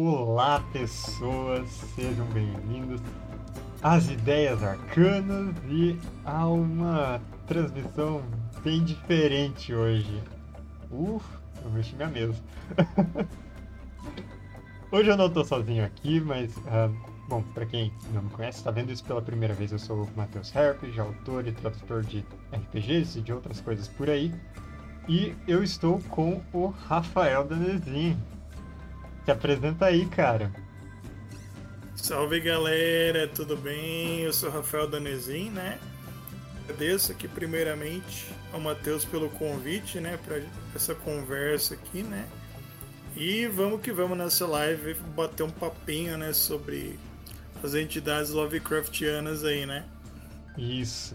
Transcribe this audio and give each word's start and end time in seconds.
Olá, 0.00 0.62
pessoas, 0.72 1.68
sejam 1.96 2.24
bem-vindos 2.26 3.00
às 3.82 4.08
Ideias 4.08 4.62
Arcanas 4.62 5.52
e 5.68 5.98
a 6.24 6.46
uma 6.46 7.20
transmissão 7.48 8.22
bem 8.62 8.84
diferente 8.84 9.74
hoje. 9.74 10.22
Uf, 10.88 11.26
eu 11.64 11.70
mexi 11.72 11.96
minha 11.96 12.06
mesa. 12.06 12.40
hoje 14.92 15.10
eu 15.10 15.16
não 15.16 15.28
tô 15.28 15.44
sozinho 15.44 15.84
aqui, 15.84 16.20
mas, 16.20 16.56
uh, 16.58 16.96
bom, 17.28 17.42
para 17.52 17.66
quem 17.66 17.92
não 18.14 18.22
me 18.22 18.30
conhece, 18.30 18.58
está 18.58 18.70
vendo 18.70 18.92
isso 18.92 19.04
pela 19.04 19.20
primeira 19.20 19.52
vez, 19.52 19.72
eu 19.72 19.80
sou 19.80 20.04
o 20.04 20.08
Matheus 20.16 20.54
Herpes, 20.54 20.96
autor 20.96 21.44
e 21.44 21.50
tradutor 21.50 22.04
de 22.04 22.24
RPGs 22.52 23.18
e 23.18 23.20
de 23.20 23.32
outras 23.32 23.60
coisas 23.60 23.88
por 23.88 24.08
aí. 24.08 24.32
E 25.08 25.34
eu 25.48 25.60
estou 25.60 25.98
com 26.08 26.40
o 26.52 26.68
Rafael 26.68 27.44
Danezin. 27.44 28.16
Se 29.28 29.32
apresenta 29.32 29.84
aí, 29.84 30.06
cara. 30.06 30.50
Salve 31.94 32.40
galera, 32.40 33.28
tudo 33.28 33.58
bem? 33.58 34.20
Eu 34.20 34.32
sou 34.32 34.48
Rafael 34.48 34.88
Danezin, 34.88 35.50
né? 35.50 35.78
Agradeço 36.64 37.12
aqui 37.12 37.28
primeiramente 37.28 38.24
ao 38.54 38.58
Matheus 38.58 39.04
pelo 39.04 39.28
convite, 39.28 40.00
né, 40.00 40.18
para 40.24 40.40
essa 40.74 40.94
conversa 40.94 41.74
aqui, 41.74 42.02
né? 42.02 42.26
E 43.14 43.46
vamos 43.48 43.82
que 43.82 43.92
vamos 43.92 44.16
nessa 44.16 44.46
live 44.46 44.94
bater 45.14 45.42
um 45.42 45.50
papinho, 45.50 46.16
né, 46.16 46.32
sobre 46.32 46.98
as 47.62 47.74
entidades 47.74 48.30
Lovecraftianas 48.30 49.44
aí, 49.44 49.66
né? 49.66 49.84
Isso. 50.56 51.14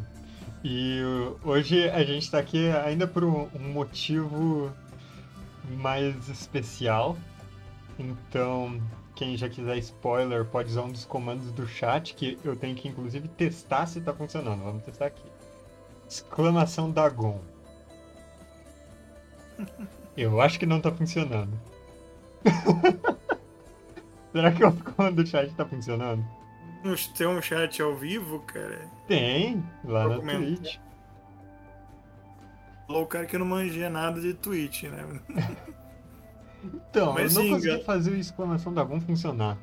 E 0.63 1.01
hoje 1.43 1.89
a 1.89 2.03
gente 2.03 2.25
está 2.25 2.37
aqui 2.37 2.69
ainda 2.85 3.07
por 3.07 3.23
um 3.23 3.49
motivo 3.57 4.71
mais 5.67 6.29
especial. 6.29 7.17
Então, 7.99 8.81
quem 9.15 9.37
já 9.37 9.47
quiser 9.47 9.77
spoiler, 9.77 10.45
pode 10.45 10.69
usar 10.69 10.81
um 10.81 10.91
dos 10.91 11.05
comandos 11.05 11.51
do 11.51 11.67
chat, 11.67 12.13
que 12.13 12.37
eu 12.43 12.55
tenho 12.55 12.75
que 12.75 12.87
inclusive 12.87 13.27
testar 13.27 13.85
se 13.85 13.99
está 13.99 14.13
funcionando. 14.13 14.63
Vamos 14.63 14.83
testar 14.83 15.07
aqui. 15.07 15.23
Exclamação 16.07 16.91
Dagon. 16.91 17.39
Eu 20.17 20.41
acho 20.41 20.59
que 20.59 20.65
não 20.65 20.77
está 20.77 20.91
funcionando. 20.91 21.59
Será 24.31 24.51
que 24.51 24.63
o 24.63 24.73
comando 24.73 25.23
do 25.23 25.29
chat 25.29 25.49
está 25.49 25.65
funcionando? 25.65 26.25
Tem 27.15 27.27
um 27.27 27.41
chat 27.41 27.81
ao 27.81 27.95
vivo, 27.95 28.39
cara? 28.41 28.89
Tem, 29.07 29.63
lá 29.85 30.07
na 30.07 30.19
Twitch. 30.19 30.77
Falou 32.87 33.03
o 33.03 33.07
cara 33.07 33.25
que 33.25 33.37
não 33.37 33.45
manjia 33.45 33.89
nada 33.89 34.19
de 34.19 34.33
Twitch, 34.33 34.83
né? 34.83 35.21
então, 36.63 37.13
Mas 37.13 37.35
eu 37.35 37.43
não 37.43 37.51
consegui 37.51 37.83
fazer 37.83 38.11
o 38.11 38.15
exclamação 38.15 38.73
da 38.73 38.83
Gon 38.83 39.01
funcionar. 39.01 39.57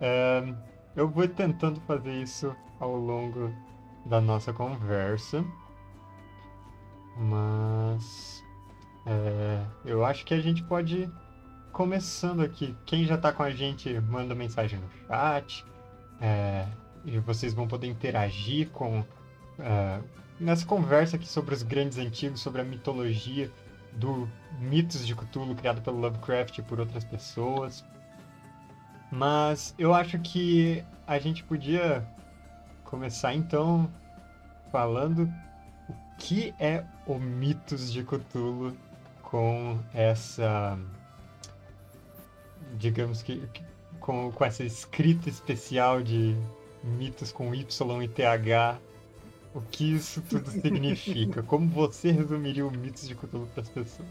É, 0.00 0.54
eu 0.96 1.08
vou 1.08 1.26
tentando 1.28 1.80
fazer 1.82 2.12
isso 2.12 2.54
ao 2.78 2.96
longo 2.96 3.52
da 4.06 4.20
nossa 4.20 4.52
conversa. 4.52 5.44
Mas 7.16 8.42
é, 9.06 9.62
eu 9.84 10.04
acho 10.04 10.24
que 10.24 10.34
a 10.34 10.40
gente 10.40 10.62
pode 10.64 11.02
ir 11.02 11.10
começando 11.72 12.42
aqui. 12.42 12.74
Quem 12.86 13.04
já 13.04 13.16
está 13.16 13.32
com 13.32 13.42
a 13.42 13.50
gente 13.50 13.92
manda 14.00 14.34
mensagem 14.34 14.78
no 14.78 14.88
chat. 15.06 15.64
É, 16.20 16.66
e 17.04 17.18
vocês 17.18 17.54
vão 17.54 17.66
poder 17.66 17.86
interagir 17.86 18.68
com 18.70 19.00
uh, 19.00 20.04
nessa 20.38 20.66
conversa 20.66 21.16
aqui 21.16 21.26
sobre 21.26 21.54
os 21.54 21.62
grandes 21.62 21.98
antigos, 21.98 22.40
sobre 22.40 22.60
a 22.60 22.64
mitologia 22.64 23.50
do 23.92 24.28
mitos 24.58 25.06
de 25.06 25.14
Cthulhu 25.14 25.54
criado 25.54 25.80
pelo 25.80 25.98
Lovecraft 25.98 26.58
e 26.58 26.62
por 26.62 26.80
outras 26.80 27.04
pessoas. 27.04 27.84
Mas 29.10 29.74
eu 29.78 29.92
acho 29.92 30.18
que 30.20 30.84
a 31.06 31.18
gente 31.18 31.42
podia 31.44 32.06
começar 32.84 33.34
então 33.34 33.90
falando 34.70 35.32
o 35.88 35.94
que 36.18 36.54
é 36.58 36.84
o 37.06 37.18
mitos 37.18 37.92
de 37.92 38.04
Cthulhu 38.04 38.76
com 39.22 39.78
essa 39.92 40.78
digamos 42.76 43.22
que 43.22 43.42
com, 43.98 44.30
com 44.32 44.44
essa 44.44 44.62
escrita 44.64 45.28
especial 45.28 46.02
de 46.02 46.36
mitos 46.82 47.30
com 47.30 47.54
Y 47.54 48.02
e 48.02 48.08
TH, 48.08 48.78
o 49.54 49.60
que 49.60 49.94
isso 49.94 50.22
tudo 50.22 50.48
significa? 50.50 51.42
Como 51.42 51.68
você 51.68 52.10
resumiria 52.10 52.66
o 52.66 52.70
mitos 52.70 53.08
de 53.08 53.14
Cthulhu 53.14 53.46
para 53.54 53.62
as 53.62 53.68
pessoas? 53.68 54.08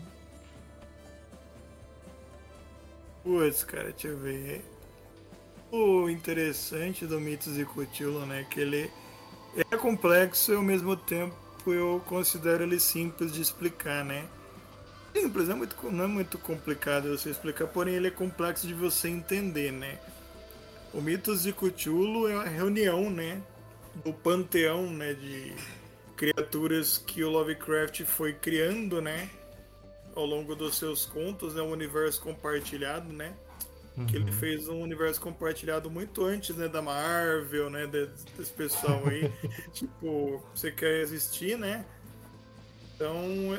Putz, 3.24 3.64
cara, 3.64 3.92
deixa 3.92 4.08
eu 4.08 4.18
ver. 4.18 4.66
O 5.72 6.10
interessante 6.10 7.06
do 7.06 7.20
mitos 7.20 7.56
de 7.56 7.66
Cthulhu, 7.66 8.26
né, 8.26 8.46
que 8.50 8.60
ele 8.60 8.92
é 9.56 9.78
complexo 9.78 10.52
e 10.52 10.56
ao 10.56 10.64
mesmo 10.64 10.96
tempo 10.96 11.36
eu 11.68 12.02
considero 12.08 12.64
ele 12.64 12.80
simples 12.80 13.32
de 13.32 13.42
explicar, 13.42 14.04
né? 14.04 14.28
simples, 15.14 15.48
não 15.48 15.56
é 15.56 15.58
muito, 15.58 15.92
não 15.92 16.04
é 16.06 16.08
muito 16.08 16.38
complicado 16.38 17.10
você 17.10 17.30
explicar, 17.30 17.68
porém 17.68 17.96
ele 17.96 18.08
é 18.08 18.12
complexo 18.12 18.68
de 18.68 18.74
você 18.74 19.10
entender, 19.10 19.72
né? 19.72 19.98
O 20.94 21.02
Mitos 21.02 21.44
de 21.44 21.54
Cthulhu 21.54 22.28
é 22.28 22.36
uma 22.36 22.46
reunião, 22.46 23.10
né, 23.10 23.42
do 24.04 24.14
panteão, 24.14 24.90
né, 24.90 25.14
de 25.14 25.54
criaturas 26.16 26.98
que 26.98 27.24
o 27.24 27.30
Lovecraft 27.30 28.04
foi 28.04 28.34
criando, 28.34 29.02
né, 29.02 29.30
ao 30.16 30.26
longo 30.26 30.56
dos 30.56 30.78
seus 30.78 31.06
contos, 31.06 31.56
né, 31.56 31.62
um 31.62 31.72
universo 31.72 32.22
compartilhado, 32.22 33.12
né? 33.14 33.34
Uhum. 33.96 34.06
Que 34.06 34.16
ele 34.16 34.26
uhum. 34.26 34.38
fez 34.38 34.68
um 34.68 34.82
universo 34.82 35.20
compartilhado 35.20 35.90
muito 35.90 36.24
antes, 36.24 36.56
né, 36.56 36.68
da 36.68 36.82
Marvel, 36.82 37.70
né, 37.70 37.88
desse 37.88 38.52
pessoal 38.54 39.02
aí. 39.08 39.32
tipo, 39.74 40.44
você 40.54 40.72
quer 40.72 41.02
existir, 41.02 41.58
né? 41.58 41.86
Então, 42.96 43.58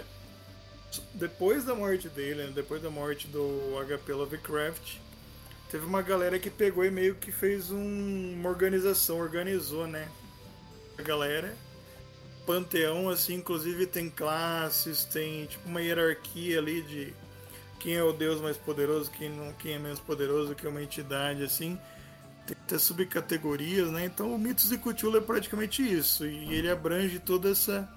depois 1.15 1.65
da 1.65 1.75
morte 1.75 2.09
dele, 2.09 2.45
né, 2.45 2.53
depois 2.55 2.83
da 2.83 2.91
morte 2.91 3.27
do 3.29 3.75
HP 3.87 4.13
Lovecraft, 4.13 4.97
teve 5.71 5.87
uma 5.87 6.03
galera 6.03 6.39
que 6.39 6.51
pegou 6.51 6.85
e 6.85 6.91
meio 6.91 7.15
que 7.15 7.31
fez 7.33 7.71
um, 7.71 8.35
uma 8.35 8.51
organização, 8.51 9.19
organizou, 9.19 9.87
né? 9.87 10.09
A 11.01 11.03
galera. 11.03 11.57
Panteão, 12.45 13.09
assim, 13.09 13.37
inclusive 13.37 13.87
tem 13.87 14.11
classes, 14.11 15.03
tem 15.05 15.47
tipo 15.47 15.67
uma 15.67 15.81
hierarquia 15.81 16.59
ali 16.59 16.83
de 16.83 17.15
quem 17.79 17.95
é 17.95 18.03
o 18.03 18.13
deus 18.13 18.39
mais 18.39 18.59
poderoso, 18.59 19.11
quem, 19.11 19.31
não, 19.31 19.51
quem 19.55 19.73
é 19.73 19.79
menos 19.79 19.99
poderoso, 19.99 20.55
que 20.55 20.67
é 20.67 20.69
uma 20.69 20.83
entidade, 20.83 21.43
assim. 21.43 21.81
Tem 22.47 22.55
até 22.67 22.79
subcategorias, 22.79 23.91
né? 23.91 24.05
Então 24.05 24.35
o 24.35 24.39
Mitos 24.39 24.69
de 24.69 24.77
Cthulhu 24.77 25.17
é 25.17 25.21
praticamente 25.23 25.83
isso. 25.83 26.27
E 26.27 26.53
ele 26.53 26.69
abrange 26.69 27.19
toda 27.19 27.51
essa 27.51 27.89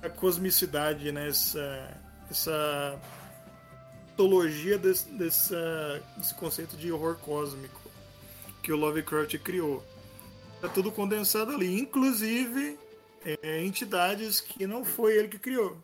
a 0.00 0.08
cosmicidade, 0.08 1.10
né? 1.10 1.28
Essa, 1.28 2.00
essa 2.30 3.00
mitologia 4.06 4.78
desse, 4.78 5.08
desse, 5.10 5.54
desse 6.16 6.34
conceito 6.34 6.76
de 6.76 6.92
horror 6.92 7.16
cósmico 7.16 7.90
que 8.62 8.72
o 8.72 8.76
Lovecraft 8.76 9.36
criou. 9.38 9.84
É 10.62 10.68
tudo 10.68 10.90
condensado 10.90 11.52
ali, 11.52 11.78
inclusive 11.78 12.78
é, 13.24 13.64
entidades 13.64 14.40
que 14.40 14.66
não 14.66 14.84
foi 14.84 15.16
ele 15.16 15.28
que 15.28 15.38
criou, 15.38 15.76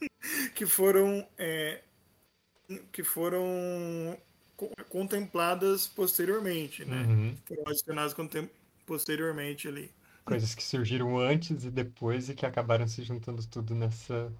que 0.54 0.66
foram 0.66 1.26
é, 1.36 1.80
que 2.92 3.02
foram 3.02 4.16
contempladas 4.88 5.86
posteriormente, 5.86 6.84
né? 6.84 7.02
Uhum. 7.08 7.36
Foram 7.46 7.62
adicionadas 7.66 8.14
posteriormente 8.86 9.66
ali 9.66 9.90
coisas 10.30 10.54
que 10.54 10.62
surgiram 10.62 11.18
antes 11.18 11.64
e 11.64 11.70
depois 11.70 12.28
e 12.28 12.34
que 12.34 12.46
acabaram 12.46 12.86
se 12.86 13.02
juntando 13.02 13.44
tudo 13.46 13.74
nessa 13.74 14.32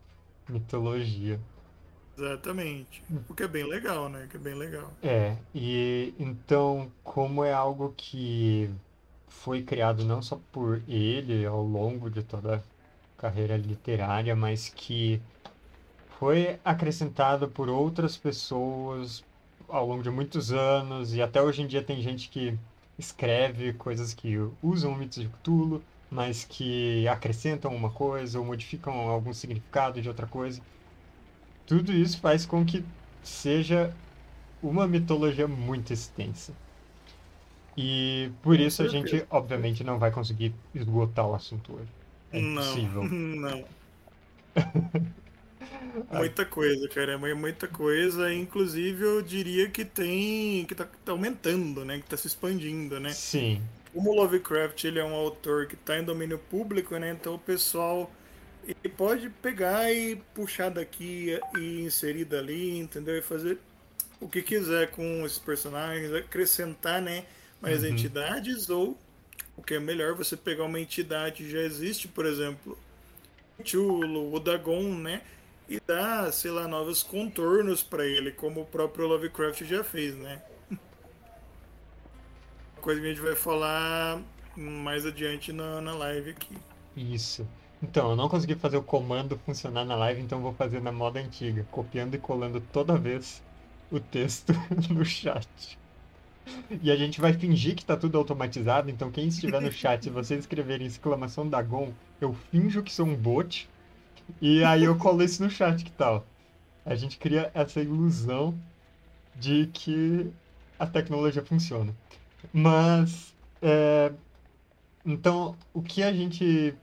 mitologia. 0.48 1.40
Exatamente. 2.16 3.02
O 3.28 3.34
que 3.34 3.42
é 3.42 3.48
bem 3.48 3.66
legal, 3.66 4.08
né? 4.08 4.28
Que 4.30 4.36
é 4.36 4.40
bem 4.40 4.54
legal. 4.54 4.92
É, 5.02 5.36
e 5.54 6.14
então, 6.18 6.93
como 7.02 7.44
é 7.44 7.52
algo 7.52 7.94
que 7.96 8.70
foi 9.31 9.62
criado 9.62 10.05
não 10.05 10.21
só 10.21 10.38
por 10.53 10.82
ele 10.87 11.47
ao 11.47 11.62
longo 11.62 12.11
de 12.11 12.23
toda 12.23 12.56
a 12.56 13.21
carreira 13.21 13.56
literária, 13.56 14.37
mas 14.37 14.69
que 14.69 15.23
foi 16.19 16.61
acrescentado 16.65 17.49
por 17.49 17.69
outras 17.69 18.17
pessoas 18.17 19.25
ao 19.69 19.87
longo 19.87 20.03
de 20.03 20.11
muitos 20.11 20.53
anos 20.53 21.15
e 21.15 21.23
até 21.23 21.41
hoje 21.41 21.62
em 21.62 21.67
dia 21.67 21.82
tem 21.82 22.03
gente 22.03 22.29
que 22.29 22.59
escreve 22.99 23.73
coisas 23.73 24.12
que 24.12 24.37
usam 24.62 24.94
mitos 24.94 25.23
de 25.23 25.29
Cthulhu, 25.29 25.82
mas 26.11 26.44
que 26.44 27.06
acrescentam 27.09 27.75
uma 27.75 27.91
coisa 27.91 28.38
ou 28.38 28.44
modificam 28.44 28.93
algum 29.09 29.32
significado 29.32 30.03
de 30.03 30.09
outra 30.09 30.27
coisa. 30.27 30.61
Tudo 31.67 31.93
isso 31.93 32.21
faz 32.21 32.44
com 32.44 32.65
que 32.65 32.85
seja 33.23 33.94
uma 34.62 34.87
mitologia 34.87 35.49
muito 35.49 35.93
extensa. 35.93 36.53
E 37.76 38.31
por 38.43 38.58
isso 38.58 38.82
a 38.82 38.88
gente, 38.88 39.25
obviamente, 39.31 39.84
não 39.84 39.99
vai 39.99 40.11
conseguir 40.11 40.55
esgotar 40.75 41.26
o 41.26 41.34
assunto 41.34 41.75
hoje. 41.75 41.88
É 42.32 42.40
impossível. 42.40 43.05
Não. 43.08 43.64
não. 46.11 46.19
Muita 46.19 46.44
coisa, 46.44 46.88
cara, 46.88 47.12
é 47.12 47.34
muita 47.34 47.69
coisa. 47.69 48.32
Inclusive, 48.32 49.02
eu 49.05 49.22
diria 49.22 49.69
que 49.69 49.84
tem. 49.84 50.64
que 50.64 50.75
tá, 50.75 50.87
tá 51.05 51.12
aumentando, 51.12 51.84
né? 51.84 51.99
Que 51.99 52.05
tá 52.08 52.17
se 52.17 52.26
expandindo, 52.26 52.99
né? 52.99 53.11
Sim. 53.11 53.62
Como 53.93 54.11
o 54.11 54.14
Lovecraft 54.14 54.84
ele 54.84 54.99
é 54.99 55.05
um 55.05 55.14
autor 55.14 55.67
que 55.67 55.76
tá 55.76 55.99
em 55.99 56.05
domínio 56.05 56.38
público, 56.38 56.96
né? 56.96 57.11
Então 57.11 57.34
o 57.34 57.38
pessoal 57.38 58.11
ele 58.67 58.94
pode 58.94 59.31
pegar 59.31 59.93
e 59.93 60.17
puxar 60.34 60.70
daqui 60.70 61.38
e 61.58 61.81
inserir 61.81 62.25
dali, 62.25 62.78
entendeu? 62.78 63.17
E 63.17 63.22
fazer 63.22 63.58
o 64.20 64.28
que 64.28 64.43
quiser 64.43 64.90
com 64.90 65.25
esses 65.25 65.38
personagens, 65.38 66.12
acrescentar, 66.12 67.00
né? 67.00 67.25
Mais 67.60 67.82
uhum. 67.82 67.90
entidades 67.90 68.70
ou 68.70 68.96
o 69.56 69.62
que 69.62 69.74
é 69.74 69.80
melhor 69.80 70.14
você 70.14 70.36
pegar 70.36 70.64
uma 70.64 70.80
entidade 70.80 71.44
que 71.44 71.50
já 71.50 71.60
existe, 71.60 72.08
por 72.08 72.24
exemplo, 72.24 72.78
o 73.58 73.66
Chulo, 73.66 74.34
o 74.34 74.40
Dagon, 74.40 74.94
né? 74.94 75.22
E 75.68 75.78
dar, 75.86 76.32
sei 76.32 76.50
lá, 76.50 76.66
novos 76.66 77.02
contornos 77.02 77.82
para 77.82 78.06
ele, 78.06 78.32
como 78.32 78.62
o 78.62 78.66
próprio 78.66 79.06
Lovecraft 79.06 79.62
já 79.64 79.84
fez, 79.84 80.16
né? 80.16 80.42
Coisa 82.80 83.00
que 83.00 83.06
a 83.06 83.10
gente 83.10 83.20
vai 83.20 83.36
falar 83.36 84.20
mais 84.56 85.04
adiante 85.04 85.52
na, 85.52 85.80
na 85.80 85.94
live 85.94 86.30
aqui. 86.30 86.56
Isso. 86.96 87.46
Então, 87.82 88.10
eu 88.10 88.16
não 88.16 88.28
consegui 88.28 88.54
fazer 88.54 88.78
o 88.78 88.82
comando 88.82 89.38
funcionar 89.44 89.84
na 89.84 89.94
live, 89.94 90.20
então 90.20 90.40
vou 90.40 90.54
fazer 90.54 90.80
na 90.80 90.90
moda 90.90 91.20
antiga, 91.20 91.66
copiando 91.70 92.14
e 92.14 92.18
colando 92.18 92.60
toda 92.60 92.96
vez 92.96 93.42
o 93.90 94.00
texto 94.00 94.52
no 94.90 95.04
chat. 95.04 95.78
E 96.82 96.91
a 96.91 96.97
gente 96.97 97.20
vai 97.20 97.32
fingir 97.32 97.75
que 97.75 97.85
tá 97.85 97.97
tudo 97.97 98.17
automatizado, 98.17 98.91
então 98.91 99.11
quem 99.11 99.29
estiver 99.29 99.61
no 99.61 99.73
chat, 99.73 100.05
se 100.05 100.11
vocês 100.11 100.41
escreverem 100.41 100.87
exclamação 100.87 101.49
Dagon, 101.49 101.93
eu 102.20 102.32
finjo 102.50 102.82
que 102.82 102.93
sou 102.93 103.06
um 103.06 103.17
bot, 103.17 103.69
e 104.41 104.62
aí 104.64 104.85
eu 104.85 104.97
colo 104.97 105.23
isso 105.23 105.43
no 105.43 105.50
chat, 105.50 105.85
que 105.85 105.91
tal? 105.91 106.26
A 106.85 106.94
gente 106.94 107.19
cria 107.19 107.50
essa 107.55 107.81
ilusão 107.81 108.55
de 109.37 109.67
que 109.73 110.31
a 110.79 110.87
tecnologia 110.87 111.44
funciona. 111.44 111.94
Mas, 112.53 113.35
é... 113.61 114.12
então, 115.05 115.56
o 115.75 115.82
que 115.82 116.03
a 116.03 116.12
gente 116.12 116.75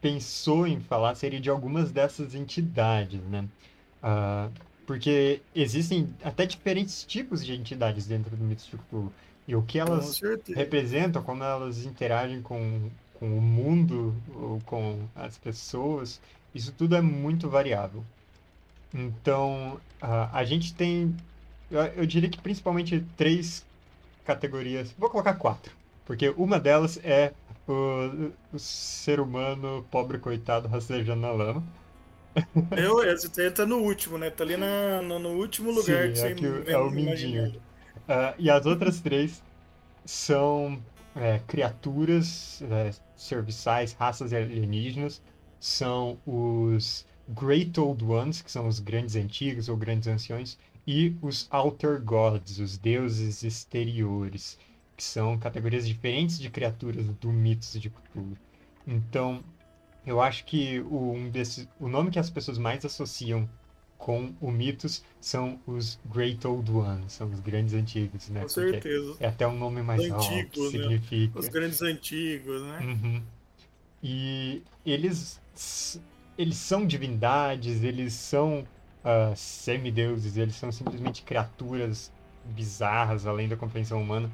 pensou 0.00 0.66
em 0.66 0.80
falar 0.80 1.14
seria 1.14 1.40
de 1.40 1.48
algumas 1.48 1.90
dessas 1.90 2.34
entidades, 2.34 3.22
né? 3.22 3.48
Uh, 4.02 4.52
porque 4.86 5.40
existem 5.54 6.08
até 6.22 6.46
diferentes 6.46 7.04
tipos 7.04 7.44
de 7.44 7.54
entidades 7.54 8.06
dentro 8.06 8.36
do 8.36 8.44
mito 8.44 8.64
de 8.64 8.76
Cthulhu. 8.76 9.12
E 9.46 9.54
o 9.54 9.62
que 9.62 9.78
elas 9.78 10.20
representam, 10.54 11.22
como 11.22 11.44
elas 11.44 11.84
interagem 11.84 12.40
com, 12.40 12.88
com 13.14 13.36
o 13.36 13.40
mundo 13.42 14.14
ou 14.34 14.60
com 14.64 15.06
as 15.14 15.36
pessoas, 15.36 16.20
isso 16.54 16.72
tudo 16.72 16.96
é 16.96 17.02
muito 17.02 17.48
variável. 17.48 18.02
Então, 18.92 19.80
uh, 20.02 20.30
a 20.32 20.44
gente 20.44 20.72
tem, 20.74 21.14
eu, 21.70 21.82
eu, 21.82 22.06
diria 22.06 22.30
que 22.30 22.40
principalmente 22.40 23.04
três 23.16 23.66
categorias, 24.24 24.94
vou 24.96 25.10
colocar 25.10 25.34
quatro, 25.34 25.72
porque 26.06 26.30
uma 26.30 26.58
delas 26.58 26.98
é 27.02 27.32
o, 27.68 28.30
o 28.52 28.58
ser 28.58 29.20
humano 29.20 29.84
pobre 29.90 30.18
coitado 30.18 30.68
rastejando 30.68 31.20
na 31.20 31.32
lama. 31.32 31.62
Eu, 32.76 33.02
esse 33.04 33.50
tá 33.50 33.64
no 33.64 33.78
último, 33.78 34.18
né? 34.18 34.30
Tá 34.30 34.44
ali 34.44 34.56
na, 34.56 35.00
no, 35.02 35.18
no 35.18 35.30
último 35.30 35.70
lugar 35.70 36.14
Sim, 36.16 36.34
que 36.34 36.46
você 36.46 36.72
é 36.72 36.78
o 36.78 36.90
mindinho. 36.90 37.48
Uh, 37.50 38.34
e 38.38 38.50
as 38.50 38.66
outras 38.66 39.00
três 39.00 39.42
são 40.04 40.82
é, 41.14 41.40
criaturas 41.46 42.62
é, 42.62 42.90
serviçais, 43.16 43.92
raças 43.92 44.32
alienígenas. 44.32 45.22
São 45.60 46.18
os 46.26 47.06
Great 47.28 47.78
Old 47.80 48.04
Ones, 48.04 48.42
que 48.42 48.50
são 48.50 48.66
os 48.68 48.80
grandes 48.80 49.16
antigos 49.16 49.68
ou 49.68 49.76
grandes 49.76 50.08
anciões, 50.08 50.58
e 50.86 51.16
os 51.22 51.48
Outer 51.50 52.02
Gods, 52.02 52.58
os 52.58 52.76
deuses 52.76 53.42
exteriores, 53.42 54.58
que 54.96 55.02
são 55.02 55.38
categorias 55.38 55.88
diferentes 55.88 56.38
de 56.38 56.50
criaturas 56.50 57.06
do 57.08 57.32
mitos 57.32 57.80
de 57.80 57.88
Cthulhu. 57.88 58.36
Então, 58.86 59.42
eu 60.06 60.20
acho 60.20 60.44
que 60.44 60.80
o, 60.80 61.12
um 61.12 61.30
desse, 61.30 61.68
o 61.80 61.88
nome 61.88 62.10
que 62.10 62.18
as 62.18 62.30
pessoas 62.30 62.58
mais 62.58 62.84
associam 62.84 63.48
com 63.96 64.34
o 64.40 64.50
mitos 64.50 65.02
são 65.18 65.58
os 65.66 65.98
Great 66.04 66.46
Old 66.46 66.70
Ones, 66.70 67.12
são 67.12 67.30
os 67.30 67.40
grandes 67.40 67.72
antigos, 67.72 68.28
né? 68.28 68.42
Com 68.42 68.48
certeza. 68.48 69.16
É 69.18 69.28
até 69.28 69.46
um 69.46 69.56
nome 69.56 69.82
mais 69.82 70.00
Antigo, 70.00 70.16
alto, 70.16 70.62
né? 70.64 70.70
significa. 70.70 71.38
Os 71.38 71.48
grandes 71.48 71.80
antigos, 71.80 72.62
né? 72.62 72.80
Uhum. 72.82 73.22
E 74.02 74.62
eles, 74.84 75.40
eles 76.36 76.56
são 76.58 76.86
divindades, 76.86 77.82
eles 77.82 78.12
são 78.12 78.66
uh, 79.02 79.34
semideuses, 79.34 80.36
eles 80.36 80.54
são 80.54 80.70
simplesmente 80.70 81.22
criaturas 81.22 82.12
bizarras, 82.44 83.26
além 83.26 83.48
da 83.48 83.56
compreensão 83.56 84.02
humana. 84.02 84.30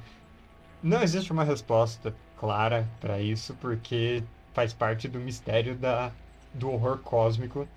Não 0.83 1.01
existe 1.01 1.31
uma 1.31 1.45
resposta 1.45 2.13
clara 2.37 2.85
para 2.99 3.21
isso, 3.21 3.55
porque 3.61 4.21
faz 4.53 4.73
parte 4.73 5.07
do 5.07 5.19
mistério 5.19 5.77
da, 5.77 6.17
do 6.53 6.69
horror 6.71 7.01
cósmico 7.03 7.71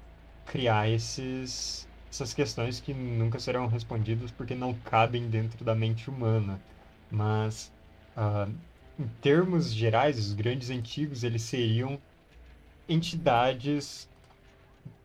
criar 0.44 0.88
esses, 0.90 1.90
essas 2.10 2.34
questões 2.34 2.80
que 2.80 2.94
nunca 2.94 3.38
serão 3.40 3.66
respondidas 3.66 4.30
porque 4.32 4.54
não 4.54 4.80
cabem 4.80 5.28
dentro 5.30 5.64
da 5.64 5.74
mente 5.74 6.10
humana. 6.10 6.64
Mas, 7.10 7.74
uh, 8.16 8.52
em 8.98 9.08
termos 9.20 9.72
gerais, 9.72 10.18
os 10.18 10.34
grandes 10.34 10.70
antigos 10.70 11.24
eles 11.24 11.42
seriam 11.42 12.02
entidades 12.88 14.10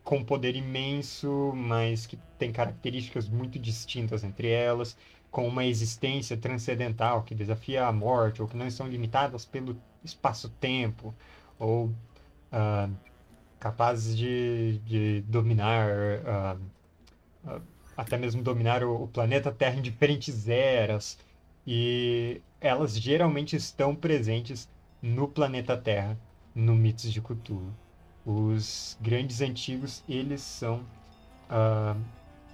com 0.02 0.24
poder 0.24 0.56
imenso, 0.56 1.52
mas 1.54 2.06
que 2.06 2.16
têm 2.38 2.52
características 2.52 3.28
muito 3.28 3.58
distintas 3.58 4.24
entre 4.24 4.48
elas, 4.48 4.96
com 5.30 5.46
uma 5.46 5.64
existência 5.64 6.36
transcendental 6.36 7.22
que 7.24 7.34
desafia 7.34 7.86
a 7.86 7.92
morte, 7.92 8.42
ou 8.42 8.48
que 8.48 8.56
não 8.56 8.66
estão 8.66 8.88
limitadas 8.88 9.44
pelo 9.44 9.80
espaço-tempo, 10.02 11.16
ou 11.60 11.86
uh, 11.86 12.90
capazes 13.60 14.16
de, 14.16 14.78
de 14.78 15.20
dominar, 15.28 15.90
uh, 15.90 16.60
uh, 17.48 17.62
até 17.96 18.16
mesmo 18.16 18.42
dominar 18.42 18.82
o, 18.82 19.04
o, 19.04 19.08
planeta 19.08 19.52
Terra 19.52 19.76
em 19.76 19.82
diferentes 19.82 20.48
eras. 20.48 21.18
E 21.66 22.40
elas 22.60 22.98
geralmente 22.98 23.54
estão 23.54 23.94
presentes 23.94 24.68
no 25.02 25.28
planeta 25.28 25.76
Terra, 25.76 26.18
no 26.54 26.74
Mitos 26.74 27.12
de 27.12 27.20
Cthulhu. 27.20 27.72
Os 28.24 28.96
grandes 29.00 29.40
antigos, 29.40 30.02
eles 30.08 30.40
são 30.40 30.84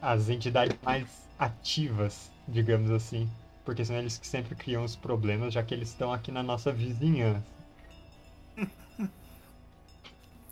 as 0.00 0.28
entidades 0.28 0.76
mais 0.82 1.06
ativas, 1.38 2.30
digamos 2.48 2.90
assim, 2.90 3.28
porque 3.64 3.84
são 3.84 3.96
eles 3.96 4.16
que 4.16 4.26
sempre 4.26 4.54
criam 4.54 4.84
os 4.84 4.96
problemas, 4.96 5.52
já 5.52 5.62
que 5.62 5.74
eles 5.74 5.90
estão 5.90 6.12
aqui 6.12 6.32
na 6.32 6.42
nossa 6.42 6.72
vizinhança. 6.72 7.55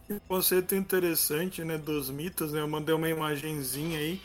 Um 0.08 0.18
conceito 0.20 0.74
interessante, 0.74 1.64
né, 1.64 1.78
dos 1.78 2.10
mitos, 2.10 2.52
né? 2.52 2.60
Eu 2.60 2.68
mandei 2.68 2.94
uma 2.94 3.08
imagenzinha 3.08 3.98
aí. 3.98 4.20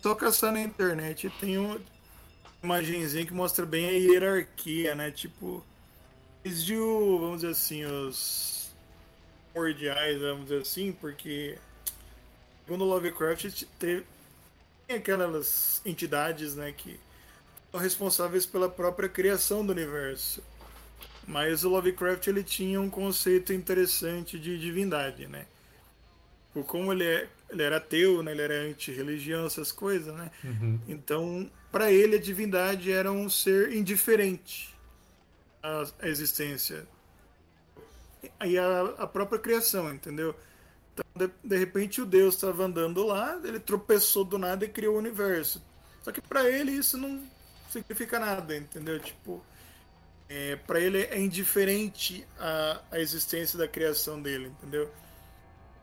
Só 0.00 0.14
caçar 0.14 0.52
na 0.52 0.60
internet 0.60 1.30
tem 1.40 1.58
uma 1.58 1.80
imagenzinha 2.62 3.26
que 3.26 3.32
mostra 3.32 3.66
bem 3.66 3.86
a 3.86 3.92
hierarquia, 3.92 4.94
né? 4.94 5.10
Tipo, 5.10 5.64
desde 6.42 6.76
o, 6.76 7.18
vamos 7.18 7.40
dizer 7.40 7.52
assim, 7.52 7.84
os 7.84 8.70
primordiais, 9.52 10.20
vamos 10.20 10.44
dizer 10.44 10.62
assim, 10.62 10.92
porque 10.92 11.58
segundo 12.64 12.84
Lovecraft 12.84 13.64
teve 13.78 14.04
tem 14.86 14.96
aquelas 14.96 15.80
entidades, 15.84 16.54
né, 16.54 16.72
que 16.72 17.00
são 17.70 17.80
responsáveis 17.80 18.44
pela 18.44 18.68
própria 18.68 19.08
criação 19.08 19.64
do 19.64 19.72
universo. 19.72 20.42
Mas 21.26 21.64
o 21.64 21.68
Lovecraft 21.68 22.26
ele 22.26 22.44
tinha 22.44 22.80
um 22.80 22.90
conceito 22.90 23.52
interessante 23.52 24.38
de 24.38 24.58
divindade, 24.58 25.26
né? 25.26 25.46
Por 26.52 26.64
como 26.64 26.92
ele, 26.92 27.04
é, 27.04 27.28
ele 27.50 27.62
era 27.62 27.78
ateu, 27.78 28.22
né? 28.22 28.32
ele 28.32 28.42
era 28.42 28.54
anti-religião, 28.62 29.46
essas 29.46 29.72
coisas, 29.72 30.14
né? 30.14 30.30
Uhum. 30.44 30.78
Então, 30.86 31.50
para 31.72 31.90
ele, 31.90 32.16
a 32.16 32.20
divindade 32.20 32.92
era 32.92 33.10
um 33.10 33.28
ser 33.28 33.72
indiferente 33.72 34.74
à, 35.62 35.84
à 36.00 36.08
existência 36.08 36.86
e 38.44 38.58
à, 38.58 38.82
à 38.98 39.06
própria 39.06 39.38
criação, 39.38 39.92
entendeu? 39.92 40.34
Então, 40.92 41.04
de, 41.16 41.30
de 41.42 41.56
repente, 41.56 42.00
o 42.00 42.06
Deus 42.06 42.36
estava 42.36 42.64
andando 42.64 43.04
lá, 43.04 43.40
ele 43.42 43.58
tropeçou 43.58 44.24
do 44.24 44.38
nada 44.38 44.64
e 44.64 44.68
criou 44.68 44.94
o 44.94 44.98
universo. 44.98 45.60
Só 46.02 46.12
que 46.12 46.20
para 46.20 46.48
ele 46.48 46.70
isso 46.70 46.96
não 46.96 47.20
significa 47.68 48.20
nada, 48.20 48.56
entendeu? 48.56 49.00
Tipo, 49.00 49.44
é, 50.28 50.56
para 50.56 50.80
ele 50.80 51.02
é 51.02 51.20
indiferente 51.20 52.26
a, 52.38 52.80
a 52.92 53.00
existência 53.00 53.58
da 53.58 53.68
criação 53.68 54.20
dele, 54.20 54.48
entendeu? 54.48 54.90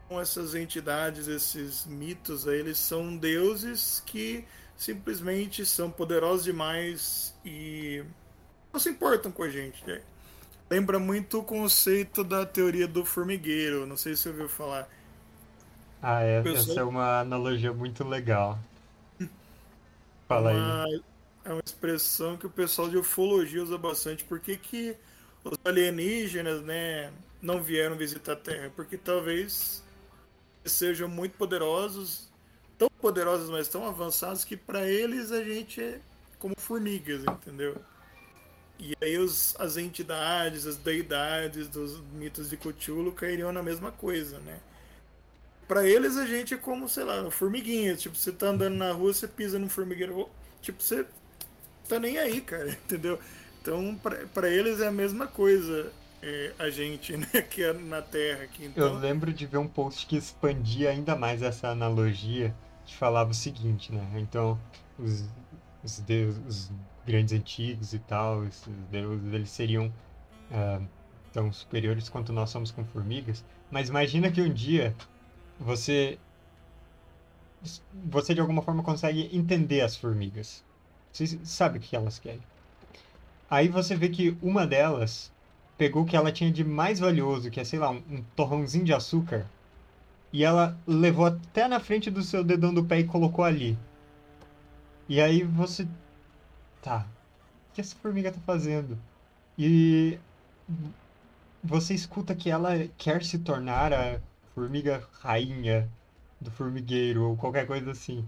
Com 0.07 0.19
essas 0.19 0.55
entidades, 0.55 1.27
esses 1.27 1.85
mitos, 1.85 2.47
aí, 2.47 2.59
eles 2.59 2.77
são 2.77 3.15
deuses 3.15 4.03
que 4.05 4.45
simplesmente 4.75 5.65
são 5.65 5.89
poderosos 5.91 6.43
demais 6.43 7.33
e 7.45 8.03
não 8.73 8.79
se 8.79 8.89
importam 8.89 9.31
com 9.31 9.43
a 9.43 9.49
gente. 9.49 9.85
Né? 9.87 10.01
Lembra 10.69 10.99
muito 10.99 11.39
o 11.39 11.43
conceito 11.43 12.23
da 12.23 12.45
teoria 12.45 12.87
do 12.87 13.05
formigueiro, 13.05 13.85
não 13.85 13.97
sei 13.97 14.15
se 14.15 14.23
você 14.23 14.29
ouviu 14.29 14.49
falar. 14.49 14.89
Ah, 16.01 16.21
é, 16.21 16.41
Pessoal- 16.41 16.61
essa 16.61 16.79
é 16.81 16.83
uma 16.83 17.19
analogia 17.21 17.73
muito 17.73 18.03
legal. 18.03 18.59
Fala 20.27 20.51
é 20.51 20.53
aí. 20.53 21.01
É 21.43 21.51
uma 21.51 21.61
expressão 21.65 22.37
que 22.37 22.45
o 22.45 22.49
pessoal 22.49 22.89
de 22.89 22.97
ufologia 22.97 23.63
usa 23.63 23.77
bastante. 23.77 24.23
Por 24.23 24.39
que, 24.39 24.57
que 24.57 24.95
os 25.43 25.57
alienígenas, 25.65 26.61
né, 26.61 27.11
não 27.41 27.61
vieram 27.61 27.95
visitar 27.95 28.33
a 28.33 28.35
Terra? 28.35 28.71
Porque 28.75 28.97
talvez 28.97 29.83
sejam 30.65 31.07
muito 31.07 31.37
poderosos, 31.37 32.29
tão 32.77 32.89
poderosos, 32.99 33.49
mas 33.49 33.67
tão 33.67 33.85
avançados 33.87 34.45
que 34.45 34.55
para 34.55 34.87
eles 34.87 35.31
a 35.31 35.43
gente 35.43 35.81
é 35.81 35.99
como 36.37 36.55
formigas, 36.57 37.23
entendeu? 37.23 37.75
E 38.79 38.95
aí 38.99 39.17
os, 39.17 39.55
as 39.59 39.77
entidades, 39.77 40.65
as 40.65 40.75
deidades 40.77 41.67
dos 41.67 42.01
mitos 42.13 42.49
de 42.49 42.57
Cthulhu 42.57 43.11
cairiam 43.11 43.51
na 43.51 43.61
mesma 43.61 43.91
coisa, 43.91 44.39
né? 44.39 44.59
Pra 45.67 45.87
eles 45.87 46.17
a 46.17 46.25
gente 46.25 46.53
é 46.53 46.57
como, 46.57 46.89
sei 46.89 47.03
lá, 47.03 47.29
formiguinha. 47.29 47.95
Tipo, 47.95 48.15
você 48.15 48.31
tá 48.31 48.47
andando 48.47 48.75
na 48.75 48.91
rua, 48.91 49.13
você 49.13 49.27
pisa 49.27 49.59
num 49.59 49.69
formigueiro. 49.69 50.27
Tipo, 50.61 50.81
você 50.81 51.05
tá 51.87 51.99
nem 51.99 52.17
aí, 52.17 52.41
cara, 52.41 52.69
entendeu? 52.85 53.19
Então, 53.61 53.95
pra 54.33 54.49
eles 54.49 54.79
é 54.79 54.87
a 54.87 54.91
mesma 54.91 55.27
coisa 55.27 55.91
é, 56.21 56.53
a 56.57 56.69
gente, 56.69 57.15
né? 57.17 57.27
Que 57.49 57.63
é 57.63 57.73
na 57.73 58.01
Terra 58.01 58.43
aqui. 58.43 58.65
Eu 58.75 58.87
Então, 58.87 58.95
lembro 58.99 59.33
de 59.33 59.45
ver 59.45 59.57
um 59.57 59.67
post 59.67 60.05
que 60.07 60.15
expandia 60.17 60.89
ainda 60.89 61.15
mais 61.15 61.41
essa 61.41 61.69
analogia, 61.69 62.55
que 62.85 62.95
falava 62.95 63.31
o 63.31 63.33
seguinte, 63.33 63.91
né? 63.93 64.07
Então, 64.15 64.59
os, 64.97 65.25
os 65.83 65.99
deuses, 65.99 66.41
os 66.47 66.71
grandes 67.05 67.33
antigos 67.33 67.93
e 67.93 67.99
tal, 67.99 68.45
esses 68.45 68.67
deuses, 68.89 69.33
eles 69.33 69.49
seriam 69.49 69.91
ah, 70.51 70.81
tão 71.33 71.51
superiores 71.51 72.09
quanto 72.09 72.33
nós 72.33 72.49
somos 72.49 72.71
com 72.71 72.85
formigas. 72.85 73.43
Mas 73.71 73.89
imagina 73.89 74.31
que 74.31 74.41
um 74.41 74.53
dia 74.53 74.95
você, 75.59 76.19
você 77.93 78.33
de 78.33 78.41
alguma 78.41 78.61
forma 78.61 78.83
consegue 78.83 79.29
entender 79.35 79.81
as 79.81 79.95
formigas. 79.95 80.63
Você 81.11 81.39
sabe 81.43 81.77
o 81.77 81.81
que 81.81 81.95
elas 81.95 82.19
querem. 82.19 82.41
Aí 83.49 83.67
você 83.67 83.95
vê 83.95 84.09
que 84.09 84.37
uma 84.41 84.65
delas 84.65 85.31
pegou 85.77 86.03
o 86.03 86.05
que 86.05 86.15
ela 86.15 86.31
tinha 86.31 86.51
de 86.51 86.63
mais 86.63 86.99
valioso, 86.99 87.51
que 87.51 87.59
é, 87.59 87.63
sei 87.63 87.79
lá, 87.79 87.89
um, 87.89 88.01
um 88.09 88.23
torrãozinho 88.35 88.85
de 88.85 88.93
açúcar, 88.93 89.45
e 90.31 90.43
ela 90.43 90.77
levou 90.87 91.25
até 91.25 91.67
na 91.67 91.79
frente 91.79 92.09
do 92.09 92.23
seu 92.23 92.43
dedão 92.43 92.73
do 92.73 92.85
pé 92.85 92.99
e 92.99 93.03
colocou 93.03 93.43
ali. 93.43 93.77
E 95.09 95.19
aí 95.19 95.43
você. 95.43 95.85
Tá. 96.81 97.05
O 97.71 97.75
que 97.75 97.81
essa 97.81 97.95
formiga 97.95 98.31
tá 98.31 98.39
fazendo? 98.45 98.97
E 99.57 100.17
você 101.63 101.93
escuta 101.93 102.33
que 102.33 102.49
ela 102.49 102.87
quer 102.97 103.23
se 103.23 103.39
tornar 103.39 103.91
a 103.93 104.19
formiga 104.55 105.03
rainha 105.19 105.89
do 106.39 106.49
formigueiro 106.49 107.27
ou 107.27 107.35
qualquer 107.35 107.67
coisa 107.67 107.91
assim. 107.91 108.25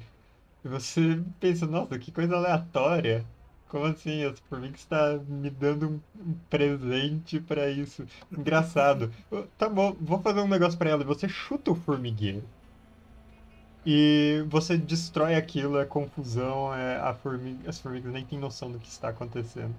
E 0.63 0.67
você 0.67 1.22
pensa, 1.39 1.65
nossa, 1.67 2.00
que 2.00 2.12
coisa 2.12 2.36
aleatória. 2.36 3.25
Como 3.67 3.86
assim? 3.86 4.24
Essa 4.24 4.41
formiga 4.50 4.75
está 4.75 5.20
me 5.27 5.50
dando 5.50 6.01
um, 6.15 6.34
presente 6.50 7.39
pra 7.39 7.70
isso. 7.70 8.05
Engraçado. 8.32 9.12
Tá 9.58 9.67
bom, 9.67 9.96
vou 10.00 10.22
fazer 10.22 10.41
um 10.41 10.48
negócio 10.48 10.77
pra 10.77 10.89
ela. 10.91 11.03
E 11.03 11.05
você 11.05 11.27
chuta 11.27 11.72
o 11.72 11.75
formigueiro. 11.75 12.43
E 13.86 14.46
você 14.48 14.77
destrói 14.77 15.36
aquilo, 15.36 15.77
é 15.77 15.86
confusão, 15.86 16.74
é 16.74 16.98
a 16.98 17.13
formiga, 17.13 17.70
as 17.70 17.79
formigas 17.79 18.13
nem 18.13 18.25
têm 18.25 18.39
noção 18.39 18.72
do 18.72 18.79
que 18.79 18.88
está 18.88 19.10
acontecendo. 19.10 19.75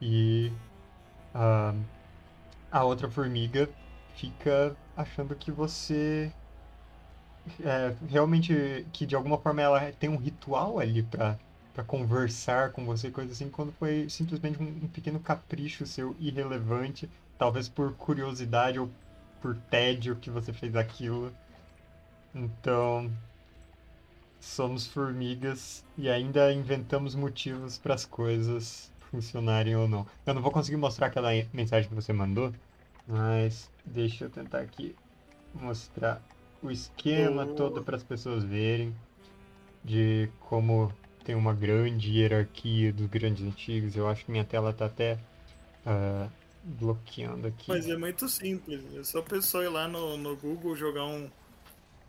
E 0.00 0.50
a, 1.32 1.72
a 2.70 2.84
outra 2.84 3.08
formiga 3.08 3.68
fica 4.16 4.76
achando 4.96 5.34
que 5.36 5.52
você 5.52 6.32
é, 7.60 7.94
realmente 8.08 8.86
que 8.92 9.06
de 9.06 9.14
alguma 9.14 9.38
forma 9.38 9.62
ela 9.62 9.92
tem 9.92 10.10
um 10.10 10.16
ritual 10.16 10.78
ali 10.78 11.02
pra 11.02 11.38
para 11.76 11.84
conversar 11.84 12.72
com 12.72 12.86
você, 12.86 13.10
coisa 13.10 13.32
assim, 13.32 13.50
quando 13.50 13.70
foi 13.72 14.08
simplesmente 14.08 14.58
um, 14.58 14.66
um 14.66 14.88
pequeno 14.88 15.20
capricho 15.20 15.84
seu 15.84 16.16
irrelevante, 16.18 17.06
talvez 17.38 17.68
por 17.68 17.92
curiosidade 17.92 18.78
ou 18.78 18.88
por 19.42 19.54
tédio 19.70 20.16
que 20.16 20.30
você 20.30 20.54
fez 20.54 20.74
aquilo. 20.74 21.30
Então, 22.34 23.10
somos 24.40 24.86
formigas 24.86 25.84
e 25.98 26.08
ainda 26.08 26.50
inventamos 26.50 27.14
motivos 27.14 27.76
para 27.76 27.92
as 27.92 28.06
coisas 28.06 28.90
funcionarem 29.10 29.76
ou 29.76 29.86
não. 29.86 30.06
Eu 30.24 30.32
não 30.32 30.40
vou 30.40 30.50
conseguir 30.50 30.78
mostrar 30.78 31.08
aquela 31.08 31.28
mensagem 31.52 31.90
que 31.90 31.94
você 31.94 32.10
mandou, 32.10 32.54
mas 33.06 33.70
deixa 33.84 34.24
eu 34.24 34.30
tentar 34.30 34.60
aqui 34.60 34.96
mostrar 35.54 36.22
o 36.66 36.70
esquema 36.70 37.44
Oh. 37.44 37.54
todo 37.54 37.82
para 37.82 37.96
as 37.96 38.02
pessoas 38.02 38.44
verem 38.44 38.94
de 39.84 40.28
como 40.40 40.92
tem 41.24 41.34
uma 41.34 41.54
grande 41.54 42.10
hierarquia 42.10 42.92
dos 42.92 43.06
grandes 43.06 43.44
antigos. 43.44 43.96
Eu 43.96 44.08
acho 44.08 44.24
que 44.24 44.30
minha 44.30 44.44
tela 44.44 44.72
tá 44.72 44.86
até 44.86 45.18
ah, 45.84 46.28
bloqueando 46.62 47.48
aqui. 47.48 47.68
mas 47.68 47.88
é 47.88 47.96
muito 47.96 48.28
simples. 48.28 48.80
É 48.94 49.02
só 49.04 49.20
o 49.20 49.22
pessoal 49.22 49.64
ir 49.64 49.68
lá 49.68 49.88
no, 49.88 50.16
no 50.16 50.36
Google 50.36 50.76
jogar 50.76 51.04
um 51.04 51.30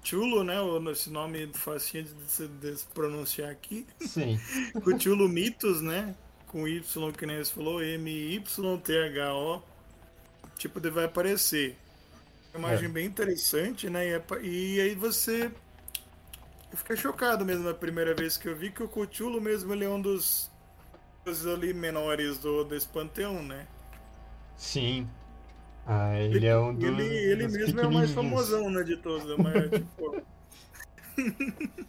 Chulo, 0.04 0.44
né? 0.44 0.56
Esse 0.92 1.10
nome 1.10 1.48
facinho 1.54 2.06
de 2.06 2.32
se 2.32 2.48
de 2.48 2.78
se 2.78 2.86
pronunciar 2.88 3.50
aqui. 3.52 3.86
Sim, 4.00 4.40
Cthulhu 4.82 5.28
Mitos, 5.28 5.82
né? 5.82 6.16
Com 6.48 6.68
Y, 6.68 7.12
que 7.12 7.26
nem 7.26 7.44
você 7.44 7.54
falou, 7.54 7.84
M-Y-T-H-O. 7.84 9.62
Tipo, 10.58 10.80
ele 10.80 10.90
vai 10.92 11.06
aparecer. 11.06 11.78
Uma 12.58 12.70
imagem 12.70 12.90
É. 12.90 12.92
bem 12.92 13.06
interessante, 13.06 13.90
né? 13.90 14.10
E, 14.10 14.16
apa- 14.16 14.40
e 14.40 14.80
aí 14.82 14.96
você. 14.96 15.52
Eu 16.72 16.78
fiquei 16.78 16.96
chocado 16.98 17.46
mesmo 17.46 17.64
na 17.64 17.74
primeira 17.74 18.14
vez 18.14 18.38
que 18.38 18.48
eu 18.48 18.56
vi 18.56 18.72
que 18.72 18.84
o 18.84 18.88
Cthulhu 18.90 19.42
mesmo 19.42 19.74
ele 19.74 19.86
é 19.86 19.90
um 19.90 20.02
dos, 20.02 20.50
dos 21.26 21.48
ali 21.48 21.74
menores 21.74 22.40
do, 22.40 22.64
desse 22.66 22.88
panteão, 22.88 23.44
né? 23.44 23.68
sim. 24.56 25.16
Ah, 25.86 26.16
ele 26.20 26.46
é 26.48 26.58
um 26.60 26.76
dos, 26.78 26.90
ele 26.90 27.04
ele 27.32 27.48
dos 27.48 27.48
mesmo 27.48 27.80
é 27.80 27.86
o 27.88 27.92
mais 27.92 28.12
famosão, 28.12 28.70
né, 28.70 28.84
de 28.84 28.98
todos. 28.98 29.38
Mas, 29.38 29.72
tipo... 29.74 30.20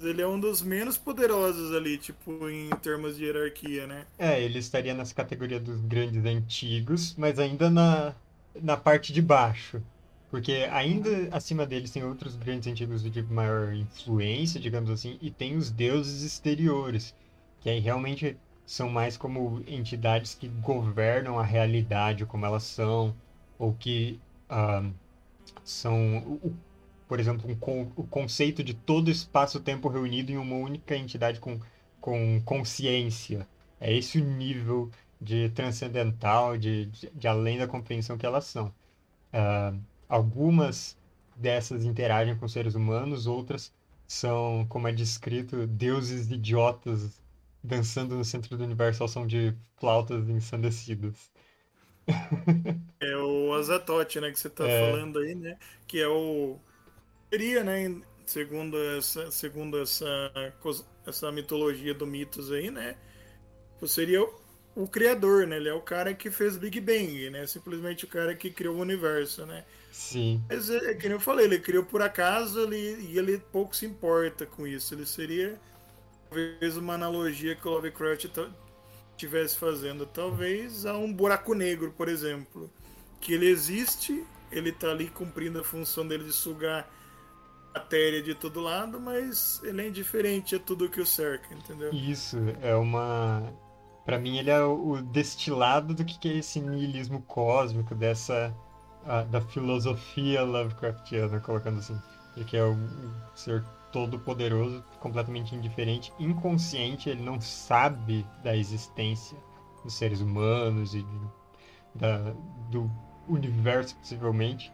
ele 0.00 0.20
é 0.22 0.26
um 0.26 0.40
dos 0.40 0.62
menos 0.62 0.98
poderosos 0.98 1.72
ali, 1.74 1.96
tipo, 1.96 2.48
em 2.48 2.74
termos 2.76 3.16
de 3.16 3.24
hierarquia, 3.26 3.86
né? 3.86 4.06
É, 4.18 4.42
ele 4.42 4.58
estaria 4.58 4.92
nessa 4.94 5.14
categoria 5.14 5.58
dos 5.58 5.80
grandes 5.80 6.24
antigos, 6.26 7.14
mas 7.16 7.38
ainda 7.38 7.70
na, 7.70 8.14
na 8.54 8.76
parte 8.76 9.12
de 9.12 9.22
baixo. 9.22 9.82
Porque 10.30 10.68
ainda 10.70 11.28
acima 11.32 11.66
deles 11.66 11.90
tem 11.90 12.04
outros 12.04 12.36
grandes 12.36 12.68
antigos 12.68 13.02
de 13.02 13.22
maior 13.24 13.74
influência, 13.74 14.60
digamos 14.60 14.88
assim, 14.88 15.18
e 15.20 15.30
tem 15.30 15.56
os 15.56 15.70
deuses 15.70 16.22
exteriores, 16.22 17.14
que 17.60 17.68
aí 17.68 17.80
realmente 17.80 18.36
são 18.64 18.88
mais 18.88 19.16
como 19.16 19.60
entidades 19.66 20.34
que 20.34 20.46
governam 20.46 21.36
a 21.38 21.42
realidade 21.42 22.24
como 22.24 22.46
elas 22.46 22.62
são, 22.62 23.12
ou 23.58 23.74
que 23.74 24.20
são, 25.64 26.40
por 27.08 27.18
exemplo, 27.18 27.50
um 27.50 27.92
o 27.96 28.04
conceito 28.04 28.62
de 28.62 28.74
todo 28.74 29.10
espaço-tempo 29.10 29.88
reunido 29.88 30.30
em 30.30 30.36
uma 30.36 30.56
única 30.56 30.96
entidade 30.96 31.40
com, 31.40 31.58
com 32.00 32.40
consciência. 32.44 33.48
É 33.80 33.92
esse 33.92 34.20
o 34.20 34.24
nível 34.24 34.90
de 35.20 35.50
transcendental, 35.50 36.56
de, 36.58 36.86
de, 36.86 37.10
de 37.10 37.28
além 37.28 37.58
da 37.58 37.66
compreensão 37.68 38.18
que 38.18 38.26
elas 38.26 38.46
são. 38.46 38.74
Ah, 39.32 39.74
algumas 40.08 40.98
dessas 41.36 41.84
interagem 41.84 42.36
com 42.38 42.48
seres 42.48 42.74
humanos, 42.74 43.26
outras 43.26 43.74
são, 44.06 44.66
como 44.68 44.88
é 44.88 44.92
descrito, 44.92 45.66
deuses 45.66 46.30
idiotas 46.30 47.22
dançando 47.62 48.16
no 48.16 48.24
centro 48.24 48.56
do 48.58 48.64
universo 48.64 49.02
ao 49.02 49.08
som 49.08 49.26
de 49.26 49.56
flautas 49.78 50.28
ensandecidas. 50.28 51.30
É 53.00 53.16
o 53.16 53.54
Azatote, 53.54 54.20
né, 54.20 54.30
que 54.30 54.38
você 54.38 54.50
tá 54.50 54.68
É. 54.68 54.70
falando 54.70 55.18
aí, 55.18 55.34
né? 55.34 55.58
Que 55.86 56.00
é 56.00 56.08
o. 56.08 56.58
Seria, 57.32 57.64
né, 57.64 58.02
segundo 58.26 58.78
essa, 58.98 59.30
segundo 59.30 59.80
essa, 59.80 60.06
essa 61.06 61.32
mitologia 61.32 61.94
do 61.94 62.06
mitos 62.06 62.52
aí, 62.52 62.70
né? 62.70 62.96
Seria 63.86 64.26
o, 64.74 64.86
criador, 64.86 65.46
né? 65.46 65.56
Ele 65.56 65.68
é 65.68 65.74
o 65.74 65.80
cara 65.80 66.14
que 66.14 66.30
fez 66.30 66.56
Big 66.56 66.80
Bang, 66.80 67.30
né? 67.30 67.46
Simplesmente 67.46 68.04
o 68.04 68.08
cara 68.08 68.34
que 68.34 68.50
criou 68.50 68.76
o 68.76 68.80
universo, 68.80 69.44
né? 69.46 69.64
Sim, 69.92 70.42
Mas 70.48 70.70
é, 70.70 70.92
é 70.92 70.94
que 70.94 71.06
eu 71.06 71.20
falei, 71.20 71.46
ele 71.46 71.58
criou 71.58 71.84
por 71.84 72.00
acaso 72.00 72.60
ele, 72.60 73.06
e 73.10 73.18
ele 73.18 73.38
pouco 73.38 73.74
se 73.74 73.84
importa 73.84 74.46
com 74.46 74.66
isso. 74.66 74.94
Ele 74.94 75.04
seria 75.04 75.60
talvez 76.28 76.76
uma 76.76 76.94
analogia 76.94 77.56
que 77.56 77.66
o 77.66 77.70
Lovecraft 77.72 78.26
estivesse 79.10 79.58
fazendo, 79.58 80.06
talvez 80.06 80.86
a 80.86 80.96
um 80.96 81.12
buraco 81.12 81.54
negro, 81.54 81.92
por 81.96 82.08
exemplo. 82.08 82.70
Que 83.20 83.34
ele 83.34 83.46
existe, 83.46 84.24
ele 84.50 84.72
tá 84.72 84.90
ali 84.90 85.08
cumprindo 85.08 85.60
a 85.60 85.64
função 85.64 86.06
dele 86.06 86.24
de 86.24 86.32
sugar 86.32 86.88
matéria 87.74 88.22
de 88.22 88.34
todo 88.34 88.60
lado, 88.60 89.00
mas 89.00 89.60
ele 89.62 89.82
é 89.82 89.88
indiferente 89.88 90.56
a 90.56 90.58
tudo 90.58 90.88
que 90.88 91.00
o 91.00 91.06
cerca, 91.06 91.54
entendeu? 91.54 91.92
isso 91.92 92.36
é 92.62 92.74
uma. 92.74 93.52
Pra 94.10 94.18
mim, 94.18 94.38
ele 94.38 94.50
é 94.50 94.60
o 94.60 95.00
destilado 95.00 95.94
do 95.94 96.04
que 96.04 96.28
é 96.28 96.32
esse 96.38 96.60
niilismo 96.60 97.22
cósmico, 97.22 97.94
dessa. 97.94 98.52
ah, 99.06 99.22
da 99.22 99.40
filosofia 99.40 100.42
Lovecraftiana, 100.42 101.38
colocando 101.38 101.78
assim. 101.78 101.96
Ele 102.34 102.44
que 102.44 102.56
é 102.56 102.64
um 102.64 102.88
ser 103.36 103.64
todo 103.92 104.18
poderoso, 104.18 104.82
completamente 104.98 105.54
indiferente, 105.54 106.12
inconsciente, 106.18 107.08
ele 107.08 107.22
não 107.22 107.40
sabe 107.40 108.26
da 108.42 108.56
existência 108.56 109.38
dos 109.84 109.94
seres 109.94 110.20
humanos 110.20 110.92
e 110.92 111.06
da, 111.94 112.34
do 112.68 112.90
universo, 113.28 113.94
possivelmente. 113.94 114.72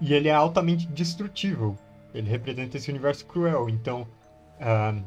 E 0.00 0.12
ele 0.12 0.26
é 0.28 0.34
altamente 0.34 0.88
destrutível. 0.88 1.76
Ele 2.12 2.28
representa 2.28 2.76
esse 2.76 2.90
universo 2.90 3.24
cruel. 3.26 3.68
Então, 3.68 4.04
ah, 4.60 5.00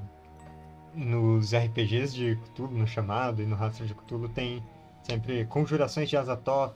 nos 0.97 1.53
RPGs 1.53 2.13
de 2.13 2.35
Cthulhu, 2.35 2.77
no 2.77 2.87
Chamado 2.87 3.41
e 3.41 3.45
no 3.45 3.55
Rastro 3.55 3.85
de 3.85 3.93
Cthulhu, 3.93 4.27
tem 4.29 4.63
sempre 5.03 5.45
conjurações 5.45 6.09
de 6.09 6.17
Azathoth 6.17 6.75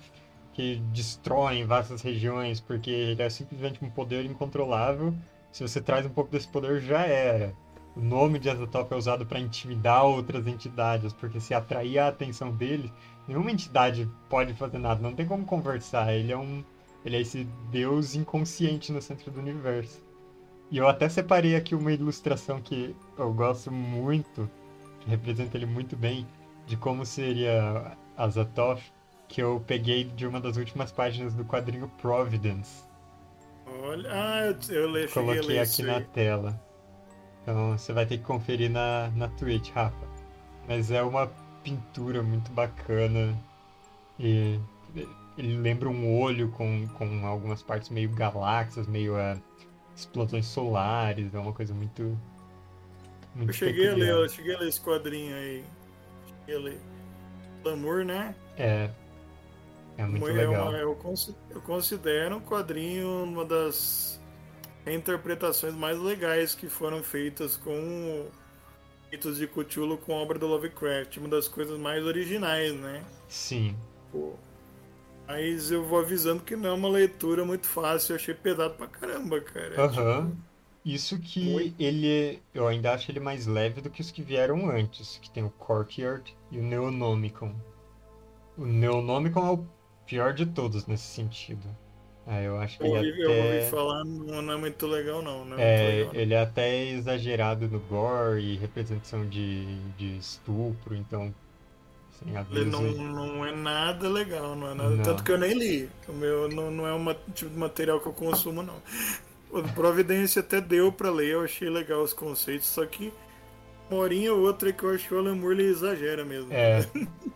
que 0.54 0.76
destroem 0.94 1.66
vastas 1.66 2.02
regiões, 2.02 2.60
porque 2.60 2.92
ele 2.92 3.22
é 3.22 3.30
simplesmente 3.30 3.84
um 3.84 3.90
poder 3.90 4.26
incontrolável. 4.26 5.14
Se 5.52 5.64
você 5.64 5.82
traz 5.82 6.06
um 6.06 6.10
pouco 6.10 6.32
desse 6.32 6.48
poder, 6.48 6.80
já 6.82 7.02
era. 7.02 7.54
O 7.96 8.00
nome 8.00 8.40
de 8.40 8.50
Azathoth 8.50 8.92
é 8.92 8.96
usado 8.96 9.26
para 9.26 9.40
intimidar 9.40 10.06
outras 10.06 10.48
entidades, 10.48 11.12
porque 11.14 11.40
se 11.40 11.54
atrair 11.54 12.00
a 12.00 12.08
atenção 12.08 12.56
dele, 12.56 12.92
nenhuma 13.28 13.52
entidade 13.52 14.10
pode 14.30 14.54
fazer 14.54 14.78
nada, 14.78 15.02
não 15.02 15.14
tem 15.14 15.26
como 15.26 15.46
conversar. 15.46 16.14
Ele 16.14 16.32
é 16.32 16.38
um 16.38 16.64
ele 17.04 17.18
é 17.18 17.22
esse 17.22 17.48
deus 17.72 18.16
inconsciente 18.16 18.92
no 18.92 19.02
centro 19.02 19.32
do 19.32 19.40
universo. 19.40 20.04
E 20.72 20.78
eu 20.78 20.88
até 20.88 21.10
separei 21.10 21.56
aqui 21.58 21.76
uma 21.76 21.92
ilustração 21.92 22.62
que 22.62 22.96
eu 23.18 23.34
gosto 23.34 23.70
muito, 23.70 24.50
que 25.02 25.10
representa 25.10 25.58
ele 25.58 25.66
muito 25.66 25.98
bem, 25.98 26.26
de 26.66 26.78
como 26.78 27.06
seria 27.06 27.98
Azathoth, 28.16 28.82
que 29.28 29.44
eu 29.44 29.62
peguei 29.68 30.06
de 30.06 30.26
uma 30.26 30.40
das 30.40 30.56
últimas 30.56 30.90
páginas 30.90 31.34
do 31.34 31.44
quadrinho 31.44 31.92
Providence. 32.02 32.84
Olha, 33.84 34.10
ah, 34.12 34.46
eu, 34.46 34.76
eu 34.76 34.90
leio, 34.90 35.12
Coloquei 35.12 35.60
aqui 35.60 35.84
na 35.84 36.00
tela. 36.00 36.62
Então 37.42 37.78
você 37.78 37.92
vai 37.92 38.06
ter 38.06 38.18
que 38.18 38.24
conferir 38.24 38.70
na, 38.70 39.12
na 39.16 39.28
Twitch, 39.28 39.72
Rafa. 39.72 40.08
Mas 40.70 40.90
é 40.90 41.04
uma 41.04 41.28
pintura 41.64 42.24
muito 42.24 42.50
bacana. 42.52 43.38
E 44.18 44.58
ele 45.38 45.58
lembra 45.58 45.90
um 45.90 46.18
olho 46.18 46.50
com, 46.52 46.88
com 46.90 47.26
algumas 47.26 47.62
partes 47.62 47.90
meio 47.90 48.10
galáxias, 48.10 48.88
meio 48.88 49.16
uh, 49.16 49.42
explosões 50.02 50.46
solares. 50.46 51.34
É 51.34 51.40
uma 51.40 51.54
coisa 51.54 51.74
muito. 51.74 52.18
muito 53.34 53.50
eu 53.50 53.54
cheguei 53.54 53.90
a 53.90 53.96
ler, 53.96 54.10
eu 54.10 54.30
cheguei 54.30 54.56
a 54.56 54.60
ler 54.60 54.70
esse 54.70 54.82
quadrinho 54.82 55.36
aí. 55.36 55.64
Cheguei 56.28 56.56
a 56.56 56.60
ler. 56.60 56.82
Glamour, 57.64 58.04
né? 58.04 58.36
É. 58.58 58.90
É 59.98 60.06
muito 60.06 60.28
é 60.28 60.32
legal. 60.34 60.70
Uma, 60.70 60.78
eu, 60.78 60.98
eu 61.50 61.62
considero 61.62 62.38
um 62.38 62.42
quadrinho 62.42 63.24
uma 63.24 63.46
das 63.46 64.20
interpretações 64.86 65.76
mais 65.76 66.00
legais 66.00 66.56
que 66.56 66.68
foram 66.68 67.04
feitas 67.04 67.56
com 67.56 68.28
mitos 69.12 69.38
de 69.38 69.48
Cthulhu 69.48 69.98
com 69.98 70.14
a 70.14 70.22
obra 70.22 70.40
do 70.40 70.48
Lovecraft. 70.48 71.18
Uma 71.18 71.30
das 71.30 71.48
coisas 71.48 71.78
mais 71.78 72.04
originais, 72.04 72.74
né? 72.74 73.04
Sim. 73.28 73.76
Pô. 74.12 74.34
Mas 75.32 75.72
eu 75.72 75.86
vou 75.86 76.00
avisando 76.00 76.44
que 76.44 76.58
não 76.58 76.70
é 76.70 76.74
uma 76.74 76.90
leitura 76.90 77.46
muito 77.46 77.66
fácil. 77.66 78.12
Eu 78.12 78.16
achei 78.18 78.34
pesado 78.34 78.74
pra 78.74 78.88
caramba, 78.88 79.40
cara. 79.40 79.82
Aham. 79.82 80.20
Uhum. 80.20 80.30
Tipo... 80.30 80.52
Isso 80.84 81.20
que 81.20 81.56
Oi? 81.56 81.74
ele. 81.80 82.42
Eu 82.54 82.68
ainda 82.68 82.92
acho 82.92 83.10
ele 83.12 83.20
mais 83.20 83.46
leve 83.46 83.82
do 83.82 83.90
que 83.90 84.02
os 84.02 84.12
que 84.12 84.22
vieram 84.22 84.70
antes. 84.70 85.20
Que 85.22 85.30
tem 85.30 85.44
o 85.44 85.50
Courtyard 85.52 86.36
e 86.52 86.60
o 86.60 86.64
Neonomicon. 86.64 87.56
O 88.58 88.66
Neonomicon 88.66 89.48
é 89.48 89.52
o 89.52 89.66
pior 90.06 90.34
de 90.34 90.46
todos 90.46 90.88
nesse 90.88 91.06
sentido. 91.06 91.66
É, 92.28 92.48
eu 92.48 92.58
acho 92.60 92.78
que 92.78 92.84
eu 92.84 92.98
ele 92.98 93.12
ouvi, 93.12 93.24
até... 93.24 93.32
eu 93.32 93.46
ouvi 93.46 93.70
falar, 93.72 94.04
não, 94.04 94.42
não, 94.42 94.54
é 94.54 94.58
muito 94.58 94.86
legal 94.86 95.24
não. 95.24 95.44
não 95.44 95.58
é, 95.58 95.64
é 95.64 95.98
legal, 95.98 96.16
ele 96.16 96.34
é 96.36 96.42
até 96.42 96.86
exagerado 96.90 97.68
no 97.68 97.80
gore 97.80 98.44
e 98.44 98.58
representação 98.58 99.28
de, 99.28 99.66
de 99.98 100.18
estupro, 100.18 100.96
então 100.96 101.34
abuso. 102.36 102.60
Ele 102.60 102.70
não, 102.70 102.82
não 102.82 103.46
é 103.46 103.56
nada 103.56 104.10
legal, 104.10 104.56
não 104.56 104.72
é 104.72 104.74
nada. 104.74 104.90
Não. 104.90 105.04
Tanto 105.04 105.24
que 105.24 105.32
eu 105.32 105.38
nem 105.38 105.54
li. 105.54 105.90
O 106.08 106.14
meu 106.14 106.50
não, 106.50 106.72
não 106.72 106.88
é 106.88 106.94
um 106.94 107.14
tipo 107.34 107.52
de 107.52 107.58
material 107.58 108.00
que 108.00 108.08
eu 108.08 108.14
consumo, 108.14 108.62
não. 108.62 108.76
O 109.50 109.64
Providência 109.74 110.40
até 110.40 110.62
deu 110.62 110.92
para 110.92 111.10
ler, 111.10 111.30
eu 111.30 111.44
achei 111.44 111.70
legal 111.70 112.02
os 112.02 112.14
conceitos, 112.14 112.68
só 112.68 112.86
que 112.86 113.12
uma 113.90 114.00
horinha 114.00 114.34
ou 114.34 114.42
outra 114.42 114.72
que 114.72 114.84
eu 114.84 114.94
acho 114.94 115.08
que 115.08 115.14
o 115.14 115.20
Alan 115.20 115.36
Moore 115.36 115.60
ele 115.60 115.70
exagera 115.70 116.24
mesmo. 116.24 116.48
É. 116.52 116.88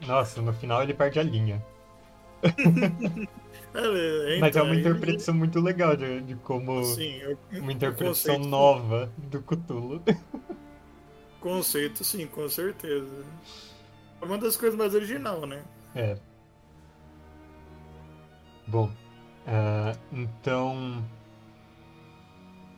Nossa, 0.08 0.42
no 0.42 0.54
final 0.54 0.82
ele 0.82 0.94
perde 0.94 1.20
a 1.20 1.24
linha. 1.24 1.64
É, 3.78 4.40
Mas 4.40 4.56
é 4.56 4.62
uma 4.62 4.74
interpretação 4.74 5.34
ele... 5.34 5.40
muito 5.40 5.60
legal 5.60 5.98
de, 5.98 6.22
de 6.22 6.36
como. 6.36 6.82
Sim, 6.86 7.18
eu, 7.18 7.38
uma 7.60 7.74
interpretação 7.74 8.40
nova 8.40 9.12
do 9.18 9.42
Cthulhu. 9.42 10.02
Conceito, 11.42 12.02
sim, 12.02 12.26
com 12.26 12.48
certeza. 12.48 13.26
É 14.26 14.28
uma 14.28 14.40
das 14.40 14.58
coisas 14.58 14.76
mais 14.76 14.96
original, 14.96 15.46
né? 15.46 15.62
É. 15.94 16.18
Bom, 18.66 18.90
uh, 19.46 19.96
então. 20.12 21.06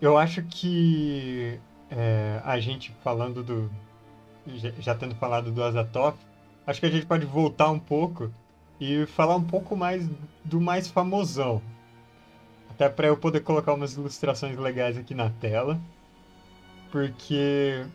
Eu 0.01 0.17
acho 0.17 0.43
que 0.43 1.57
é, 1.89 2.41
a 2.43 2.59
gente 2.59 2.93
falando 3.01 3.41
do. 3.41 3.71
Já, 4.45 4.71
já 4.77 4.95
tendo 4.95 5.15
falado 5.15 5.49
do 5.49 5.63
Azathoth, 5.63 6.17
acho 6.65 6.81
que 6.81 6.85
a 6.85 6.91
gente 6.91 7.05
pode 7.05 7.25
voltar 7.25 7.71
um 7.71 7.79
pouco 7.79 8.29
e 8.77 9.05
falar 9.05 9.37
um 9.37 9.43
pouco 9.43 9.73
mais 9.73 10.05
do 10.43 10.59
mais 10.59 10.89
famosão. 10.89 11.61
Até 12.69 12.89
para 12.89 13.07
eu 13.07 13.15
poder 13.15 13.39
colocar 13.39 13.73
umas 13.73 13.93
ilustrações 13.93 14.57
legais 14.57 14.97
aqui 14.97 15.15
na 15.15 15.29
tela. 15.29 15.79
Porque 16.91 17.85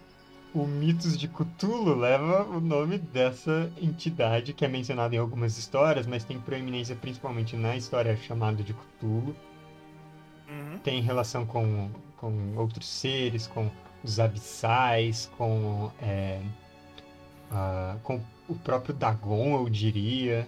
o 0.55 0.67
Mitos 0.67 1.19
de 1.19 1.29
Cthulhu 1.29 1.95
leva 1.95 2.43
o 2.45 2.61
nome 2.61 2.99
dessa 2.99 3.73
entidade 3.81 4.53
que 4.53 4.65
é 4.65 4.69
mencionada 4.69 5.15
em 5.15 5.19
algumas 5.19 5.57
histórias, 5.57 6.07
mas 6.07 6.25
tem 6.25 6.39
proeminência 6.39 6.95
principalmente 6.95 7.57
na 7.57 7.77
história 7.77 8.17
chamada 8.17 8.63
de 8.63 8.75
Cthulhu. 8.75 9.35
Uhum. 10.49 10.79
Tem 10.85 11.01
relação 11.01 11.47
com, 11.47 11.91
com 12.19 12.57
outros 12.57 12.87
seres, 12.87 13.47
com 13.47 13.71
os 14.05 14.21
abissais, 14.21 15.31
com, 15.39 15.91
é, 16.03 16.41
uh, 17.51 17.99
com 18.01 18.21
o 18.49 18.55
próprio 18.55 18.95
Dagon, 18.95 19.57
eu 19.57 19.69
diria 19.71 20.47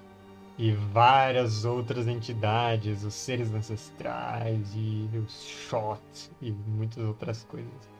e 0.56 0.70
várias 0.72 1.64
outras 1.64 2.06
entidades, 2.06 3.02
os 3.02 3.14
seres 3.14 3.52
ancestrais 3.52 4.72
e 4.74 5.08
os 5.18 5.42
shots 5.42 6.30
e 6.40 6.52
muitas 6.52 7.02
outras 7.02 7.42
coisas. 7.44 7.93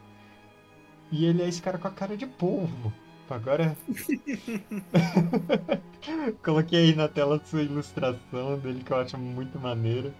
E 1.11 1.25
ele 1.25 1.41
é 1.41 1.47
esse 1.47 1.61
cara 1.61 1.77
com 1.77 1.87
a 1.87 1.91
cara 1.91 2.17
de 2.17 2.25
polvo. 2.25 2.91
Agora. 3.29 3.75
Coloquei 6.43 6.89
aí 6.89 6.95
na 6.95 7.07
tela 7.07 7.41
sua 7.45 7.63
ilustração 7.63 8.59
dele 8.59 8.83
que 8.83 8.91
eu 8.91 8.97
acho 8.97 9.17
muito 9.17 9.59
maneira. 9.59 10.13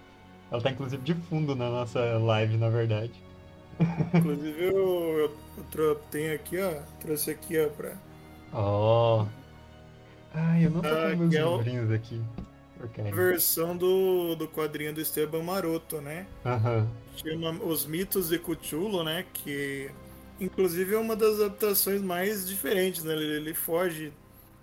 Ela 0.50 0.60
tá 0.60 0.70
inclusive 0.70 1.02
de 1.02 1.14
fundo 1.14 1.54
na 1.54 1.68
nossa 1.68 2.00
live, 2.18 2.56
na 2.56 2.68
verdade. 2.68 3.12
Inclusive 4.14 4.64
eu, 4.64 5.18
eu, 5.18 5.36
eu 5.76 5.94
tenho 6.10 6.34
aqui, 6.34 6.60
ó. 6.60 6.72
Trouxe 7.00 7.30
aqui, 7.30 7.58
ó, 7.58 7.68
pra. 7.68 7.92
Ó. 8.52 9.22
Oh. 9.22 9.26
Ai, 10.34 10.66
eu 10.66 10.70
não 10.70 10.82
tô 10.82 10.88
com 10.88 10.94
ah, 10.94 11.16
meus 11.16 11.34
é 11.34 11.56
livrinhos 11.56 11.90
aqui. 11.90 12.20
A 12.98 13.14
versão 13.14 13.76
do, 13.76 14.34
do 14.34 14.46
quadrinho 14.46 14.92
do 14.92 15.00
Esteban 15.00 15.42
Maroto, 15.42 16.00
né? 16.00 16.26
Uhum. 16.44 16.86
Chama 17.16 17.64
Os 17.64 17.86
Mitos 17.86 18.28
de 18.28 18.38
Cthulhu, 18.38 19.02
né? 19.02 19.24
Que 19.32 19.90
inclusive 20.40 20.94
é 20.94 20.98
uma 20.98 21.16
das 21.16 21.40
adaptações 21.40 22.00
mais 22.02 22.46
diferentes, 22.46 23.04
né? 23.04 23.14
Ele, 23.14 23.36
ele 23.36 23.54
foge 23.54 24.12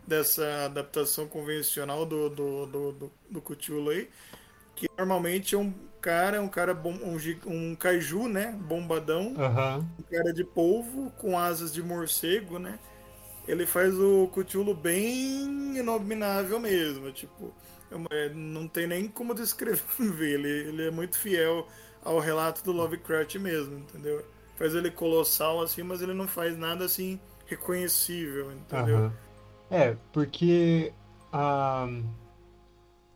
dessa 0.06 0.66
adaptação 0.66 1.28
convencional 1.28 2.06
do, 2.06 2.30
do, 2.30 2.66
do, 2.66 2.92
do, 2.92 3.12
do 3.30 3.42
Cthulhu 3.42 3.90
aí, 3.90 4.10
que 4.76 4.88
normalmente 4.98 5.56
é 5.56 5.58
um 5.58 5.74
cara, 6.02 6.42
um 6.42 6.50
cara 6.50 6.74
bom, 6.74 6.94
um, 6.94 7.18
um 7.46 7.76
kaiju, 7.76 8.28
né? 8.28 8.52
Bombadão, 8.52 9.28
uhum. 9.28 9.86
um 10.00 10.04
cara 10.12 10.34
de 10.34 10.44
polvo 10.44 11.12
com 11.18 11.38
asas 11.40 11.74
de 11.74 11.82
morcego, 11.82 12.60
né? 12.60 12.78
ele 13.48 13.66
faz 13.66 13.94
o 14.00 14.28
Cthulhu 14.28 14.74
bem 14.74 15.78
inominável 15.78 16.60
mesmo. 16.60 17.12
Tipo, 17.12 17.54
é, 18.10 18.30
não 18.30 18.68
tem 18.68 18.88
nem 18.88 19.08
como 19.08 19.34
descrever. 19.36 19.82
Ele, 20.20 20.50
ele 20.50 20.88
é 20.88 20.92
muito 20.92 21.18
fiel 21.18 21.68
ao 22.04 22.20
relato 22.20 22.64
do 22.64 22.72
Lovecraft 22.72 23.36
mesmo, 23.36 23.78
entendeu? 23.80 24.24
Faz 24.56 24.76
ele 24.76 24.92
colossal 24.92 25.62
assim, 25.62 25.84
mas 25.84 26.02
ele 26.02 26.14
não 26.14 26.28
faz 26.28 26.58
nada 26.58 26.86
assim 26.86 27.20
reconhecível, 27.46 28.52
entendeu? 28.52 28.98
Uhum. 28.98 29.12
É, 29.70 29.98
porque 30.12 30.94
uh, 31.34 32.04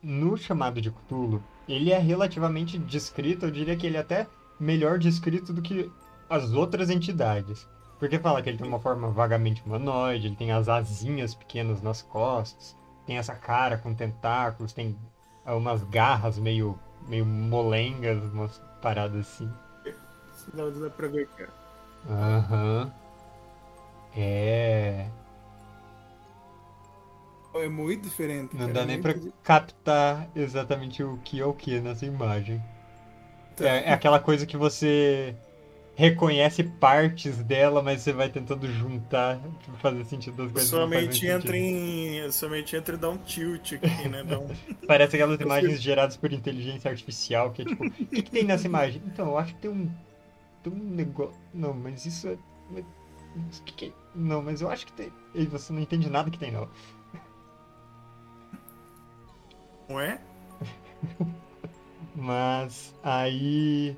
no 0.02 0.36
chamado 0.36 0.80
de 0.80 0.90
Cthulhu, 0.90 1.42
ele 1.68 1.92
é 1.92 1.98
relativamente 1.98 2.78
descrito, 2.78 3.46
eu 3.46 3.50
diria 3.50 3.76
que 3.76 3.86
ele 3.86 3.96
é 3.96 4.00
até 4.00 4.26
melhor 4.58 4.98
descrito 4.98 5.52
do 5.52 5.62
que 5.62 5.90
as 6.28 6.52
outras 6.52 6.90
entidades. 6.90 7.66
Porque 7.98 8.18
fala 8.18 8.40
que 8.42 8.48
ele 8.48 8.58
tem 8.58 8.66
uma 8.66 8.78
forma 8.78 9.10
vagamente 9.10 9.62
humanoide, 9.64 10.28
ele 10.28 10.36
tem 10.36 10.52
as 10.52 10.68
asinhas 10.68 11.34
pequenas 11.34 11.82
nas 11.82 12.00
costas, 12.00 12.76
tem 13.06 13.18
essa 13.18 13.34
cara 13.34 13.76
com 13.76 13.94
tentáculos, 13.94 14.72
tem 14.72 14.96
umas 15.44 15.82
garras 15.84 16.38
meio, 16.38 16.78
meio 17.08 17.26
molengas, 17.26 18.22
umas 18.32 18.62
paradas 18.80 19.26
assim. 19.26 19.50
Dá, 20.52 20.68
dá 20.70 20.90
pra 20.90 21.08
ver 21.08 21.28
é. 21.38 21.48
Aham. 22.08 22.92
É. 24.16 25.06
É 27.54 27.68
muito 27.68 28.02
diferente. 28.04 28.56
Não 28.56 28.68
cara, 28.68 28.72
dá 28.72 28.82
é 28.82 28.86
nem 28.86 29.00
pra 29.00 29.14
muito 29.14 29.18
di- 29.18 29.32
captar 29.42 30.28
exatamente 30.34 31.02
o 31.02 31.18
que 31.18 31.40
é 31.40 31.44
o 31.44 31.52
que 31.52 31.80
nessa 31.80 32.06
imagem. 32.06 32.62
Tá. 33.56 33.64
É, 33.66 33.90
é 33.90 33.92
aquela 33.92 34.20
coisa 34.20 34.46
que 34.46 34.56
você 34.56 35.34
reconhece 35.96 36.62
partes 36.64 37.38
dela, 37.42 37.82
mas 37.82 38.02
você 38.02 38.12
vai 38.12 38.28
tentando 38.30 38.68
juntar 38.72 39.40
pra 39.66 39.74
fazer 39.78 40.04
sentido 40.04 40.36
das 40.44 40.52
coisas. 40.52 40.68
Sua 40.68 40.80
fazem 40.88 40.88
mente 40.88 41.26
entra 41.26 41.56
em. 41.56 42.30
Sua 42.30 42.48
mente 42.48 42.76
entra 42.76 42.94
e 42.94 42.98
dá 42.98 43.10
um 43.10 43.18
tilt 43.18 43.72
aqui, 43.74 44.08
né? 44.08 44.22
Um... 44.22 44.48
Parece 44.86 45.16
aquelas 45.16 45.40
imagens 45.40 45.80
geradas 45.82 46.16
por 46.16 46.32
inteligência 46.32 46.90
artificial, 46.90 47.52
que 47.52 47.62
é 47.62 47.64
tipo, 47.64 47.84
o 47.84 47.90
que, 47.90 48.22
que 48.22 48.30
tem 48.30 48.44
nessa 48.44 48.66
imagem? 48.66 49.02
Então, 49.06 49.26
eu 49.28 49.38
acho 49.38 49.54
que 49.54 49.60
tem 49.60 49.70
um. 49.70 49.90
Tem 50.70 50.80
um 50.80 50.84
negócio. 50.94 51.34
Não, 51.54 51.72
mas 51.74 52.04
isso 52.06 52.28
é. 52.28 52.36
mas- 52.70 52.84
que 53.64 53.72
que 53.74 53.86
é? 53.86 53.92
Não, 54.14 54.42
mas 54.42 54.60
eu 54.60 54.70
acho 54.70 54.86
que 54.86 54.92
tem. 54.92 55.12
E 55.34 55.46
você 55.46 55.72
não 55.72 55.80
entende 55.80 56.08
nada 56.10 56.30
que 56.30 56.38
tem, 56.38 56.50
não. 56.50 56.68
Não 59.88 60.00
é? 60.00 60.20
Mas 62.14 62.92
aí. 63.02 63.96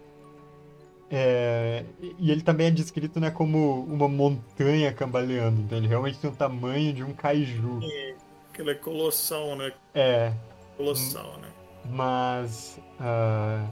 é, 1.10 1.84
e 2.18 2.30
ele 2.30 2.42
também 2.42 2.66
é 2.66 2.70
descrito 2.70 3.18
né, 3.18 3.30
como 3.30 3.82
uma 3.84 4.06
montanha 4.06 4.92
cambaleando. 4.92 5.62
Então 5.62 5.78
ele 5.78 5.88
realmente 5.88 6.18
tem 6.18 6.30
o 6.30 6.34
tamanho 6.36 6.92
de 6.92 7.02
um 7.02 7.14
kaiju. 7.14 7.80
Aquele 8.52 8.70
é 8.72 8.74
colossal, 8.74 9.56
né? 9.56 9.72
É, 9.94 10.32
Colossal, 10.76 11.38
né? 11.38 11.48
mas. 11.90 12.78
ah, 13.00 13.66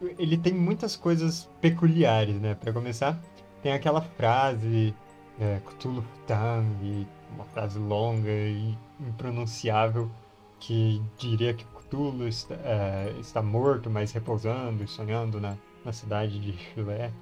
ele 0.00 0.36
tem 0.38 0.54
muitas 0.54 0.96
coisas 0.96 1.46
peculiares, 1.60 2.40
né? 2.40 2.54
Pra 2.54 2.72
começar, 2.72 3.20
tem 3.62 3.72
aquela 3.72 4.02
frase. 4.02 4.96
É, 5.36 5.60
Cthulhu 5.60 6.02
Futang, 6.02 7.08
uma 7.30 7.44
frase 7.46 7.78
longa 7.78 8.28
e 8.30 8.76
impronunciável 8.98 10.10
que 10.58 11.00
diria 11.16 11.54
que 11.54 11.64
Cthulhu 11.66 12.26
está, 12.28 12.54
é, 12.56 13.16
está 13.20 13.40
morto, 13.42 13.88
mas 13.90 14.10
repousando 14.12 14.82
e 14.82 14.88
sonhando 14.88 15.40
na, 15.40 15.56
na 15.84 15.92
cidade 15.92 16.40
de 16.40 16.52
Chulé. 16.58 17.14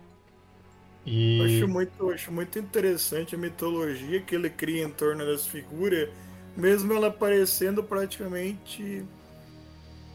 Eu 1.39 1.45
E 1.45 1.45
acho 1.45 1.69
muito, 1.69 2.11
acho 2.11 2.33
muito 2.33 2.59
interessante 2.59 3.35
a 3.35 3.39
mitologia 3.39 4.23
que 4.25 4.35
ele 4.35 4.51
cria 4.51 4.85
em 4.85 4.91
torno 4.93 5.25
das 5.25 5.47
figuras, 5.47 6.11
mesmo 6.57 6.93
ela 6.93 7.11
parecendo 7.13 7.85
praticamente 7.85 9.07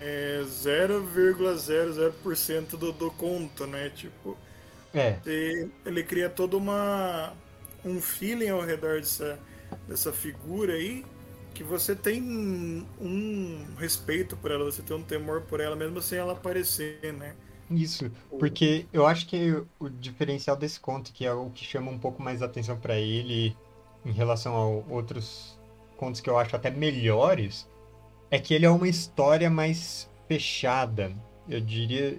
é, 0.01 0.41
0,00% 0.43 2.69
do, 2.71 2.91
do 2.91 3.11
conto, 3.11 3.67
né? 3.67 3.89
Tipo, 3.89 4.37
é, 4.93 5.19
ele 5.85 6.03
cria 6.03 6.29
todo 6.29 6.57
uma 6.57 7.33
um 7.83 7.99
feeling 8.01 8.49
ao 8.49 8.61
redor 8.61 8.99
dessa, 8.99 9.39
dessa 9.87 10.13
figura 10.13 10.73
aí 10.73 11.05
que 11.53 11.63
você 11.63 11.95
tem 11.95 12.21
um 12.99 13.67
respeito 13.77 14.37
por 14.37 14.51
ela, 14.51 14.63
você 14.65 14.81
tem 14.81 14.95
um 14.95 15.03
temor 15.03 15.41
por 15.41 15.59
ela, 15.59 15.75
mesmo 15.75 16.01
sem 16.01 16.17
ela 16.17 16.33
aparecer, 16.33 17.13
né? 17.13 17.35
isso. 17.69 18.11
Porque 18.37 18.87
eu 18.91 19.05
acho 19.07 19.27
que 19.27 19.51
o 19.79 19.89
diferencial 19.89 20.55
desse 20.55 20.79
conto, 20.79 21.11
que 21.13 21.25
é 21.25 21.33
o 21.33 21.49
que 21.49 21.63
chama 21.63 21.91
um 21.91 21.99
pouco 21.99 22.21
mais 22.21 22.41
atenção 22.41 22.77
pra 22.77 22.97
ele 22.97 23.55
em 24.05 24.11
relação 24.11 24.55
a 24.55 24.65
outros 24.93 25.57
contos 25.97 26.21
que 26.21 26.29
eu 26.29 26.37
acho 26.37 26.55
até 26.55 26.69
melhores, 26.71 27.67
é 28.31 28.39
que 28.39 28.53
ele 28.53 28.65
é 28.65 28.69
uma 28.69 28.87
história 28.87 29.49
mais 29.49 30.09
fechada. 30.27 31.13
Eu 31.49 31.59
diria. 31.61 32.17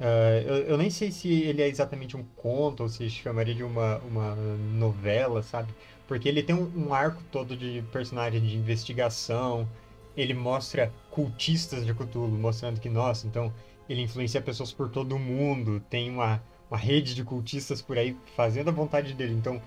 ah, 0.00 0.42
eu, 0.46 0.56
eu 0.68 0.78
nem 0.78 0.90
sei 0.90 1.10
se 1.10 1.28
ele 1.32 1.62
é 1.62 1.68
exatamente 1.68 2.16
um 2.16 2.24
conto 2.36 2.82
ou 2.82 2.88
se 2.88 3.08
chamaria 3.10 3.54
de 3.54 3.64
uma, 3.64 3.98
uma 3.98 4.34
novela, 4.36 5.42
sabe? 5.42 5.74
Porque 6.06 6.28
ele 6.28 6.42
tem 6.42 6.54
um, 6.54 6.70
um 6.76 6.94
arco 6.94 7.22
todo 7.32 7.56
de 7.56 7.82
personagem 7.92 8.40
de 8.40 8.56
investigação. 8.56 9.68
Ele 10.16 10.34
mostra 10.34 10.92
cultistas 11.10 11.84
de 11.84 11.94
Cthulhu, 11.94 12.38
mostrando 12.38 12.80
que, 12.80 12.88
nossa, 12.88 13.26
então 13.26 13.52
ele 13.88 14.02
influencia 14.02 14.40
pessoas 14.40 14.72
por 14.72 14.88
todo 14.90 15.16
o 15.16 15.18
mundo. 15.18 15.80
Tem 15.90 16.10
uma, 16.10 16.42
uma 16.70 16.78
rede 16.78 17.14
de 17.14 17.24
cultistas 17.24 17.80
por 17.82 17.98
aí 17.98 18.16
fazendo 18.36 18.68
a 18.68 18.72
vontade 18.72 19.14
dele. 19.14 19.34
Então, 19.34 19.60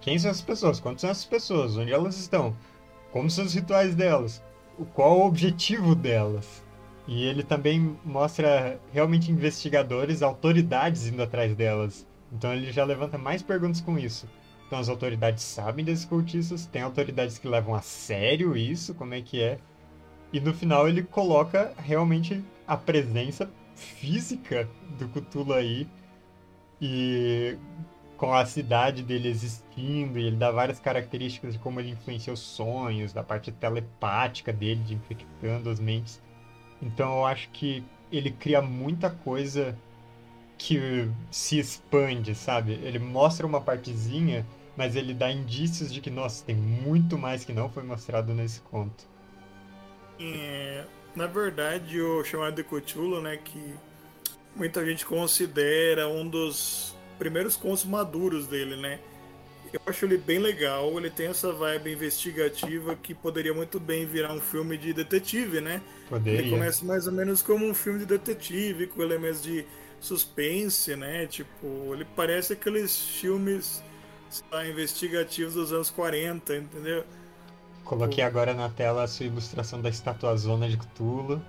quem 0.00 0.18
são 0.18 0.30
essas 0.30 0.42
pessoas? 0.42 0.80
Quantas 0.80 1.02
são 1.02 1.10
essas 1.10 1.24
pessoas? 1.24 1.76
Onde 1.76 1.92
elas 1.92 2.18
estão? 2.18 2.56
Como 3.12 3.30
são 3.30 3.44
os 3.44 3.54
rituais 3.54 3.94
delas? 3.94 4.42
Qual 4.94 5.18
o 5.18 5.26
objetivo 5.26 5.94
delas? 5.94 6.64
E 7.06 7.24
ele 7.24 7.42
também 7.42 7.96
mostra 8.04 8.80
realmente 8.92 9.30
investigadores, 9.30 10.22
autoridades 10.22 11.06
indo 11.06 11.22
atrás 11.22 11.54
delas. 11.54 12.06
Então 12.32 12.52
ele 12.52 12.72
já 12.72 12.84
levanta 12.84 13.16
mais 13.16 13.42
perguntas 13.42 13.80
com 13.80 13.98
isso. 13.98 14.28
Então 14.66 14.78
as 14.78 14.88
autoridades 14.88 15.44
sabem 15.44 15.84
desses 15.84 16.04
cultistas, 16.04 16.66
tem 16.66 16.82
autoridades 16.82 17.38
que 17.38 17.46
levam 17.46 17.74
a 17.74 17.80
sério 17.80 18.56
isso, 18.56 18.94
como 18.94 19.14
é 19.14 19.22
que 19.22 19.40
é. 19.40 19.58
E 20.32 20.40
no 20.40 20.52
final 20.52 20.88
ele 20.88 21.02
coloca 21.02 21.72
realmente 21.78 22.44
a 22.66 22.76
presença 22.76 23.48
física 23.76 24.68
do 24.98 25.08
Cthulhu 25.08 25.52
aí. 25.52 25.86
E 26.80 27.56
com 28.16 28.32
a 28.32 28.46
cidade 28.46 29.02
dele 29.02 29.28
existindo, 29.28 30.18
e 30.18 30.26
ele 30.26 30.36
dá 30.36 30.50
várias 30.50 30.80
características 30.80 31.52
de 31.52 31.58
como 31.58 31.80
ele 31.80 31.90
influencia 31.90 32.32
os 32.32 32.40
sonhos, 32.40 33.12
da 33.12 33.22
parte 33.22 33.52
telepática 33.52 34.52
dele, 34.52 34.82
de 34.82 34.94
infectando 34.94 35.68
as 35.68 35.78
mentes. 35.78 36.22
Então 36.80 37.18
eu 37.18 37.26
acho 37.26 37.48
que 37.50 37.84
ele 38.10 38.30
cria 38.30 38.62
muita 38.62 39.10
coisa 39.10 39.76
que 40.56 41.10
se 41.30 41.58
expande, 41.58 42.34
sabe? 42.34 42.72
Ele 42.72 42.98
mostra 42.98 43.46
uma 43.46 43.60
partezinha, 43.60 44.46
mas 44.76 44.96
ele 44.96 45.12
dá 45.12 45.30
indícios 45.30 45.92
de 45.92 46.00
que, 46.00 46.10
nossa, 46.10 46.44
tem 46.44 46.56
muito 46.56 47.18
mais 47.18 47.44
que 47.44 47.52
não 47.52 47.68
foi 47.68 47.82
mostrado 47.82 48.32
nesse 48.32 48.60
conto. 48.62 49.04
É, 50.18 50.84
na 51.14 51.26
verdade, 51.26 52.00
o 52.00 52.24
chamado 52.24 52.54
de 52.54 52.64
Cthulhu, 52.64 53.20
né, 53.20 53.36
que 53.36 53.74
muita 54.54 54.84
gente 54.86 55.04
considera 55.04 56.08
um 56.08 56.26
dos 56.26 56.95
primeiros 57.18 57.56
contos 57.56 57.84
maduros 57.84 58.46
dele, 58.46 58.76
né? 58.76 58.98
Eu 59.72 59.80
acho 59.86 60.04
ele 60.04 60.16
bem 60.16 60.38
legal, 60.38 60.96
ele 60.98 61.10
tem 61.10 61.26
essa 61.26 61.52
vibe 61.52 61.92
investigativa 61.92 62.94
que 62.96 63.14
poderia 63.14 63.52
muito 63.52 63.80
bem 63.80 64.06
virar 64.06 64.32
um 64.32 64.40
filme 64.40 64.78
de 64.78 64.92
detetive, 64.92 65.60
né? 65.60 65.82
Ele 66.24 66.44
Poderia. 66.44 66.50
começa 66.50 66.84
mais 66.84 67.06
ou 67.06 67.12
menos 67.12 67.42
como 67.42 67.66
um 67.66 67.74
filme 67.74 67.98
de 68.00 68.06
detetive, 68.06 68.86
com 68.86 69.02
elementos 69.02 69.42
de 69.42 69.66
suspense, 70.00 70.94
né? 70.96 71.26
Tipo, 71.26 71.92
ele 71.92 72.04
parece 72.16 72.52
aqueles 72.52 72.96
filmes 72.96 73.82
lá, 74.50 74.66
investigativos 74.66 75.54
dos 75.54 75.72
anos 75.72 75.90
40, 75.90 76.56
entendeu? 76.56 77.04
Coloquei 77.84 78.22
agora 78.24 78.54
na 78.54 78.68
tela 78.68 79.02
a 79.04 79.08
sua 79.08 79.26
ilustração 79.26 79.80
da 79.80 79.88
estátua 79.88 80.36
Zona 80.36 80.68
de 80.68 80.76
Cthulhu, 80.76 81.42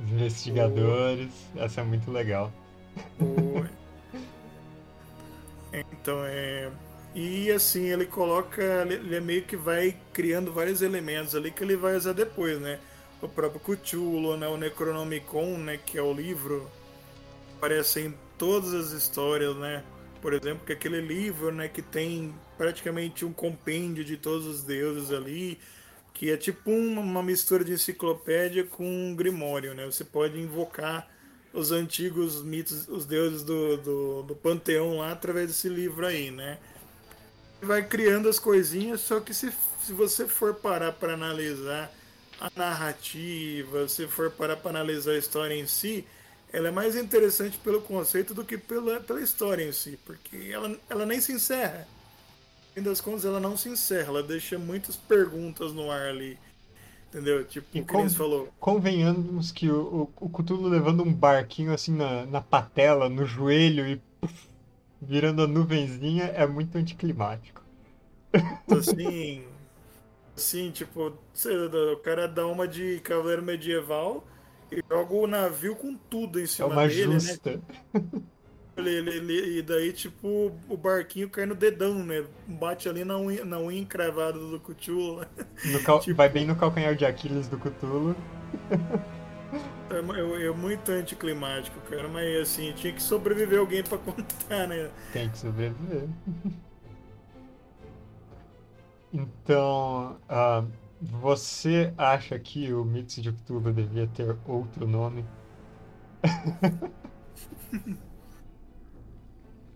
os 0.00 0.10
investigadores, 0.10 1.30
essa 1.56 1.80
é 1.80 1.84
muito 1.84 2.10
legal. 2.10 2.52
O- 3.20 3.64
Então 5.72 6.24
é. 6.24 6.70
E 7.14 7.50
assim, 7.50 7.90
ele 7.90 8.06
coloca. 8.06 8.62
Ele 8.62 9.20
meio 9.20 9.42
que 9.42 9.56
vai 9.56 9.96
criando 10.12 10.52
vários 10.52 10.82
elementos 10.82 11.34
ali 11.34 11.50
que 11.50 11.62
ele 11.62 11.76
vai 11.76 11.96
usar 11.96 12.12
depois, 12.12 12.60
né? 12.60 12.78
O 13.20 13.28
próprio 13.28 13.60
Cthulhu, 13.60 14.36
né? 14.36 14.48
O 14.48 14.56
Necronomicon, 14.56 15.58
né? 15.58 15.78
Que 15.84 15.98
é 15.98 16.02
o 16.02 16.12
livro. 16.12 16.70
Aparece 17.56 18.00
em 18.00 18.14
todas 18.38 18.72
as 18.74 18.92
histórias, 18.92 19.56
né? 19.56 19.84
Por 20.20 20.32
exemplo, 20.32 20.64
que 20.64 20.72
é 20.72 20.74
aquele 20.74 21.00
livro, 21.00 21.52
né? 21.52 21.68
Que 21.68 21.82
tem 21.82 22.34
praticamente 22.56 23.24
um 23.24 23.32
compêndio 23.32 24.04
de 24.04 24.16
todos 24.16 24.46
os 24.46 24.62
deuses 24.64 25.12
ali. 25.12 25.58
Que 26.14 26.30
é 26.30 26.36
tipo 26.36 26.70
uma, 26.70 27.22
mistura 27.22 27.64
de 27.64 27.72
enciclopédia 27.72 28.64
com 28.64 28.84
um 28.84 29.14
grimório, 29.14 29.74
né? 29.74 29.84
Você 29.86 30.04
pode 30.04 30.38
invocar 30.40 31.08
os 31.52 31.70
antigos 31.70 32.42
mitos, 32.42 32.88
os 32.88 33.04
deuses 33.04 33.42
do, 33.42 33.76
do, 33.76 34.22
do 34.22 34.34
panteão 34.34 34.98
lá 34.98 35.12
através 35.12 35.48
desse 35.48 35.68
livro 35.68 36.06
aí, 36.06 36.30
né? 36.30 36.58
Vai 37.60 37.86
criando 37.86 38.28
as 38.28 38.38
coisinhas, 38.38 39.00
só 39.02 39.20
que 39.20 39.34
se, 39.34 39.52
se 39.84 39.92
você 39.92 40.26
for 40.26 40.54
parar 40.54 40.92
para 40.92 41.14
analisar 41.14 41.92
a 42.40 42.50
narrativa, 42.56 43.88
se 43.88 44.08
for 44.08 44.30
parar 44.30 44.56
para 44.56 44.70
analisar 44.70 45.12
a 45.12 45.18
história 45.18 45.54
em 45.54 45.66
si, 45.66 46.04
ela 46.52 46.68
é 46.68 46.70
mais 46.70 46.96
interessante 46.96 47.56
pelo 47.58 47.80
conceito 47.80 48.34
do 48.34 48.44
que 48.44 48.58
pela, 48.58 49.00
pela 49.00 49.20
história 49.20 49.64
em 49.64 49.72
si, 49.72 49.98
porque 50.04 50.50
ela, 50.50 50.76
ela 50.88 51.06
nem 51.06 51.20
se 51.20 51.32
encerra. 51.32 51.86
No 52.68 52.74
fim 52.74 52.82
das 52.82 53.00
contas, 53.00 53.24
ela 53.24 53.38
não 53.38 53.56
se 53.56 53.68
encerra, 53.68 54.08
ela 54.08 54.22
deixa 54.22 54.58
muitas 54.58 54.96
perguntas 54.96 55.72
no 55.72 55.90
ar 55.90 56.08
ali. 56.08 56.38
Entendeu? 57.12 57.44
Tipo, 57.44 57.68
E 57.74 57.80
o 57.80 57.84
que 57.86 57.94
com- 57.94 57.98
nem 57.98 58.08
você 58.08 58.16
falou. 58.16 58.52
Convenhamos 58.58 59.50
que 59.52 59.68
o, 59.70 60.12
o, 60.18 60.26
o 60.26 60.30
Cthulhu 60.30 60.68
levando 60.68 61.02
um 61.02 61.12
barquinho 61.12 61.72
assim 61.74 61.92
na, 61.94 62.24
na 62.26 62.40
patela, 62.40 63.08
no 63.08 63.26
joelho 63.26 63.86
e 63.86 63.96
puf, 64.20 64.48
virando 65.00 65.42
a 65.42 65.46
nuvenzinha 65.48 66.24
é 66.26 66.46
muito 66.46 66.76
anticlimático. 66.78 67.62
assim. 68.68 69.44
Assim, 70.36 70.70
tipo, 70.72 71.08
o 71.08 71.96
cara 71.98 72.28
dá 72.28 72.46
uma 72.46 72.68
de 72.68 73.00
cavaleiro 73.00 73.42
medieval 73.42 74.26
e 74.70 74.82
joga 74.90 75.14
o 75.14 75.26
navio 75.26 75.76
com 75.76 75.96
tudo 75.96 76.40
em 76.40 76.46
É 76.58 76.64
cima 76.64 76.64
uma 76.64 76.88
dele, 76.88 77.20
né? 77.20 77.38
justa. 77.38 77.50
Ele, 77.52 77.62
e 78.76 79.62
daí, 79.62 79.92
tipo, 79.92 80.50
o 80.68 80.76
barquinho 80.76 81.28
cai 81.28 81.44
no 81.44 81.54
dedão, 81.54 82.04
né? 82.04 82.24
Bate 82.46 82.88
ali 82.88 83.04
na 83.04 83.18
unha, 83.18 83.44
na 83.44 83.58
unha 83.58 83.78
encravada 83.78 84.38
do 84.38 84.58
Cthulhu. 84.60 85.26
Cal... 85.84 86.00
Tipo... 86.00 86.16
Vai 86.16 86.28
bem 86.30 86.46
no 86.46 86.56
calcanhar 86.56 86.94
de 86.94 87.04
Aquiles 87.04 87.48
do 87.48 87.58
Cthulhu. 87.58 88.16
É, 89.90 89.96
é, 89.96 90.46
é, 90.46 90.50
muito 90.52 90.90
anticlimático, 90.90 91.78
cara. 91.82 92.08
Mas 92.08 92.34
assim, 92.40 92.72
tinha 92.72 92.94
que 92.94 93.02
sobreviver 93.02 93.58
alguém 93.58 93.82
pra 93.82 93.98
contar, 93.98 94.66
né? 94.66 94.90
Tem 95.12 95.28
que 95.28 95.36
sobreviver. 95.36 96.08
Então, 99.12 100.18
uh, 100.30 100.66
você 100.98 101.92
acha 101.98 102.38
que 102.38 102.72
o 102.72 102.82
Mito 102.82 103.20
de 103.20 103.30
Cthulhu 103.30 103.70
devia 103.70 104.06
ter 104.06 104.34
outro 104.46 104.88
nome? 104.88 105.26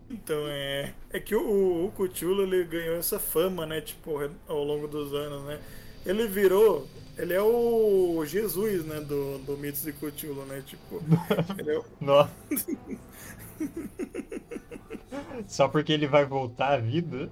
Então, 0.09 0.47
é, 0.47 0.93
é 1.09 1.19
que 1.19 1.35
o, 1.35 1.85
o 1.85 1.91
Cthulhu 1.91 2.43
ele 2.43 2.63
ganhou 2.63 2.95
essa 2.95 3.19
fama, 3.19 3.65
né, 3.65 3.81
tipo, 3.81 4.17
ao 4.47 4.63
longo 4.63 4.87
dos 4.87 5.13
anos, 5.13 5.43
né? 5.43 5.59
Ele 6.05 6.25
virou, 6.27 6.87
ele 7.17 7.33
é 7.33 7.41
o 7.41 8.23
Jesus, 8.25 8.85
né, 8.85 9.01
do, 9.01 9.39
do 9.39 9.57
Mitos 9.57 9.83
de 9.83 9.91
Cthulhu, 9.91 10.45
né, 10.45 10.63
tipo... 10.65 11.01
Ele 11.59 11.71
é 11.71 11.79
o... 11.79 11.85
Nossa. 11.99 12.31
Só 15.47 15.67
porque 15.67 15.93
ele 15.93 16.07
vai 16.07 16.25
voltar 16.25 16.73
à 16.73 16.77
vida? 16.77 17.29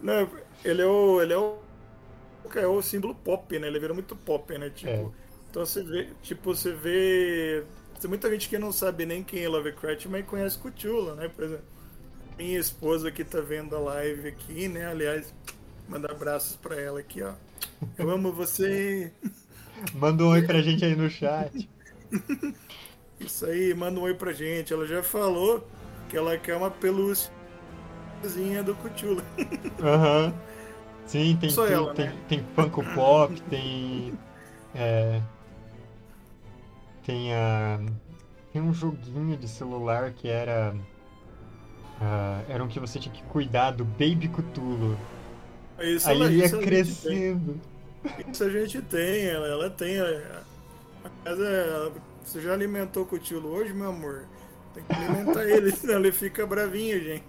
Não, 0.00 0.28
ele 0.64 0.82
é 0.82 0.86
o, 0.86 1.20
ele 1.20 1.32
é 1.32 1.38
o, 1.38 1.58
é 2.54 2.66
o 2.66 2.82
símbolo 2.82 3.14
pop, 3.14 3.58
né, 3.58 3.66
ele 3.66 3.80
virou 3.80 3.94
muito 3.94 4.14
pop, 4.14 4.56
né, 4.56 4.70
tipo... 4.70 4.90
É. 4.90 5.06
Então 5.50 5.64
você 5.64 5.82
vê, 5.82 6.08
tipo, 6.22 6.54
você 6.54 6.72
vê 6.72 7.64
tem 8.00 8.08
muita 8.08 8.30
gente 8.30 8.48
que 8.48 8.58
não 8.58 8.72
sabe 8.72 9.06
nem 9.06 9.22
quem 9.22 9.42
é 9.42 9.48
Lovecraft, 9.48 10.06
mas 10.06 10.26
conhece 10.26 10.58
Cthulhu, 10.58 11.14
né? 11.14 11.28
Por 11.28 11.44
exemplo, 11.44 11.64
minha 12.36 12.58
esposa 12.58 13.10
que 13.10 13.24
tá 13.24 13.40
vendo 13.40 13.74
a 13.74 13.78
live 13.78 14.28
aqui, 14.28 14.68
né? 14.68 14.86
Aliás, 14.86 15.34
manda 15.88 16.10
abraços 16.10 16.56
pra 16.56 16.80
ela 16.80 17.00
aqui, 17.00 17.22
ó. 17.22 17.32
Eu 17.98 18.10
amo 18.10 18.32
você. 18.32 19.12
Manda 19.92 20.24
um 20.24 20.28
oi 20.28 20.40
pra 20.40 20.62
gente 20.62 20.82
aí 20.86 20.96
no 20.96 21.10
chat. 21.10 21.68
Isso 23.20 23.44
aí, 23.44 23.74
manda 23.74 24.00
um 24.00 24.04
oi 24.04 24.14
pra 24.14 24.32
gente. 24.32 24.72
Ela 24.72 24.86
já 24.86 25.02
falou 25.02 25.68
que 26.08 26.16
ela 26.16 26.38
quer 26.38 26.56
uma 26.56 26.70
pelúcia 26.70 27.30
do 28.64 28.74
Cthulhu. 28.76 29.22
Aham. 29.82 30.26
Uhum. 30.26 30.32
Sim, 31.06 31.36
tem, 31.40 31.54
tem, 31.54 31.72
ela, 31.72 31.94
tem, 31.94 32.06
né? 32.06 32.16
tem 32.28 32.44
Funko 32.54 32.82
Pop, 32.94 33.40
tem. 33.42 34.12
É, 34.74 35.20
tem 37.06 37.32
a. 37.32 37.78
Tem 38.52 38.60
um 38.60 38.74
joguinho 38.74 39.36
de 39.36 39.46
celular 39.46 40.12
que 40.12 40.28
era. 40.28 40.74
Uh, 42.00 42.52
era 42.52 42.62
um 42.62 42.68
que 42.68 42.80
você 42.80 42.98
tinha 42.98 43.14
que 43.14 43.22
cuidar 43.24 43.70
do 43.70 43.84
Baby 43.84 44.28
Cthulhu. 44.28 44.98
Isso, 45.78 46.08
Aí 46.08 46.16
ela, 46.16 46.30
ia 46.30 46.44
isso 46.46 46.58
crescendo. 46.58 47.60
Isso 48.30 48.44
a 48.44 48.50
gente 48.50 48.82
tem, 48.82 49.26
ela, 49.26 49.46
ela 49.46 49.70
tem. 49.70 50.00
A, 50.00 50.42
a 51.04 51.10
casa, 51.24 51.46
ela, 51.46 51.92
você 52.24 52.40
já 52.40 52.52
alimentou 52.52 53.04
o 53.04 53.06
Cthulhu 53.06 53.48
hoje, 53.48 53.72
meu 53.72 53.90
amor? 53.90 54.26
Tem 54.74 54.82
que 54.82 54.92
alimentar 54.92 55.44
ele, 55.48 55.70
senão 55.70 56.00
ele 56.00 56.12
fica 56.12 56.44
bravinho, 56.44 57.00
gente. 57.00 57.24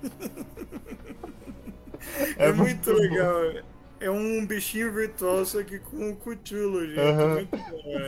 É, 2.37 2.47
é 2.47 2.51
muito, 2.51 2.91
muito 2.91 2.93
legal. 2.93 3.63
É 3.99 4.09
um 4.09 4.45
bichinho 4.45 4.91
virtual, 4.93 5.45
só 5.45 5.61
que 5.63 5.79
com 5.79 6.11
o 6.11 6.15
Cthulhu, 6.15 6.87
gente. 6.87 6.99
Uhum. 6.99 7.33
Muito 7.35 7.57
bom, 7.57 7.99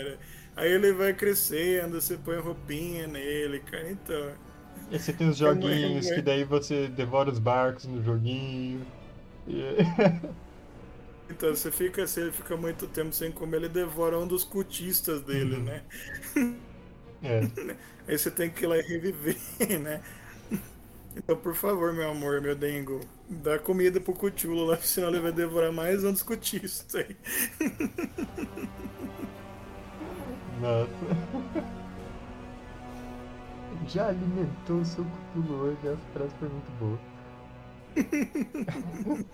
Aí 0.59 0.73
ele 0.73 0.91
vai 0.91 1.13
crescendo, 1.13 2.01
você 2.01 2.17
põe 2.17 2.37
roupinha 2.37 3.07
nele, 3.07 3.61
cara, 3.61 3.89
então. 3.89 4.33
E 4.91 4.99
você 4.99 5.13
tem 5.13 5.29
os 5.29 5.37
joguinhos 5.37 6.11
é, 6.11 6.15
que 6.15 6.21
daí 6.21 6.43
você 6.43 6.89
devora 6.89 7.29
os 7.29 7.39
barcos 7.39 7.85
no 7.85 8.03
joguinho. 8.03 8.85
Então, 11.31 11.51
você 11.51 11.69
fica, 11.71 12.07
você 12.07 12.31
fica 12.31 12.57
muito 12.57 12.87
tempo 12.87 13.13
sem 13.13 13.31
comer, 13.31 13.57
ele 13.57 13.69
devora 13.69 14.17
um 14.17 14.25
dos 14.25 14.43
cultistas 14.43 15.21
dele, 15.21 15.57
uhum. 15.57 15.63
né? 15.63 15.83
É. 17.21 17.41
Aí 18.09 18.17
você 18.17 18.31
tem 18.31 18.49
que 18.49 18.65
ir 18.65 18.67
lá 18.67 18.75
e 18.75 18.81
reviver, 18.81 19.37
né? 19.79 20.01
Então, 21.15 21.37
por 21.37 21.53
favor, 21.53 21.93
meu 21.93 22.09
amor, 22.09 22.41
meu 22.41 22.55
dengo, 22.55 23.01
dá 23.29 23.59
comida 23.59 24.01
pro 24.01 24.15
Cthulhu 24.15 24.65
lá, 24.65 24.77
senão 24.77 25.09
ele 25.09 25.19
vai 25.19 25.31
devorar 25.31 25.71
mais 25.71 26.03
um 26.03 26.11
dos 26.11 26.23
cultistas 26.23 26.95
aí. 26.95 27.15
Nossa. 30.59 30.89
Já 33.87 34.09
alimentou 34.09 34.81
o 34.81 34.85
seu 34.85 35.05
Cthulhu 35.05 35.61
hoje, 35.61 35.87
essa 35.87 35.97
frase 36.13 36.35
foi 36.39 36.49
muito 36.49 36.71
boa. 36.79 36.99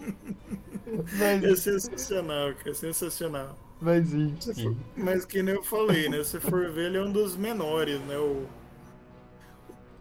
Mas... 1.18 1.44
É 1.44 1.56
sensacional, 1.56 2.54
cara, 2.56 2.70
é 2.70 2.74
sensacional. 2.74 3.58
Mas 3.82 4.14
enfim. 4.14 4.78
Mas 4.96 5.26
que 5.26 5.44
nem 5.44 5.56
eu 5.56 5.64
falei, 5.64 6.08
né? 6.08 6.24
Se 6.24 6.40
for 6.40 6.72
ver, 6.72 6.86
ele 6.86 6.98
é 6.98 7.02
um 7.02 7.12
dos 7.12 7.36
menores, 7.36 8.00
né? 8.02 8.18
O, 8.18 8.48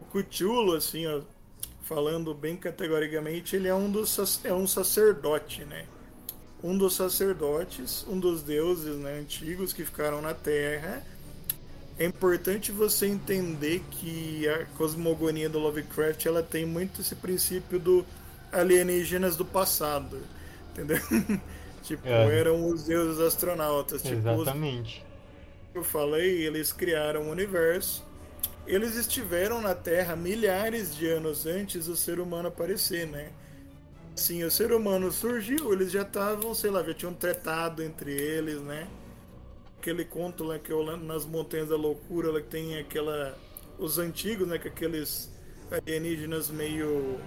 o 0.00 0.22
Cthulhu, 0.22 0.76
assim, 0.76 1.06
ó, 1.06 1.22
falando 1.82 2.34
bem 2.34 2.56
categoricamente, 2.56 3.56
ele 3.56 3.66
é 3.66 3.74
um 3.74 3.90
dos 3.90 4.44
é 4.44 4.52
um 4.52 4.66
sacerdote, 4.66 5.64
né? 5.64 5.86
Um 6.62 6.78
dos 6.78 6.94
sacerdotes, 6.94 8.06
um 8.08 8.18
dos 8.18 8.42
deuses 8.42 8.96
né, 8.96 9.18
antigos 9.18 9.72
que 9.72 9.84
ficaram 9.84 10.22
na 10.22 10.32
Terra 10.32 11.04
é 11.98 12.04
importante 12.04 12.72
você 12.72 13.06
entender 13.06 13.82
que 13.90 14.48
a 14.48 14.64
cosmogonia 14.76 15.48
do 15.48 15.58
Lovecraft 15.58 16.26
ela 16.26 16.42
tem 16.42 16.66
muito 16.66 17.00
esse 17.00 17.14
princípio 17.14 17.78
do 17.78 18.04
alienígenas 18.50 19.36
do 19.36 19.44
passado, 19.44 20.20
entendeu? 20.72 20.98
tipo, 21.82 22.06
é. 22.06 22.38
eram 22.38 22.66
os 22.66 22.84
deuses 22.84 23.20
astronautas. 23.20 24.02
Tipo, 24.02 24.16
Exatamente. 24.16 25.04
Os... 25.70 25.76
Eu 25.76 25.84
falei, 25.84 26.46
eles 26.46 26.72
criaram 26.72 27.22
o 27.22 27.24
um 27.26 27.30
universo. 27.30 28.04
Eles 28.66 28.96
estiveram 28.96 29.60
na 29.60 29.74
Terra 29.74 30.16
milhares 30.16 30.96
de 30.96 31.06
anos 31.06 31.46
antes 31.46 31.86
do 31.86 31.96
ser 31.96 32.18
humano 32.18 32.48
aparecer, 32.48 33.06
né? 33.06 33.30
Sim, 34.16 34.44
o 34.44 34.50
ser 34.50 34.72
humano 34.72 35.10
surgiu, 35.10 35.72
eles 35.72 35.90
já 35.90 36.02
estavam, 36.02 36.54
sei 36.54 36.70
lá, 36.70 36.82
já 36.82 36.94
tinham 36.94 37.12
tretado 37.12 37.82
entre 37.82 38.12
eles, 38.12 38.60
né? 38.60 38.86
Aquele 39.84 40.04
conto 40.06 40.42
lá 40.44 40.58
que 40.58 40.72
é 40.72 40.96
nas 40.96 41.26
Montanhas 41.26 41.68
da 41.68 41.76
Loucura, 41.76 42.40
que 42.40 42.48
tem 42.48 42.78
aquela. 42.78 43.36
Os 43.78 43.98
antigos, 43.98 44.48
né? 44.48 44.58
Que 44.58 44.68
aqueles 44.68 45.30
alienígenas 45.70 46.48
meio. 46.48 47.18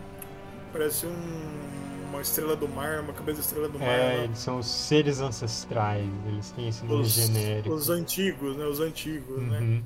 Parece 0.73 1.05
um, 1.05 2.09
uma 2.09 2.21
estrela 2.21 2.55
do 2.55 2.67
mar, 2.67 3.01
uma 3.01 3.13
cabeça 3.13 3.39
de 3.39 3.45
estrela 3.45 3.69
do 3.69 3.77
mar. 3.77 3.87
É, 3.87 4.23
eles 4.23 4.39
são 4.39 4.59
os 4.59 4.67
seres 4.67 5.19
ancestrais, 5.19 6.09
eles 6.27 6.51
têm 6.51 6.67
esse 6.67 6.83
nome 6.83 7.03
os, 7.03 7.09
genérico. 7.09 7.73
Os 7.73 7.89
antigos, 7.89 8.57
né? 8.57 8.65
Os 8.65 8.79
antigos, 8.79 9.41
né? 9.43 9.59
uhum. 9.59 9.75
né? 9.77 9.83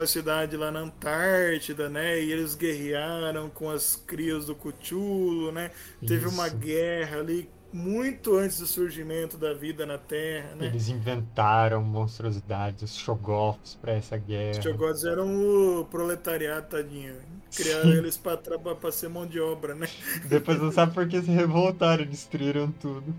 A 0.00 0.06
cidade 0.06 0.56
lá 0.56 0.72
na 0.72 0.80
Antártida, 0.80 1.88
né? 1.88 2.20
E 2.20 2.32
eles 2.32 2.56
guerrearam 2.56 3.48
com 3.48 3.70
as 3.70 3.94
crias 3.94 4.46
do 4.46 4.54
Cthulhu, 4.56 5.52
né? 5.52 5.70
Isso. 6.00 6.12
Teve 6.12 6.26
uma 6.26 6.48
guerra 6.48 7.20
ali 7.20 7.48
muito 7.72 8.36
antes 8.36 8.58
do 8.58 8.66
surgimento 8.66 9.38
da 9.38 9.54
vida 9.54 9.86
na 9.86 9.96
Terra, 9.96 10.54
né? 10.54 10.66
Eles 10.66 10.88
inventaram 10.88 11.82
monstruosidades, 11.82 12.82
os 12.82 12.96
Shoggoths 12.96 13.74
para 13.80 13.92
essa 13.92 14.18
guerra. 14.18 14.58
Os 14.58 14.64
Shoggoths 14.64 15.04
eram 15.04 15.80
o 15.80 15.84
proletariado, 15.86 16.68
tadinho. 16.68 17.16
Criaram 17.54 17.90
Sim. 17.90 17.98
eles 17.98 18.16
para 18.16 18.92
ser 18.92 19.08
mão 19.08 19.26
de 19.26 19.40
obra, 19.40 19.74
né? 19.74 19.88
Depois 20.28 20.60
não 20.60 20.70
sabe 20.70 20.92
por 20.92 21.08
que 21.08 21.20
se 21.22 21.30
revoltaram, 21.30 22.04
destruíram 22.04 22.70
tudo. 22.72 23.14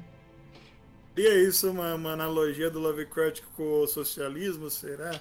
E 1.15 1.27
é 1.27 1.43
isso 1.43 1.69
uma, 1.69 1.93
uma 1.93 2.13
analogia 2.13 2.71
do 2.71 2.79
Lovecraft 2.79 3.41
com 3.55 3.81
o 3.81 3.87
socialismo, 3.87 4.69
será? 4.69 5.19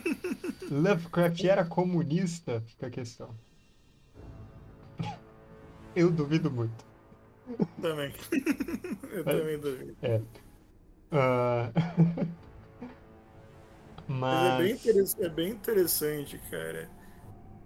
Lovecraft 0.70 1.44
era 1.44 1.64
comunista? 1.64 2.62
Fica 2.66 2.88
a 2.88 2.90
questão. 2.90 3.34
Eu 5.96 6.10
duvido 6.10 6.50
muito. 6.50 6.93
Também. 7.80 8.12
Eu 9.12 9.24
também 9.24 9.58
duvido. 9.58 9.96
É. 10.02 10.16
Uh... 11.12 11.72
Mas... 14.08 14.58
Mas 14.58 14.60
é, 14.60 14.92
bem 14.92 15.04
é 15.20 15.28
bem 15.28 15.50
interessante, 15.50 16.40
cara. 16.50 16.88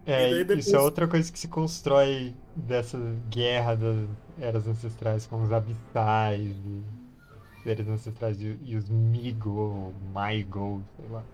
É, 0.07 0.33
depois... 0.33 0.67
isso 0.67 0.75
é 0.75 0.81
outra 0.81 1.07
coisa 1.07 1.31
que 1.31 1.39
se 1.39 1.49
constrói 1.49 2.35
dessa 2.57 2.99
guerra 3.29 3.75
das 3.75 4.09
eras 4.41 4.67
ancestrais 4.67 5.27
com 5.27 5.43
os 5.43 5.53
abissais 5.53 6.41
e 6.41 6.83
seres 7.63 7.89
ancestrais 7.89 8.41
e, 8.41 8.59
e 8.63 8.77
os 8.77 8.89
Migo, 8.89 9.93
Maigo, 10.13 10.83
sei 10.97 11.09
lá. 11.11 11.25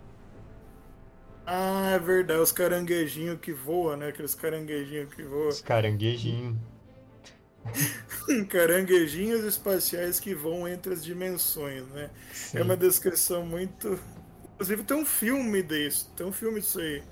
Ah, 1.47 1.91
é 1.93 1.99
verdade, 1.99 2.41
os 2.41 2.53
caranguejinhos 2.53 3.39
que 3.39 3.53
voam, 3.53 3.97
né? 3.97 4.09
Aqueles 4.09 4.35
caranguejinhos 4.35 5.13
que 5.15 5.23
voam. 5.23 5.49
Os 5.49 5.61
caranguejinhos. 5.61 6.57
Caranguejinhos 8.48 9.44
espaciais 9.44 10.20
que 10.20 10.35
vão 10.35 10.66
entre 10.68 10.92
as 10.92 11.05
dimensões, 11.05 11.87
né? 11.88 12.11
Sim. 12.33 12.59
É 12.59 12.62
uma 12.62 12.77
descrição 12.77 13.44
muito. 13.44 13.98
Inclusive 14.55 14.83
tem 14.85 14.96
um 14.96 15.05
filme 15.05 15.62
disso, 15.62 16.12
tem 16.16 16.27
um 16.27 16.33
filme 16.33 16.61
disso 16.61 16.81
aí. 16.81 17.03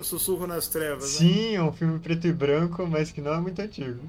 Sussurro 0.00 0.46
nas 0.46 0.68
Trevas. 0.68 1.10
Sim, 1.10 1.52
né? 1.52 1.54
é 1.54 1.62
um 1.62 1.72
filme 1.72 1.98
preto 1.98 2.26
e 2.26 2.32
branco, 2.32 2.86
mas 2.86 3.10
que 3.10 3.20
não 3.20 3.34
é 3.34 3.40
muito 3.40 3.60
antigo. 3.60 4.00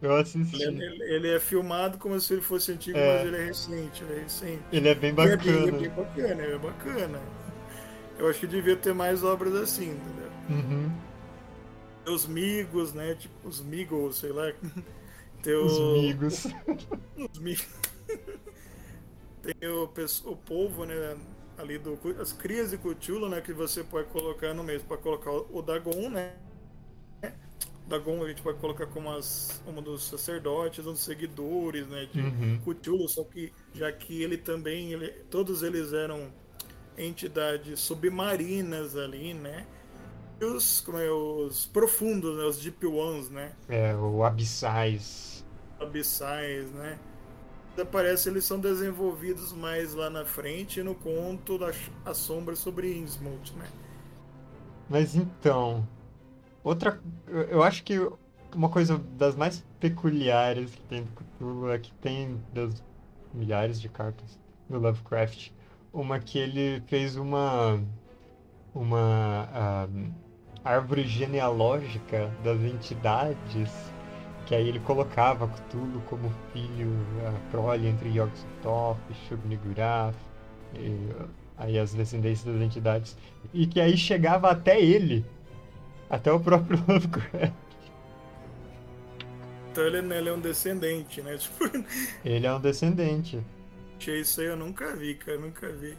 Eu 0.00 0.14
assisti. 0.14 0.62
Ele, 0.62 0.84
ele, 0.84 1.02
ele 1.14 1.28
é 1.28 1.40
filmado 1.40 1.98
como 1.98 2.18
se 2.20 2.32
ele 2.32 2.42
fosse 2.42 2.72
antigo, 2.72 2.96
é. 2.96 3.16
mas 3.16 3.26
ele 3.26 3.36
é 3.36 3.44
recente, 3.46 4.04
ele 4.04 4.12
é 4.12 4.22
recente. 4.22 4.62
Ele 4.72 4.88
é 4.88 4.94
bem 4.94 5.12
bacana. 5.12 5.34
É 5.34 5.36
bem, 5.36 5.68
é 5.68 5.70
bem 5.72 5.90
bacana, 5.90 6.42
é 6.42 6.58
bacana. 6.58 7.20
Eu 8.18 8.28
acho 8.28 8.40
que 8.40 8.46
devia 8.46 8.76
ter 8.76 8.94
mais 8.94 9.22
obras 9.22 9.54
assim, 9.54 9.90
entendeu? 9.90 10.30
Uhum. 10.50 10.92
Os 12.12 12.26
Migos, 12.26 12.92
né? 12.92 13.14
Tipo, 13.14 13.48
os 13.48 13.60
Migos, 13.60 14.18
sei 14.18 14.32
lá. 14.32 14.52
Tem 15.48 15.56
o... 15.56 15.64
Os 15.64 16.02
Migos. 16.02 16.46
os 17.16 17.38
Migos. 17.38 17.66
Tem 19.40 19.70
o, 19.70 19.84
o 20.30 20.36
povo, 20.36 20.84
né? 20.84 21.16
Ali 21.56 21.78
do. 21.78 21.98
As 22.20 22.34
crias 22.34 22.70
de 22.70 22.76
Cthulhu, 22.76 23.30
né? 23.30 23.40
Que 23.40 23.54
você 23.54 23.82
pode 23.82 24.08
colocar 24.10 24.52
no 24.52 24.62
mesmo. 24.62 24.86
Pode 24.86 25.00
colocar 25.00 25.32
o 25.32 25.62
Dagon, 25.62 26.10
né? 26.10 26.34
Dagon 27.86 28.22
a 28.22 28.28
gente 28.28 28.42
pode 28.42 28.58
colocar 28.58 28.84
como 28.88 29.10
as, 29.10 29.62
um 29.66 29.80
dos 29.80 30.04
sacerdotes, 30.04 30.86
um 30.86 30.92
dos 30.92 31.00
seguidores, 31.00 31.86
né, 31.86 32.06
de 32.12 32.20
uhum. 32.20 32.60
Cthulhu, 32.62 33.08
só 33.08 33.24
que 33.24 33.50
já 33.72 33.90
que 33.90 34.22
ele 34.22 34.36
também, 34.36 34.92
ele, 34.92 35.08
todos 35.30 35.62
eles 35.62 35.94
eram 35.94 36.30
entidades 36.98 37.80
submarinas 37.80 38.94
ali, 38.94 39.32
né, 39.32 39.66
e 40.38 40.44
os, 40.44 40.82
como 40.82 40.98
é, 40.98 41.10
os 41.10 41.64
profundos, 41.66 42.36
né, 42.36 42.44
os 42.44 42.58
Deep 42.58 42.86
Ones, 42.86 43.30
né. 43.30 43.52
É, 43.70 43.96
o 43.96 44.22
Abissais. 44.22 45.37
Abissais, 45.80 46.70
né. 46.72 46.98
Parece 47.92 48.28
eles 48.28 48.44
são 48.44 48.58
desenvolvidos 48.58 49.52
mais 49.52 49.94
lá 49.94 50.10
na 50.10 50.24
frente 50.24 50.82
no 50.82 50.96
conto 50.96 51.56
da 51.56 51.70
A 52.04 52.12
Sombra 52.12 52.56
sobre 52.56 52.92
Innsmouth, 52.96 53.52
né. 53.56 53.68
Mas 54.90 55.14
então, 55.14 55.86
Outra. 56.68 57.00
Eu 57.26 57.62
acho 57.62 57.82
que 57.82 57.94
uma 58.54 58.68
coisa 58.68 58.98
das 59.16 59.34
mais 59.34 59.64
peculiares 59.80 60.74
que 60.74 60.82
tem 60.82 61.08
do 61.40 61.70
é 61.70 61.78
que 61.78 61.92
tem 61.94 62.38
das 62.52 62.82
milhares 63.32 63.80
de 63.80 63.88
cartas 63.88 64.38
do 64.68 64.78
Lovecraft. 64.78 65.50
Uma 65.92 66.18
que 66.18 66.38
ele 66.38 66.82
fez 66.86 67.16
uma. 67.16 67.82
Uma. 68.74 69.86
Uh, 69.88 70.12
árvore 70.62 71.04
genealógica 71.04 72.30
das 72.44 72.60
entidades. 72.60 73.70
Que 74.48 74.54
aí 74.54 74.66
ele 74.66 74.80
colocava 74.80 75.46
Cthulhu 75.46 76.00
como 76.06 76.32
filho, 76.54 76.90
a 77.26 77.50
prole 77.50 77.86
entre 77.86 78.08
Yog-Sothoth, 78.08 78.98
Shub-Niggurath, 79.28 80.14
aí 81.58 81.78
as 81.78 81.92
descendências 81.92 82.54
das 82.54 82.62
entidades. 82.62 83.14
E 83.52 83.66
que 83.66 83.78
aí 83.78 83.94
chegava 83.94 84.50
até 84.50 84.80
ele 84.80 85.22
até 86.08 86.32
o 86.32 86.40
próprio 86.40 86.82
Lovecraft. 86.88 87.52
Então 89.70 89.84
ele, 89.84 89.98
ele, 90.14 90.28
é 90.30 90.32
um 90.32 90.40
descendente, 90.40 91.20
né? 91.20 91.36
Tipo... 91.38 91.70
Ele 92.24 92.46
é 92.46 92.52
um 92.54 92.60
descendente. 92.60 93.38
Isso 94.00 94.40
aí 94.40 94.46
eu 94.46 94.56
nunca 94.56 94.96
vi, 94.96 95.14
cara, 95.14 95.38
nunca 95.38 95.70
vi. 95.70 95.94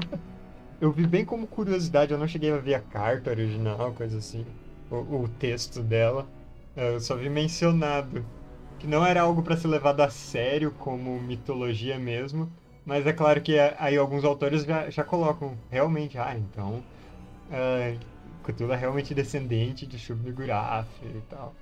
eu 0.80 0.90
vi 0.90 1.06
bem 1.06 1.26
como 1.26 1.46
curiosidade, 1.46 2.10
eu 2.10 2.18
não 2.18 2.26
cheguei 2.26 2.50
a 2.50 2.56
ver 2.56 2.74
a 2.74 2.80
carta 2.80 3.28
original, 3.28 3.92
coisa 3.92 4.16
assim, 4.16 4.46
o, 4.90 4.96
o 4.96 5.28
texto 5.38 5.82
dela. 5.82 6.26
Eu 6.76 7.00
só 7.00 7.16
vi 7.16 7.28
mencionado 7.28 8.24
que 8.78 8.86
não 8.86 9.04
era 9.04 9.22
algo 9.22 9.42
para 9.42 9.56
ser 9.56 9.68
levado 9.68 10.00
a 10.00 10.10
sério 10.10 10.72
como 10.72 11.20
mitologia 11.20 11.98
mesmo, 11.98 12.50
mas 12.84 13.06
é 13.06 13.12
claro 13.12 13.40
que 13.40 13.58
aí 13.58 13.96
alguns 13.96 14.24
autores 14.24 14.64
já, 14.64 14.90
já 14.90 15.04
colocam 15.04 15.56
realmente, 15.70 16.18
ah, 16.18 16.36
então 16.36 16.82
uh, 17.50 17.98
Cthulhu 18.42 18.72
é 18.72 18.76
realmente 18.76 19.14
descendente 19.14 19.86
de 19.86 19.98
Shub-Niggurath 19.98 20.88
e 21.02 21.20
tal. 21.28 21.54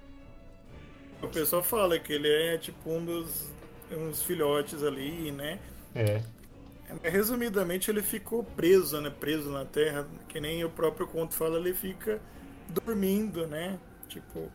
O 1.22 1.28
pessoal 1.28 1.62
fala 1.62 1.98
que 1.98 2.12
ele 2.12 2.28
é 2.28 2.56
tipo 2.56 2.90
um 2.90 3.04
dos 3.04 3.50
uns 3.92 4.22
filhotes 4.22 4.82
ali, 4.82 5.32
né? 5.32 5.58
É. 5.94 6.22
Resumidamente, 7.02 7.90
ele 7.90 8.02
ficou 8.02 8.42
preso, 8.42 9.00
né? 9.00 9.10
Preso 9.10 9.50
na 9.50 9.64
Terra, 9.64 10.06
que 10.28 10.40
nem 10.40 10.64
o 10.64 10.70
próprio 10.70 11.06
conto 11.06 11.34
fala, 11.34 11.58
ele 11.58 11.74
fica 11.74 12.20
dormindo, 12.68 13.46
né? 13.46 13.78
Tipo, 14.08 14.50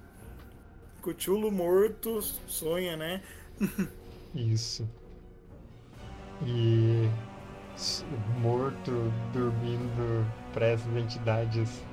Cthulhu 1.13 1.51
morto 1.51 2.21
sonha, 2.47 2.97
né? 2.97 3.21
Isso. 4.33 4.89
E 6.45 7.09
morto, 8.39 8.91
dormindo 9.33 10.25
para 10.53 10.67
essas 10.67 10.95
entidades 10.95 11.83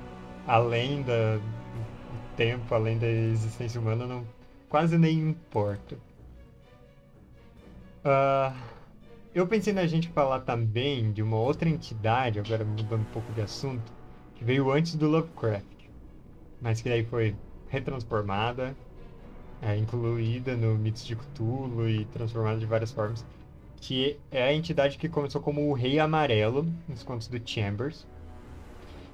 além 0.47 1.03
da, 1.03 1.37
do 1.37 2.35
tempo, 2.35 2.73
além 2.73 2.97
da 2.97 3.07
existência 3.07 3.79
humana, 3.79 4.07
não, 4.07 4.25
quase 4.67 4.97
nem 4.97 5.19
importa. 5.29 5.95
Uh, 8.03 8.53
eu 9.33 9.47
pensei 9.47 9.73
na 9.73 9.85
gente 9.85 10.09
falar 10.09 10.41
também 10.41 11.11
de 11.11 11.21
uma 11.21 11.37
outra 11.37 11.69
entidade, 11.69 12.39
agora 12.39 12.65
mudando 12.65 13.01
um 13.01 13.13
pouco 13.13 13.31
de 13.33 13.41
assunto, 13.41 13.91
que 14.35 14.43
veio 14.43 14.71
antes 14.71 14.95
do 14.95 15.07
Lovecraft, 15.07 15.63
mas 16.61 16.81
que 16.81 16.89
daí 16.89 17.05
foi 17.05 17.35
retransformada, 17.67 18.75
é, 19.65 19.77
incluída 19.77 20.55
no 20.55 20.77
Mitos 20.77 21.05
de 21.05 21.15
Cthulhu 21.15 21.89
e 21.89 22.05
transformada 22.05 22.59
de 22.59 22.65
várias 22.65 22.91
formas, 22.91 23.25
que 23.77 24.17
é 24.31 24.43
a 24.43 24.53
entidade 24.53 24.97
que 24.97 25.07
começou 25.07 25.41
como 25.41 25.69
o 25.69 25.73
Rei 25.73 25.99
Amarelo 25.99 26.67
nos 26.87 27.03
contos 27.03 27.27
do 27.27 27.41
Chambers, 27.43 28.05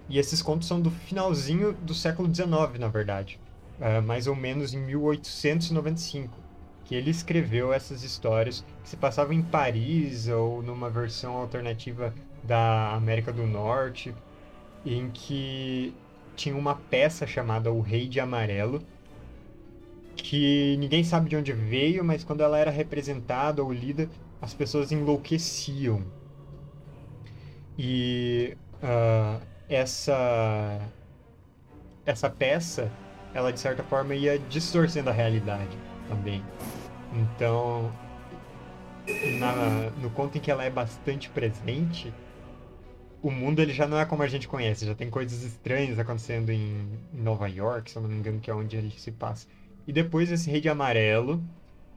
e 0.09 0.17
esses 0.17 0.41
contos 0.41 0.67
são 0.67 0.81
do 0.81 0.89
finalzinho 0.89 1.73
do 1.73 1.93
século 1.93 2.33
XIX, 2.33 2.79
na 2.79 2.87
verdade. 2.87 3.39
Uh, 3.79 4.01
mais 4.01 4.25
ou 4.25 4.35
menos 4.35 4.73
em 4.73 4.79
1895. 4.79 6.35
Que 6.83 6.95
ele 6.95 7.11
escreveu 7.11 7.71
essas 7.71 8.03
histórias 8.03 8.65
que 8.81 8.89
se 8.89 8.97
passavam 8.97 9.33
em 9.33 9.43
Paris 9.43 10.27
ou 10.27 10.63
numa 10.63 10.89
versão 10.89 11.37
alternativa 11.37 12.11
da 12.43 12.91
América 12.95 13.31
do 13.31 13.45
Norte, 13.45 14.15
em 14.83 15.11
que 15.11 15.93
tinha 16.35 16.55
uma 16.55 16.73
peça 16.73 17.27
chamada 17.27 17.71
O 17.71 17.79
Rei 17.79 18.07
de 18.07 18.19
Amarelo, 18.19 18.81
que 20.23 20.75
ninguém 20.77 21.03
sabe 21.03 21.29
de 21.29 21.35
onde 21.35 21.53
veio, 21.53 22.03
mas 22.03 22.23
quando 22.23 22.41
ela 22.41 22.57
era 22.57 22.71
representada 22.71 23.63
ou 23.63 23.71
lida, 23.71 24.09
as 24.41 24.53
pessoas 24.53 24.91
enlouqueciam. 24.91 26.03
E 27.77 28.57
uh, 28.83 29.41
essa 29.67 30.79
essa 32.05 32.29
peça, 32.29 32.91
ela 33.33 33.53
de 33.53 33.59
certa 33.59 33.83
forma 33.83 34.15
ia 34.15 34.39
distorcendo 34.39 35.09
a 35.09 35.13
realidade 35.13 35.77
também. 36.07 36.43
Então, 37.13 37.91
na, 39.39 39.91
no 40.01 40.09
conto 40.09 40.37
em 40.37 40.41
que 40.41 40.49
ela 40.51 40.63
é 40.63 40.69
bastante 40.69 41.29
presente, 41.29 42.11
o 43.21 43.29
mundo 43.29 43.61
ele 43.61 43.73
já 43.73 43.87
não 43.87 43.99
é 43.99 44.05
como 44.05 44.23
a 44.23 44.27
gente 44.27 44.47
conhece, 44.47 44.85
já 44.85 44.95
tem 44.95 45.09
coisas 45.09 45.43
estranhas 45.43 45.99
acontecendo 45.99 46.51
em, 46.51 46.87
Nova 47.13 47.47
York, 47.47 47.91
se 47.91 47.97
eu 47.97 48.01
não 48.01 48.09
me 48.09 48.15
engano, 48.15 48.39
que 48.39 48.49
é 48.49 48.53
onde 48.53 48.79
gente 48.79 48.99
se 48.99 49.11
passa. 49.11 49.47
E 49.89 49.91
depois 49.91 50.31
esse 50.31 50.47
rei 50.47 50.61
de 50.61 50.69
amarelo, 50.69 51.43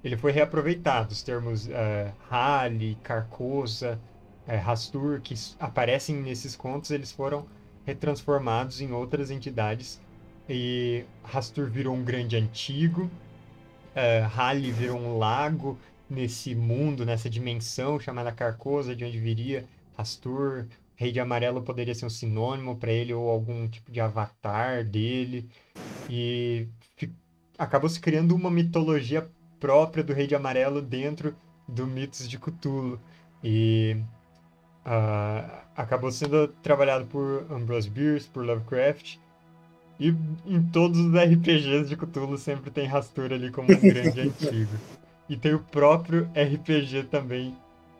ele 0.03 0.17
foi 0.17 0.33
reaproveitado, 0.33 1.13
os 1.13 1.23
termos 1.23 1.67
uh, 1.67 2.11
Hali, 2.31 2.97
Carcosa, 3.03 4.01
uh, 4.49 4.57
Rastur, 4.65 5.21
que 5.21 5.35
aparecem 5.61 6.17
nesses 6.17 6.57
contos, 6.57 6.91
eles 6.91 7.13
foram 7.13 7.45
retransformados 7.85 8.81
em 8.81 8.93
outras 8.93 9.31
entidades. 9.31 10.01
E 10.49 11.05
Rastur 11.23 11.69
virou 11.69 11.95
um 11.95 12.03
grande 12.03 12.35
antigo, 12.35 13.11
uh, 13.95 14.41
Hali 14.41 14.73
virou 14.73 14.99
um 14.99 15.19
lago 15.19 15.79
nesse 16.09 16.55
mundo, 16.55 17.05
nessa 17.05 17.29
dimensão 17.29 18.01
chamada 18.01 18.33
Carcosa, 18.33 18.97
de 18.97 19.05
onde 19.05 19.21
viria 19.21 19.67
Rastur. 19.99 20.65
Rei 20.97 21.13
de 21.13 21.21
Amarelo 21.21 21.61
poderia 21.61 21.95
ser 21.95 22.07
um 22.07 22.11
sinônimo 22.11 22.75
para 22.75 22.91
ele 22.91 23.13
ou 23.13 23.29
algum 23.29 23.69
tipo 23.69 23.93
de 23.93 24.01
avatar 24.01 24.83
dele. 24.83 25.47
E 26.09 26.67
acabou 27.59 27.89
se 27.89 28.01
criando 28.01 28.35
uma 28.35 28.51
mitologia 28.51 29.29
própria 29.61 30.03
do 30.03 30.13
Rei 30.13 30.27
de 30.27 30.35
Amarelo 30.35 30.83
dentro 30.83 31.35
do 31.69 31.87
mitos 31.87 32.29
de 32.29 32.39
Cthulhu. 32.39 32.99
E 33.43 33.97
uh, 34.87 35.63
acabou 35.77 36.11
sendo 36.11 36.49
trabalhado 36.63 37.07
por 37.07 37.47
Ambrose 37.51 37.89
Bierce, 37.89 38.29
por 38.29 38.45
Lovecraft. 38.45 39.17
E 40.01 40.09
em 40.47 40.63
todos 40.73 40.99
os 40.99 41.15
RPGs 41.15 41.89
de 41.89 41.97
Cthulhu 41.97 42.37
sempre 42.37 42.71
tem 42.71 42.87
Rastura 42.87 43.35
ali 43.35 43.51
como 43.51 43.73
um 43.73 43.79
grande 43.81 44.21
antigo. 44.21 44.73
E 45.29 45.37
tem 45.37 45.55
o 45.55 45.61
próprio 45.61 46.29
RPG 46.35 47.05
também 47.05 47.57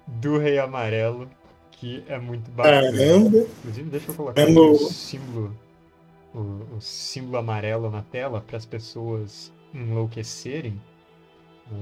do 0.07 0.39
Rei 0.39 0.59
Amarelo, 0.59 1.29
que 1.71 2.03
é 2.09 2.19
muito 2.19 2.51
bacana. 2.51 2.91
Caramba! 2.91 3.39
Inclusive, 3.39 3.91
deixa 3.91 4.11
eu 4.11 4.15
colocar 4.15 4.49
o 4.49 4.77
símbolo, 4.89 5.57
o, 6.35 6.77
o 6.77 6.81
símbolo 6.81 7.39
amarelo 7.39 7.91
na 7.91 8.03
tela 8.03 8.41
para 8.41 8.57
as 8.57 8.67
pessoas 8.67 9.53
enlouquecerem. 9.75 10.81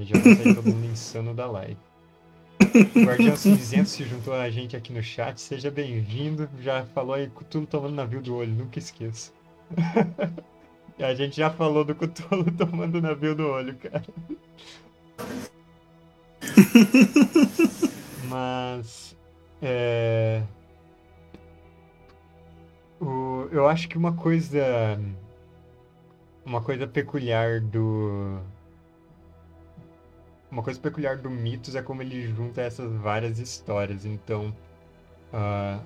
Já 0.01 0.19
vai 0.19 0.35
sair 0.35 0.55
todo 0.55 0.71
mundo 0.71 0.85
insano 0.85 1.33
da 1.33 1.49
live. 1.49 1.77
Guardião 2.95 3.35
Cinzento 3.35 3.89
se 3.89 4.03
juntou 4.05 4.33
a 4.33 4.49
gente 4.49 4.77
aqui 4.77 4.93
no 4.93 5.01
chat. 5.01 5.39
Seja 5.41 5.71
bem-vindo. 5.71 6.49
Já 6.59 6.85
falou 6.85 7.15
aí 7.15 7.27
com 7.27 7.43
tudo 7.43 7.65
tomando 7.65 7.95
navio 7.95 8.21
do 8.21 8.35
olho, 8.35 8.53
nunca 8.53 8.79
esqueça. 8.79 9.31
a 10.99 11.13
gente 11.13 11.37
já 11.37 11.49
falou 11.49 11.83
do 11.83 11.95
Cthulhu 11.95 12.51
tomando 12.55 12.99
o 12.99 13.01
navio 13.01 13.35
do 13.35 13.47
olho, 13.47 13.75
cara. 13.75 14.05
Mas. 18.29 19.17
É... 19.61 20.43
O, 23.01 23.47
eu 23.51 23.67
acho 23.67 23.89
que 23.89 23.97
uma 23.97 24.13
coisa. 24.13 24.99
Uma 26.45 26.61
coisa 26.61 26.85
peculiar 26.87 27.59
do. 27.59 28.39
Uma 30.51 30.61
coisa 30.61 30.79
peculiar 30.79 31.17
do 31.17 31.29
Mitos 31.29 31.75
é 31.75 31.81
como 31.81 32.01
ele 32.01 32.21
junta 32.27 32.61
essas 32.61 32.93
várias 32.93 33.39
histórias. 33.39 34.05
Então. 34.05 34.55
Uh, 35.33 35.81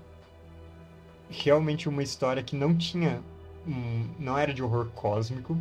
realmente 1.29 1.87
uma 1.87 2.03
história 2.03 2.43
que 2.43 2.55
não 2.55 2.75
tinha. 2.75 3.21
Um, 3.67 4.09
não 4.19 4.37
era 4.37 4.53
de 4.53 4.61
horror 4.61 4.87
cósmico, 4.91 5.57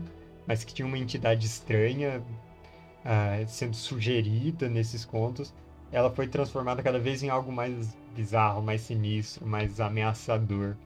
mas 0.46 0.64
que 0.64 0.74
tinha 0.74 0.86
uma 0.86 0.98
entidade 0.98 1.46
estranha 1.46 2.22
uh, 3.04 3.48
sendo 3.48 3.76
sugerida 3.76 4.68
nesses 4.68 5.04
contos. 5.04 5.54
Ela 5.92 6.10
foi 6.10 6.26
transformada 6.26 6.82
cada 6.82 6.98
vez 6.98 7.22
em 7.22 7.30
algo 7.30 7.52
mais 7.52 7.96
bizarro, 8.14 8.62
mais 8.62 8.80
sinistro, 8.82 9.46
mais 9.46 9.80
ameaçador. 9.80 10.76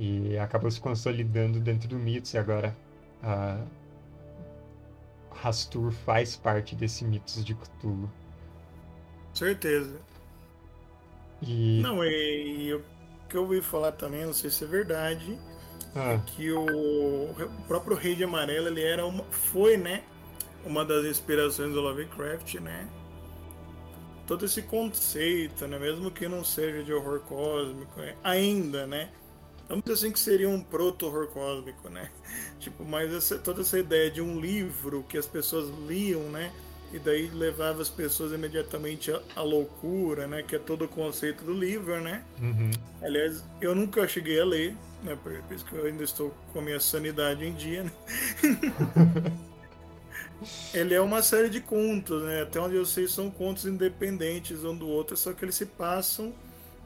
E 0.00 0.38
acabou 0.38 0.70
se 0.70 0.80
consolidando 0.80 1.60
dentro 1.60 1.86
do 1.86 1.96
Mitos 1.96 2.32
e 2.32 2.38
agora 2.38 2.74
uh, 3.22 3.62
Rastur 5.30 5.92
faz 5.92 6.36
parte 6.36 6.74
desse 6.74 7.04
Mitos 7.04 7.44
de 7.44 7.54
Cthulhu. 7.54 8.10
Certeza. 9.34 10.00
E... 11.42 11.82
Não, 11.82 12.02
e, 12.02 12.68
e 12.68 12.74
o 12.74 12.82
que 13.28 13.36
eu 13.36 13.42
ouvi 13.42 13.60
falar 13.60 13.92
também, 13.92 14.24
não 14.24 14.32
sei 14.32 14.48
se 14.48 14.64
é 14.64 14.66
verdade, 14.66 15.38
ah. 15.94 16.14
é 16.14 16.22
que 16.24 16.50
o, 16.50 16.64
o, 16.64 17.64
próprio 17.68 17.94
Rei 17.94 18.14
de 18.14 18.24
Amarelo, 18.24 18.68
ele 18.68 18.82
era 18.82 19.04
uma, 19.04 19.24
foi, 19.24 19.76
né, 19.76 20.02
uma 20.64 20.82
das 20.82 21.04
inspirações 21.04 21.74
do 21.74 21.80
Lovecraft, 21.82 22.54
né? 22.54 22.88
Todo 24.26 24.46
esse 24.46 24.62
conceito, 24.62 25.66
né, 25.66 25.78
mesmo 25.78 26.10
que 26.10 26.26
não 26.26 26.42
seja 26.42 26.82
de 26.82 26.92
horror 26.92 27.20
cósmico, 27.20 28.00
é, 28.00 28.16
ainda, 28.24 28.86
né, 28.86 29.10
vamos 29.70 29.84
dizer 29.84 29.94
assim 29.94 30.12
que 30.12 30.18
seria 30.18 30.48
um 30.48 30.60
proto-horror 30.60 31.28
cósmico, 31.28 31.88
né? 31.88 32.10
Tipo, 32.60 32.84
mas 32.84 33.12
essa, 33.12 33.38
toda 33.38 33.62
essa 33.62 33.78
ideia 33.78 34.10
de 34.10 34.20
um 34.20 34.38
livro 34.38 35.02
que 35.08 35.16
as 35.16 35.26
pessoas 35.26 35.70
liam, 35.88 36.24
né? 36.24 36.52
E 36.92 36.98
daí 36.98 37.28
levava 37.28 37.80
as 37.80 37.88
pessoas 37.88 38.32
imediatamente 38.32 39.12
à, 39.36 39.40
loucura, 39.42 40.26
né? 40.26 40.42
Que 40.42 40.56
é 40.56 40.58
todo 40.58 40.84
o 40.84 40.88
conceito 40.88 41.44
do 41.44 41.54
livro, 41.54 42.00
né? 42.00 42.24
Uhum. 42.40 42.70
Aliás, 43.00 43.44
eu 43.60 43.74
nunca 43.74 44.06
cheguei 44.08 44.40
a 44.40 44.44
ler, 44.44 44.76
né? 45.02 45.16
Por 45.22 45.32
isso 45.54 45.64
que 45.64 45.74
eu 45.74 45.86
ainda 45.86 46.02
estou 46.02 46.34
com 46.52 46.58
a 46.58 46.62
minha 46.62 46.80
sanidade 46.80 47.46
em 47.46 47.54
dia, 47.54 47.84
né? 47.84 47.92
Ele 50.74 50.94
é 50.94 51.00
uma 51.00 51.22
série 51.22 51.48
de 51.48 51.60
contos, 51.60 52.22
né? 52.24 52.42
Até 52.42 52.58
onde 52.58 52.74
eu 52.74 52.84
sei 52.84 53.06
são 53.06 53.30
contos 53.30 53.66
independentes 53.66 54.64
um 54.64 54.76
do 54.76 54.88
outro, 54.88 55.16
só 55.16 55.32
que 55.32 55.44
eles 55.44 55.54
se 55.54 55.66
passam 55.66 56.34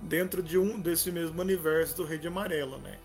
dentro 0.05 0.43
de 0.43 0.59
um 0.59 0.79
desse 0.79 1.11
mesmo 1.11 1.41
universo 1.41 1.97
do 1.97 2.05
Rede 2.05 2.27
Amarelo, 2.27 2.79
né? 2.79 2.99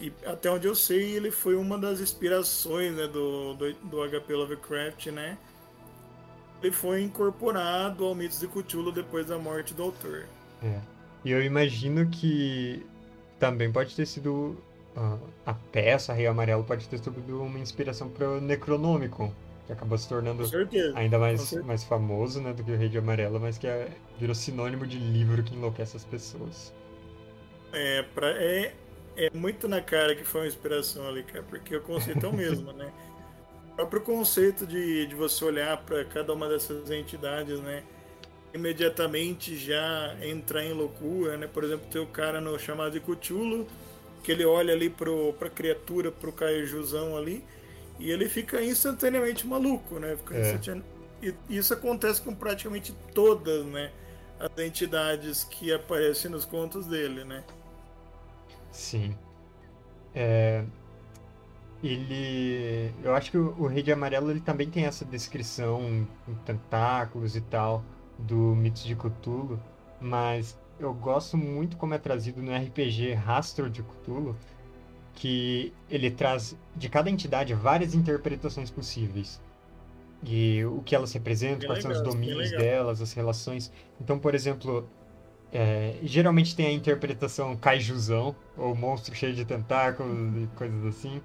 E 0.00 0.12
até 0.24 0.50
onde 0.50 0.66
eu 0.66 0.74
sei, 0.74 1.16
ele 1.16 1.30
foi 1.30 1.56
uma 1.56 1.76
das 1.76 2.00
inspirações 2.00 2.94
né, 2.94 3.06
do, 3.08 3.54
do, 3.54 3.72
do 3.74 4.08
HP 4.08 4.32
Lovecraft, 4.32 5.06
né? 5.08 5.36
Ele 6.62 6.72
foi 6.72 7.02
incorporado 7.02 8.04
ao 8.04 8.14
Mitos 8.14 8.40
de 8.40 8.46
Cthulhu 8.46 8.92
depois 8.92 9.26
da 9.26 9.38
morte 9.38 9.74
do 9.74 9.82
autor. 9.82 10.26
É. 10.62 10.80
E 11.24 11.30
eu 11.30 11.42
imagino 11.42 12.08
que 12.08 12.86
também 13.38 13.70
pode 13.72 13.94
ter 13.94 14.06
sido 14.06 14.56
uh, 14.96 15.18
a 15.44 15.54
peça 15.54 16.12
Rei 16.12 16.26
Amarelo 16.26 16.64
pode 16.64 16.88
ter 16.88 16.98
sido 16.98 17.42
uma 17.42 17.58
inspiração 17.58 18.08
para 18.08 18.28
o 18.28 18.40
Necronomicon, 18.40 19.32
que 19.68 19.72
acabou 19.74 19.98
se 19.98 20.08
tornando 20.08 20.44
ainda 20.94 21.18
mais, 21.18 21.52
mais 21.62 21.84
famoso 21.84 22.40
né, 22.40 22.54
do 22.54 22.64
que 22.64 22.72
o 22.72 22.76
Rei 22.76 22.88
de 22.88 22.96
Amarelo, 22.96 23.38
mas 23.38 23.58
que 23.58 23.66
é, 23.66 23.90
virou 24.18 24.34
sinônimo 24.34 24.86
de 24.86 24.98
livro 24.98 25.42
que 25.42 25.54
enlouquece 25.54 25.94
as 25.94 26.04
pessoas. 26.06 26.72
É, 27.70 28.02
pra, 28.14 28.30
é, 28.30 28.72
é 29.14 29.30
muito 29.34 29.68
na 29.68 29.82
cara 29.82 30.16
que 30.16 30.24
foi 30.24 30.40
uma 30.40 30.46
inspiração 30.46 31.06
ali, 31.06 31.22
cara, 31.22 31.44
porque 31.46 31.76
o 31.76 31.82
conceito 31.82 32.24
é 32.24 32.28
o 32.30 32.32
mesmo, 32.32 32.72
né? 32.72 32.90
O 33.72 33.76
próprio 33.78 34.00
conceito 34.00 34.66
de, 34.66 35.06
de 35.06 35.14
você 35.14 35.44
olhar 35.44 35.76
para 35.76 36.04
cada 36.04 36.32
uma 36.32 36.48
dessas 36.48 36.90
entidades, 36.90 37.60
né? 37.60 37.84
Imediatamente 38.52 39.56
já 39.56 40.16
entrar 40.20 40.64
em 40.64 40.72
loucura, 40.72 41.36
né? 41.36 41.46
Por 41.46 41.62
exemplo, 41.62 41.86
tem 41.88 42.02
o 42.02 42.06
cara 42.06 42.40
no 42.40 42.58
chamado 42.58 42.90
de 42.90 42.98
Cthulhu, 42.98 43.68
que 44.24 44.32
ele 44.32 44.44
olha 44.44 44.74
ali 44.74 44.90
pro, 44.90 45.32
pra 45.34 45.48
criatura, 45.48 46.10
pro 46.10 46.32
caijuzão 46.32 47.16
ali, 47.16 47.44
e 47.98 48.10
ele 48.10 48.28
fica 48.28 48.62
instantaneamente 48.62 49.46
maluco, 49.46 49.98
né? 49.98 50.16
É. 50.30 50.82
E 51.20 51.34
isso 51.48 51.74
acontece 51.74 52.22
com 52.22 52.34
praticamente 52.34 52.94
todas, 53.12 53.64
né? 53.66 53.90
As 54.38 54.56
entidades 54.62 55.42
que 55.44 55.72
aparecem 55.72 56.30
nos 56.30 56.44
contos 56.44 56.86
dele, 56.86 57.24
né? 57.24 57.42
Sim. 58.70 59.16
É... 60.14 60.64
Ele. 61.82 62.92
Eu 63.02 63.14
acho 63.14 63.30
que 63.30 63.38
o, 63.38 63.54
o 63.58 63.66
Rei 63.66 63.82
de 63.82 63.92
Amarelo 63.92 64.30
ele 64.30 64.40
também 64.40 64.68
tem 64.68 64.84
essa 64.84 65.04
descrição 65.04 66.06
com 66.24 66.34
tentáculos 66.44 67.36
e 67.36 67.40
tal 67.40 67.84
do 68.18 68.34
Mitos 68.34 68.84
de 68.84 68.96
Cthulhu, 68.96 69.60
mas 70.00 70.58
eu 70.78 70.92
gosto 70.92 71.36
muito 71.36 71.76
como 71.76 71.94
é 71.94 71.98
trazido 71.98 72.42
no 72.42 72.54
RPG 72.54 73.14
Rastro 73.14 73.70
de 73.70 73.82
Cthulhu, 73.82 74.36
que 75.18 75.72
ele 75.90 76.10
traz 76.12 76.56
de 76.76 76.88
cada 76.88 77.10
entidade 77.10 77.52
várias 77.52 77.92
interpretações 77.92 78.70
possíveis. 78.70 79.40
E 80.22 80.64
o 80.64 80.80
que 80.82 80.94
elas 80.94 81.12
representam, 81.12 81.66
quais 81.66 81.82
são 81.82 81.90
os 81.90 82.00
domínios 82.00 82.50
delas, 82.52 83.02
as 83.02 83.12
relações. 83.12 83.72
Então, 84.00 84.18
por 84.18 84.34
exemplo, 84.34 84.88
é, 85.52 85.96
geralmente 86.02 86.54
tem 86.54 86.66
a 86.66 86.72
interpretação 86.72 87.56
kaijuzão, 87.56 88.34
ou 88.56 88.76
monstro 88.76 89.14
cheio 89.14 89.34
de 89.34 89.44
tentáculos 89.44 90.42
e 90.42 90.46
coisas 90.56 90.86
assim. 90.86 91.20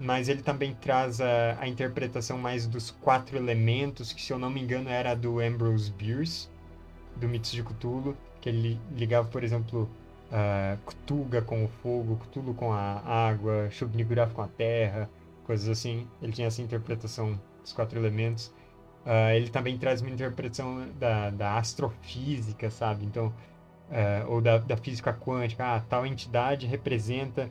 Mas 0.00 0.28
ele 0.28 0.42
também 0.42 0.74
traz 0.74 1.20
a, 1.20 1.58
a 1.60 1.68
interpretação 1.68 2.38
mais 2.38 2.66
dos 2.66 2.90
quatro 2.90 3.36
elementos, 3.36 4.12
que 4.12 4.22
se 4.22 4.32
eu 4.32 4.38
não 4.38 4.48
me 4.50 4.62
engano 4.62 4.88
era 4.88 5.14
do 5.14 5.40
Ambrose 5.40 5.90
Bierce, 5.92 6.48
do 7.16 7.28
Mitos 7.28 7.52
de 7.52 7.62
Cthulhu, 7.62 8.16
que 8.40 8.48
ele 8.48 8.80
ligava, 8.94 9.28
por 9.28 9.44
exemplo, 9.44 9.90
uh, 10.30 11.42
com 11.42 11.64
o 11.64 11.68
fogo, 11.68 12.16
Cthulhu 12.16 12.54
com 12.54 12.72
a 12.72 13.00
água, 13.04 13.68
shub 13.70 13.92
com 14.34 14.42
a 14.42 14.48
terra, 14.48 15.08
coisas 15.44 15.68
assim. 15.68 16.06
Ele 16.20 16.32
tinha 16.32 16.48
essa 16.48 16.62
interpretação 16.62 17.40
dos 17.62 17.72
quatro 17.72 17.98
elementos. 17.98 18.48
Uh, 19.04 19.30
ele 19.34 19.50
também 19.50 19.78
traz 19.78 20.00
uma 20.00 20.10
interpretação 20.10 20.86
da, 20.98 21.30
da 21.30 21.58
astrofísica, 21.58 22.70
sabe? 22.70 23.04
Então, 23.04 23.32
uh, 23.90 24.30
ou 24.30 24.40
da, 24.40 24.58
da 24.58 24.76
física 24.76 25.12
quântica. 25.12 25.64
Ah, 25.64 25.80
tal 25.80 26.04
entidade 26.04 26.66
representa 26.66 27.50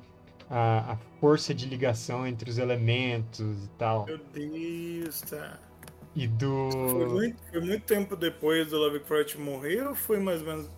a, 0.50 0.94
a 0.94 0.98
força 1.20 1.54
de 1.54 1.66
ligação 1.66 2.28
entre 2.28 2.50
os 2.50 2.58
elementos 2.58 3.66
e 3.66 3.70
tal. 3.78 4.06
Meu 4.06 4.20
Deus, 4.34 5.22
tá. 5.22 5.60
E 6.16 6.28
do. 6.28 6.70
Foi 6.72 7.08
muito, 7.08 7.44
foi 7.52 7.62
muito 7.62 7.86
tempo 7.86 8.16
depois 8.16 8.70
do 8.70 8.78
Lovecraft 8.78 9.36
morrer 9.36 9.86
ou 9.88 9.96
foi 9.96 10.20
mais 10.20 10.42
ou 10.42 10.48
menos 10.48 10.70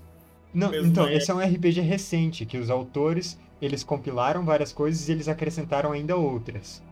não, 0.57 0.73
então, 0.73 1.07
esse 1.07 1.29
é 1.29 1.33
um 1.33 1.39
RPG 1.39 1.81
recente, 1.81 2.43
que 2.43 2.57
os 2.57 2.71
autores, 2.71 3.39
eles 3.61 3.83
compilaram 3.83 4.43
várias 4.43 4.73
coisas 4.73 5.07
e 5.07 5.11
eles 5.11 5.27
acrescentaram 5.27 5.91
ainda 5.91 6.15
outras. 6.15 6.83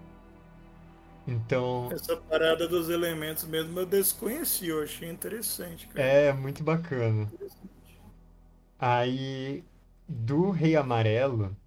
Então... 1.28 1.90
Essa 1.92 2.16
parada 2.16 2.68
dos 2.68 2.90
elementos 2.90 3.44
mesmo 3.46 3.80
eu 3.80 3.86
desconheci, 3.88 4.68
eu 4.68 4.84
achei 4.84 5.10
interessante. 5.10 5.88
Cara. 5.88 6.08
É, 6.08 6.32
muito 6.32 6.64
bacana. 6.64 7.28
Aí, 8.78 9.64
do 10.08 10.52
Rei 10.52 10.76
Amarelo, 10.76 11.58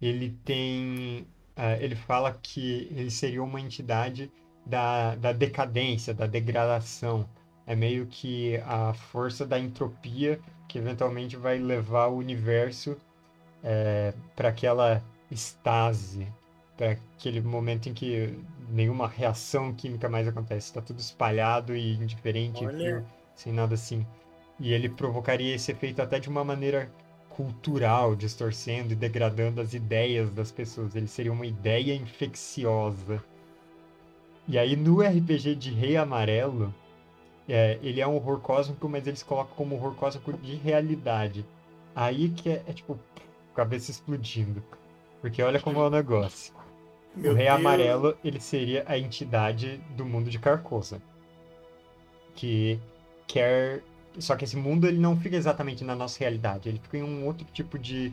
ele 0.00 0.36
tem... 0.44 1.26
Uh, 1.56 1.80
ele 1.80 1.96
fala 1.96 2.32
que 2.32 2.88
ele 2.90 3.10
seria 3.10 3.42
uma 3.42 3.60
entidade 3.60 4.30
da, 4.66 5.14
da 5.14 5.32
decadência, 5.32 6.12
da 6.12 6.26
degradação. 6.26 7.26
É 7.66 7.74
meio 7.74 8.06
que 8.06 8.58
a 8.58 8.92
força 8.92 9.46
da 9.46 9.58
entropia 9.58 10.38
que 10.70 10.78
eventualmente 10.78 11.36
vai 11.36 11.58
levar 11.58 12.06
o 12.06 12.16
universo 12.16 12.96
é, 13.62 14.14
para 14.36 14.50
aquela 14.50 15.02
estase, 15.28 16.28
para 16.76 16.92
aquele 16.92 17.40
momento 17.40 17.88
em 17.88 17.92
que 17.92 18.38
nenhuma 18.70 19.08
reação 19.08 19.74
química 19.74 20.08
mais 20.08 20.28
acontece, 20.28 20.68
está 20.68 20.80
tudo 20.80 21.00
espalhado 21.00 21.74
e 21.74 21.94
indiferente, 21.94 22.64
frio, 22.64 23.04
sem 23.34 23.52
nada 23.52 23.74
assim. 23.74 24.06
E 24.60 24.72
ele 24.72 24.88
provocaria 24.88 25.56
esse 25.56 25.72
efeito 25.72 26.00
até 26.00 26.20
de 26.20 26.28
uma 26.28 26.44
maneira 26.44 26.88
cultural, 27.30 28.14
distorcendo 28.14 28.92
e 28.92 28.96
degradando 28.96 29.60
as 29.60 29.74
ideias 29.74 30.30
das 30.30 30.52
pessoas. 30.52 30.94
Ele 30.94 31.08
seria 31.08 31.32
uma 31.32 31.46
ideia 31.46 31.96
infecciosa. 31.96 33.20
E 34.46 34.56
aí 34.56 34.76
no 34.76 35.00
RPG 35.00 35.56
de 35.56 35.72
Rei 35.72 35.96
Amarelo, 35.96 36.72
é, 37.52 37.78
ele 37.82 38.00
é 38.00 38.06
um 38.06 38.16
horror 38.16 38.40
cósmico, 38.40 38.88
mas 38.88 39.06
eles 39.06 39.22
colocam 39.22 39.56
como 39.56 39.74
horror 39.74 39.94
cósmico 39.94 40.32
de 40.32 40.54
realidade. 40.56 41.44
Aí 41.94 42.28
que 42.28 42.48
é, 42.50 42.62
é 42.66 42.72
tipo, 42.72 42.98
cabeça 43.54 43.90
explodindo. 43.90 44.62
Porque 45.20 45.42
olha 45.42 45.60
como 45.60 45.80
é 45.80 45.86
o 45.86 45.90
negócio. 45.90 46.54
Meu 47.14 47.32
o 47.32 47.34
Rei 47.34 47.46
Deus. 47.46 47.58
Amarelo, 47.58 48.16
ele 48.24 48.40
seria 48.40 48.84
a 48.86 48.96
entidade 48.98 49.78
do 49.96 50.04
mundo 50.04 50.30
de 50.30 50.38
Carcosa. 50.38 51.02
Que 52.34 52.80
quer... 53.26 53.82
Só 54.18 54.36
que 54.36 54.44
esse 54.44 54.56
mundo, 54.56 54.86
ele 54.86 54.98
não 54.98 55.16
fica 55.16 55.36
exatamente 55.36 55.84
na 55.84 55.94
nossa 55.94 56.18
realidade. 56.20 56.68
Ele 56.68 56.78
fica 56.78 56.98
em 56.98 57.02
um 57.02 57.26
outro 57.26 57.46
tipo 57.52 57.78
de, 57.78 58.12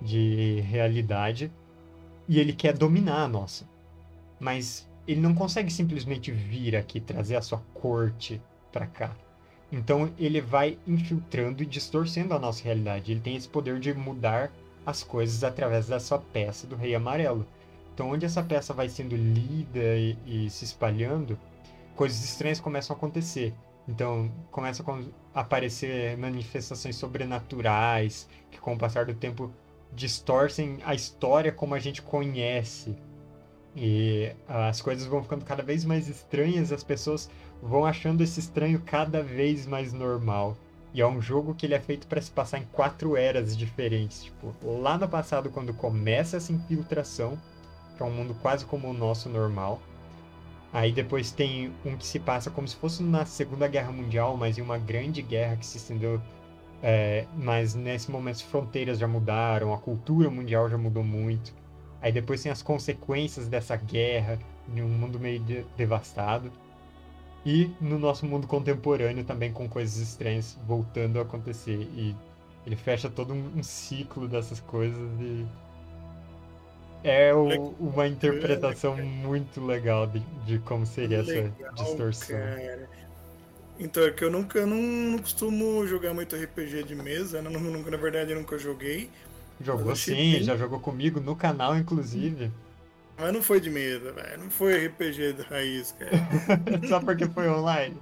de 0.00 0.60
realidade. 0.60 1.52
E 2.28 2.38
ele 2.38 2.52
quer 2.52 2.76
dominar 2.76 3.24
a 3.24 3.28
nossa. 3.28 3.68
Mas 4.40 4.88
ele 5.06 5.20
não 5.20 5.34
consegue 5.34 5.70
simplesmente 5.70 6.30
vir 6.30 6.76
aqui, 6.76 7.00
trazer 7.00 7.36
a 7.36 7.42
sua 7.42 7.58
corte 7.74 8.40
para 8.72 8.86
cá. 8.86 9.14
Então 9.70 10.12
ele 10.18 10.40
vai 10.40 10.78
infiltrando 10.86 11.62
e 11.62 11.66
distorcendo 11.66 12.34
a 12.34 12.38
nossa 12.38 12.64
realidade. 12.64 13.12
Ele 13.12 13.20
tem 13.20 13.36
esse 13.36 13.48
poder 13.48 13.78
de 13.78 13.92
mudar 13.92 14.50
as 14.84 15.02
coisas 15.02 15.44
através 15.44 15.86
da 15.86 16.00
sua 16.00 16.18
peça 16.18 16.66
do 16.66 16.76
Rei 16.76 16.94
Amarelo. 16.94 17.46
Então, 17.92 18.10
onde 18.10 18.24
essa 18.24 18.42
peça 18.42 18.72
vai 18.72 18.88
sendo 18.88 19.16
lida 19.16 19.96
e, 19.96 20.16
e 20.24 20.48
se 20.50 20.64
espalhando, 20.64 21.36
coisas 21.96 22.22
estranhas 22.24 22.60
começam 22.60 22.94
a 22.94 22.96
acontecer. 22.96 23.52
Então, 23.88 24.30
começam 24.52 25.04
a 25.34 25.40
aparecer 25.40 26.16
manifestações 26.16 26.94
sobrenaturais 26.94 28.28
que, 28.50 28.58
com 28.60 28.74
o 28.74 28.78
passar 28.78 29.04
do 29.04 29.14
tempo, 29.14 29.52
distorcem 29.92 30.78
a 30.84 30.94
história 30.94 31.50
como 31.50 31.74
a 31.74 31.78
gente 31.78 32.00
conhece. 32.00 32.96
E 33.80 34.32
as 34.48 34.82
coisas 34.82 35.06
vão 35.06 35.22
ficando 35.22 35.44
cada 35.44 35.62
vez 35.62 35.84
mais 35.84 36.08
estranhas, 36.08 36.72
as 36.72 36.82
pessoas 36.82 37.30
vão 37.62 37.84
achando 37.84 38.24
esse 38.24 38.40
estranho 38.40 38.82
cada 38.84 39.22
vez 39.22 39.66
mais 39.66 39.92
normal. 39.92 40.56
E 40.92 41.00
é 41.00 41.06
um 41.06 41.22
jogo 41.22 41.54
que 41.54 41.64
ele 41.64 41.74
é 41.74 41.80
feito 41.80 42.08
para 42.08 42.20
se 42.20 42.28
passar 42.28 42.58
em 42.58 42.64
quatro 42.72 43.16
eras 43.16 43.56
diferentes. 43.56 44.24
Tipo, 44.24 44.52
lá 44.80 44.98
no 44.98 45.08
passado, 45.08 45.48
quando 45.48 45.72
começa 45.72 46.38
essa 46.38 46.52
infiltração, 46.52 47.38
que 47.96 48.02
é 48.02 48.06
um 48.06 48.10
mundo 48.10 48.34
quase 48.42 48.66
como 48.66 48.88
o 48.88 48.92
nosso 48.92 49.28
normal. 49.28 49.80
Aí 50.72 50.90
depois 50.90 51.30
tem 51.30 51.72
um 51.84 51.96
que 51.96 52.04
se 52.04 52.18
passa 52.18 52.50
como 52.50 52.66
se 52.66 52.74
fosse 52.74 53.00
na 53.00 53.24
Segunda 53.24 53.68
Guerra 53.68 53.92
Mundial, 53.92 54.36
mas 54.36 54.58
em 54.58 54.60
uma 54.60 54.76
grande 54.76 55.22
guerra 55.22 55.56
que 55.56 55.64
se 55.64 55.76
estendeu. 55.76 56.20
É, 56.82 57.26
mas 57.36 57.76
nesse 57.76 58.10
momento 58.10 58.36
as 58.36 58.42
fronteiras 58.42 58.98
já 58.98 59.06
mudaram, 59.06 59.72
a 59.72 59.78
cultura 59.78 60.28
mundial 60.28 60.68
já 60.68 60.76
mudou 60.76 61.04
muito. 61.04 61.54
Aí 62.00 62.12
depois 62.12 62.42
tem 62.42 62.52
as 62.52 62.62
consequências 62.62 63.48
dessa 63.48 63.76
guerra 63.76 64.38
em 64.68 64.82
um 64.82 64.88
mundo 64.88 65.18
meio 65.18 65.40
de 65.40 65.64
devastado. 65.76 66.52
E 67.44 67.70
no 67.80 67.98
nosso 67.98 68.26
mundo 68.26 68.46
contemporâneo 68.46 69.24
também 69.24 69.52
com 69.52 69.68
coisas 69.68 69.96
estranhas 69.96 70.58
voltando 70.66 71.18
a 71.18 71.22
acontecer. 71.22 71.88
E 71.94 72.14
ele 72.66 72.76
fecha 72.76 73.08
todo 73.08 73.32
um, 73.32 73.52
um 73.56 73.62
ciclo 73.62 74.28
dessas 74.28 74.60
coisas 74.60 75.08
e 75.20 75.46
é 77.02 77.32
o, 77.32 77.74
uma 77.78 78.08
interpretação 78.08 78.96
muito 78.96 79.64
legal 79.64 80.06
de, 80.06 80.20
de 80.44 80.58
como 80.58 80.84
seria 80.84 81.22
legal, 81.22 81.52
essa 81.72 81.84
distorção. 81.84 82.38
Cara. 82.38 82.88
Então, 83.78 84.02
é 84.02 84.10
que 84.10 84.24
eu 84.24 84.30
nunca 84.30 84.66
não, 84.66 84.76
não 84.76 85.18
costumo 85.18 85.86
jogar 85.86 86.12
muito 86.12 86.34
RPG 86.34 86.82
de 86.82 86.96
mesa, 86.96 87.40
né? 87.40 87.48
nunca, 87.48 87.90
na 87.90 87.96
verdade 87.96 88.32
eu 88.32 88.38
nunca 88.38 88.58
joguei. 88.58 89.08
Jogou 89.60 89.96
sim, 89.96 90.40
já 90.42 90.56
jogou 90.56 90.78
comigo 90.78 91.20
no 91.20 91.34
canal, 91.34 91.76
inclusive. 91.76 92.52
Mas 93.18 93.32
não 93.32 93.42
foi 93.42 93.60
de 93.60 93.68
mesa, 93.68 94.12
velho. 94.12 94.38
Não 94.38 94.50
foi 94.50 94.86
RPG 94.86 95.32
da 95.32 95.42
raiz, 95.44 95.92
cara. 95.98 96.12
Só 96.88 97.00
porque 97.00 97.26
foi 97.26 97.48
online. 97.48 97.96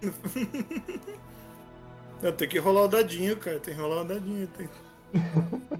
Eu 2.22 2.32
tenho 2.32 2.50
que 2.50 2.58
rolar 2.58 2.84
o 2.84 2.88
dadinho, 2.88 3.36
cara. 3.36 3.60
Tem 3.60 3.74
que 3.74 3.80
rolar 3.80 4.00
o 4.00 4.04
dadinho. 4.04 4.48
Tem... 4.48 4.66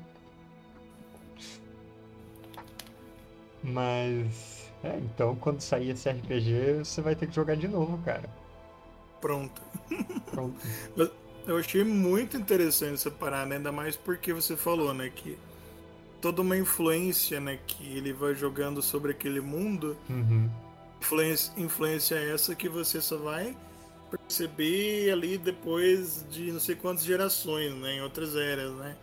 Mas. 3.63 4.71
É, 4.85 4.99
então 4.99 5.35
quando 5.37 5.63
sair 5.63 5.91
esse 5.91 6.11
RPG, 6.11 6.85
você 6.85 7.01
vai 7.01 7.17
ter 7.17 7.27
que 7.27 7.35
jogar 7.35 7.57
de 7.57 7.67
novo, 7.67 7.97
cara. 8.05 8.29
Pronto. 9.21 9.63
Pronto. 10.31 10.61
Eu 11.47 11.59
achei 11.59 11.85
muito 11.85 12.37
interessante 12.37 12.95
essa 12.95 13.11
parada, 13.11 13.55
ainda 13.55 13.71
mais 13.71 13.97
porque 13.97 14.33
você 14.33 14.57
falou, 14.57 14.93
né, 14.93 15.11
que 15.15 15.39
toda 16.21 16.43
uma 16.43 16.57
influência, 16.57 17.39
né, 17.41 17.59
que 17.67 17.97
ele 17.97 18.13
vai 18.13 18.35
jogando 18.35 18.83
sobre 18.83 19.13
aquele 19.13 19.41
mundo. 19.41 19.97
Uhum. 20.11 20.51
Influência, 21.01 21.53
influência 21.57 22.15
essa 22.17 22.55
que 22.55 22.69
você 22.69 23.01
só 23.01 23.17
vai 23.17 23.57
perceber 24.11 25.11
ali 25.13 25.39
depois 25.39 26.25
de 26.31 26.51
não 26.51 26.61
sei 26.61 26.75
quantas 26.75 27.05
gerações, 27.05 27.73
né, 27.75 27.97
em 27.97 28.03
outras 28.03 28.35
eras, 28.35 28.73
né. 28.73 28.97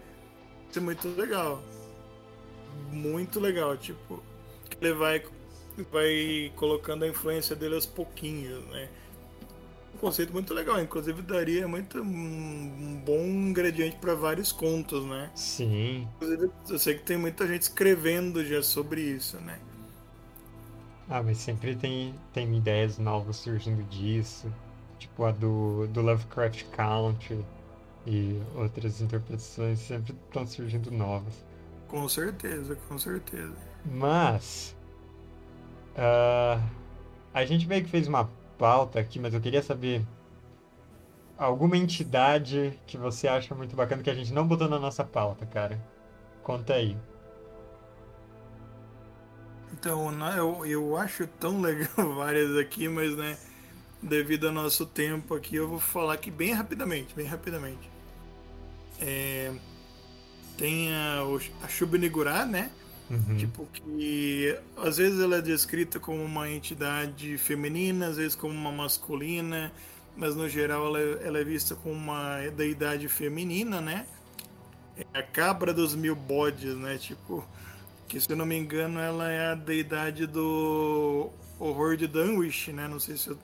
Isso 0.69 0.79
é 0.79 0.81
muito 0.81 1.07
legal. 1.07 1.63
Muito 2.91 3.39
legal, 3.39 3.77
tipo, 3.77 4.21
ele 4.81 4.93
vai 4.93 5.23
vai 5.91 6.51
colocando 6.55 7.03
a 7.03 7.07
influência 7.07 7.55
dele 7.55 7.75
aos 7.75 7.85
pouquinhos, 7.85 8.63
né? 8.65 8.89
Um 10.03 10.07
conceito 10.07 10.33
muito 10.33 10.53
legal, 10.53 10.81
inclusive 10.81 11.21
daria 11.21 11.65
muito 11.65 12.01
um 12.01 13.01
bom 13.05 13.21
ingrediente 13.21 13.95
para 14.01 14.13
vários 14.13 14.51
contos, 14.51 15.05
né? 15.05 15.31
Sim. 15.33 16.05
Inclusive, 16.17 16.51
eu 16.69 16.77
sei 16.77 16.95
que 16.95 17.03
tem 17.03 17.15
muita 17.15 17.47
gente 17.47 17.61
escrevendo 17.61 18.43
já 18.43 18.61
sobre 18.61 18.99
isso, 18.99 19.37
né? 19.37 19.57
Ah, 21.09 21.23
mas 21.23 21.37
sempre 21.37 21.73
tem, 21.77 22.13
tem 22.33 22.53
ideias 22.53 22.97
novas 22.97 23.37
surgindo 23.37 23.81
disso, 23.83 24.53
tipo 24.99 25.23
a 25.23 25.31
do, 25.31 25.87
do 25.87 26.01
Lovecraft 26.01 26.65
Country 26.75 27.45
e 28.05 28.41
outras 28.55 28.99
interpretações 28.99 29.79
sempre 29.79 30.13
estão 30.27 30.45
surgindo 30.45 30.91
novas. 30.91 31.33
Com 31.87 32.09
certeza, 32.09 32.75
com 32.89 32.99
certeza. 32.99 33.55
Mas. 33.85 34.75
Uh, 35.95 36.61
a 37.33 37.45
gente 37.45 37.65
meio 37.65 37.85
que 37.85 37.89
fez 37.89 38.05
uma 38.05 38.29
pauta 38.63 38.97
aqui, 38.97 39.19
mas 39.19 39.33
eu 39.33 39.41
queria 39.41 39.61
saber. 39.61 40.05
Alguma 41.37 41.75
entidade 41.75 42.79
que 42.87 42.97
você 42.97 43.27
acha 43.27 43.53
muito 43.53 43.75
bacana 43.75 44.01
que 44.01 44.09
a 44.09 44.13
gente 44.13 44.31
não 44.31 44.47
botou 44.47 44.69
na 44.69 44.79
nossa 44.79 45.03
pauta, 45.03 45.45
cara? 45.45 45.77
Conta 46.41 46.75
aí. 46.75 46.95
Então, 49.73 50.09
eu, 50.37 50.65
eu 50.65 50.95
acho 50.95 51.27
tão 51.27 51.59
legal 51.59 52.15
várias 52.15 52.55
aqui, 52.55 52.87
mas 52.87 53.13
né, 53.17 53.37
devido 54.01 54.47
ao 54.47 54.53
nosso 54.53 54.85
tempo 54.85 55.35
aqui, 55.35 55.57
eu 55.57 55.67
vou 55.67 55.79
falar 55.79 56.13
aqui 56.13 56.31
bem 56.31 56.53
rapidamente, 56.53 57.13
bem 57.13 57.25
rapidamente. 57.25 57.91
É, 59.01 59.51
tem 60.57 60.93
a, 60.93 61.19
a 61.61 61.67
Shubnigurá, 61.67 62.45
né? 62.45 62.71
Uhum. 63.09 63.37
Tipo, 63.37 63.67
que 63.67 64.57
às 64.77 64.97
vezes 64.97 65.19
ela 65.19 65.37
é 65.37 65.41
descrita 65.41 65.99
como 65.99 66.23
uma 66.23 66.49
entidade 66.49 67.37
feminina, 67.37 68.07
às 68.07 68.17
vezes 68.17 68.35
como 68.35 68.53
uma 68.53 68.71
masculina, 68.71 69.71
mas 70.15 70.35
no 70.35 70.47
geral 70.47 70.87
ela, 70.87 70.99
é, 70.99 71.27
ela 71.27 71.39
é 71.39 71.43
vista 71.43 71.75
como 71.75 71.93
uma 71.93 72.39
deidade 72.55 73.07
feminina, 73.07 73.81
né? 73.81 74.05
É 74.97 75.19
a 75.19 75.23
cabra 75.23 75.73
dos 75.73 75.95
mil 75.95 76.15
bodes, 76.15 76.75
né? 76.75 76.97
Tipo, 76.97 77.45
que 78.07 78.19
se 78.19 78.31
eu 78.31 78.37
não 78.37 78.45
me 78.45 78.57
engano 78.57 78.99
ela 78.99 79.29
é 79.29 79.51
a 79.51 79.55
deidade 79.55 80.25
do 80.25 81.29
horror 81.59 81.97
de 81.97 82.07
Dunwich, 82.07 82.71
né? 82.71 82.87
Não 82.87 82.99
sei 82.99 83.17
se 83.17 83.29
eu 83.29 83.37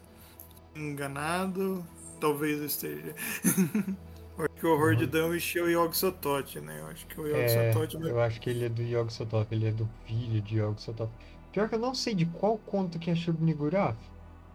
enganado, 0.76 1.86
talvez 2.20 2.60
eu 2.60 2.66
esteja. 2.66 3.16
acho 4.46 4.56
que 4.56 4.66
o 4.66 4.74
horror 4.74 4.92
uhum. 4.92 4.98
de 4.98 5.06
Dunwich 5.06 5.58
é 5.58 5.62
o 5.62 5.70
Yog 5.70 5.98
Sothoth, 5.98 6.56
né? 6.58 6.80
Eu 6.80 6.88
acho 6.88 7.06
que 7.08 7.20
o 7.20 7.28
Yog 7.28 7.40
é, 7.40 7.72
Sothoth... 7.74 7.94
Eu 8.02 8.20
acho 8.22 8.40
que 8.40 8.50
ele 8.50 8.66
é 8.66 8.70
do 8.70 8.82
Yog 8.82 9.12
Sothoth, 9.12 9.48
ele 9.52 9.68
é 9.68 9.72
do 9.72 9.90
filho 10.06 10.42
de 10.42 10.58
Yog 10.58 10.82
Sothoth. 10.82 11.12
Pior 11.52 11.68
que 11.68 11.76
eu 11.76 11.80
não 11.80 11.96
sei 11.96 12.14
de 12.14 12.26
qual 12.26 12.58
conto 12.58 13.00
que 13.00 13.10
é 13.10 13.16
Shub 13.16 13.44
Nigurath, 13.44 13.98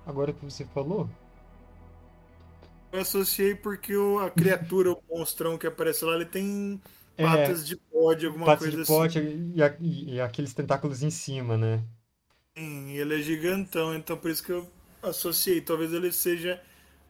agora 0.06 0.32
que 0.32 0.44
você 0.44 0.64
falou. 0.64 1.08
Eu 2.92 3.00
associei 3.00 3.56
porque 3.56 3.96
o, 3.96 4.20
a 4.20 4.30
criatura, 4.30 4.92
o 4.92 5.02
monstrão 5.10 5.58
que 5.58 5.66
aparece 5.66 6.04
lá, 6.04 6.14
ele 6.14 6.24
tem 6.24 6.80
é, 7.16 7.24
patas 7.24 7.62
é, 7.62 7.64
de 7.64 7.80
bode, 7.92 8.26
alguma 8.26 8.46
patas 8.46 8.68
coisa 8.68 8.76
de 8.80 8.86
pote 8.86 9.18
assim. 9.18 9.52
E, 9.56 9.60
e, 9.80 10.14
e, 10.14 10.20
aqueles 10.20 10.54
tentáculos 10.54 11.02
em 11.02 11.10
cima, 11.10 11.56
né? 11.56 11.82
Sim, 12.56 12.92
ele 12.92 13.18
é 13.18 13.22
gigantão, 13.22 13.94
então 13.94 14.16
por 14.16 14.30
isso 14.30 14.44
que 14.44 14.52
eu 14.52 14.70
associei. 15.02 15.60
Talvez 15.60 15.92
ele 15.92 16.12
seja 16.12 16.62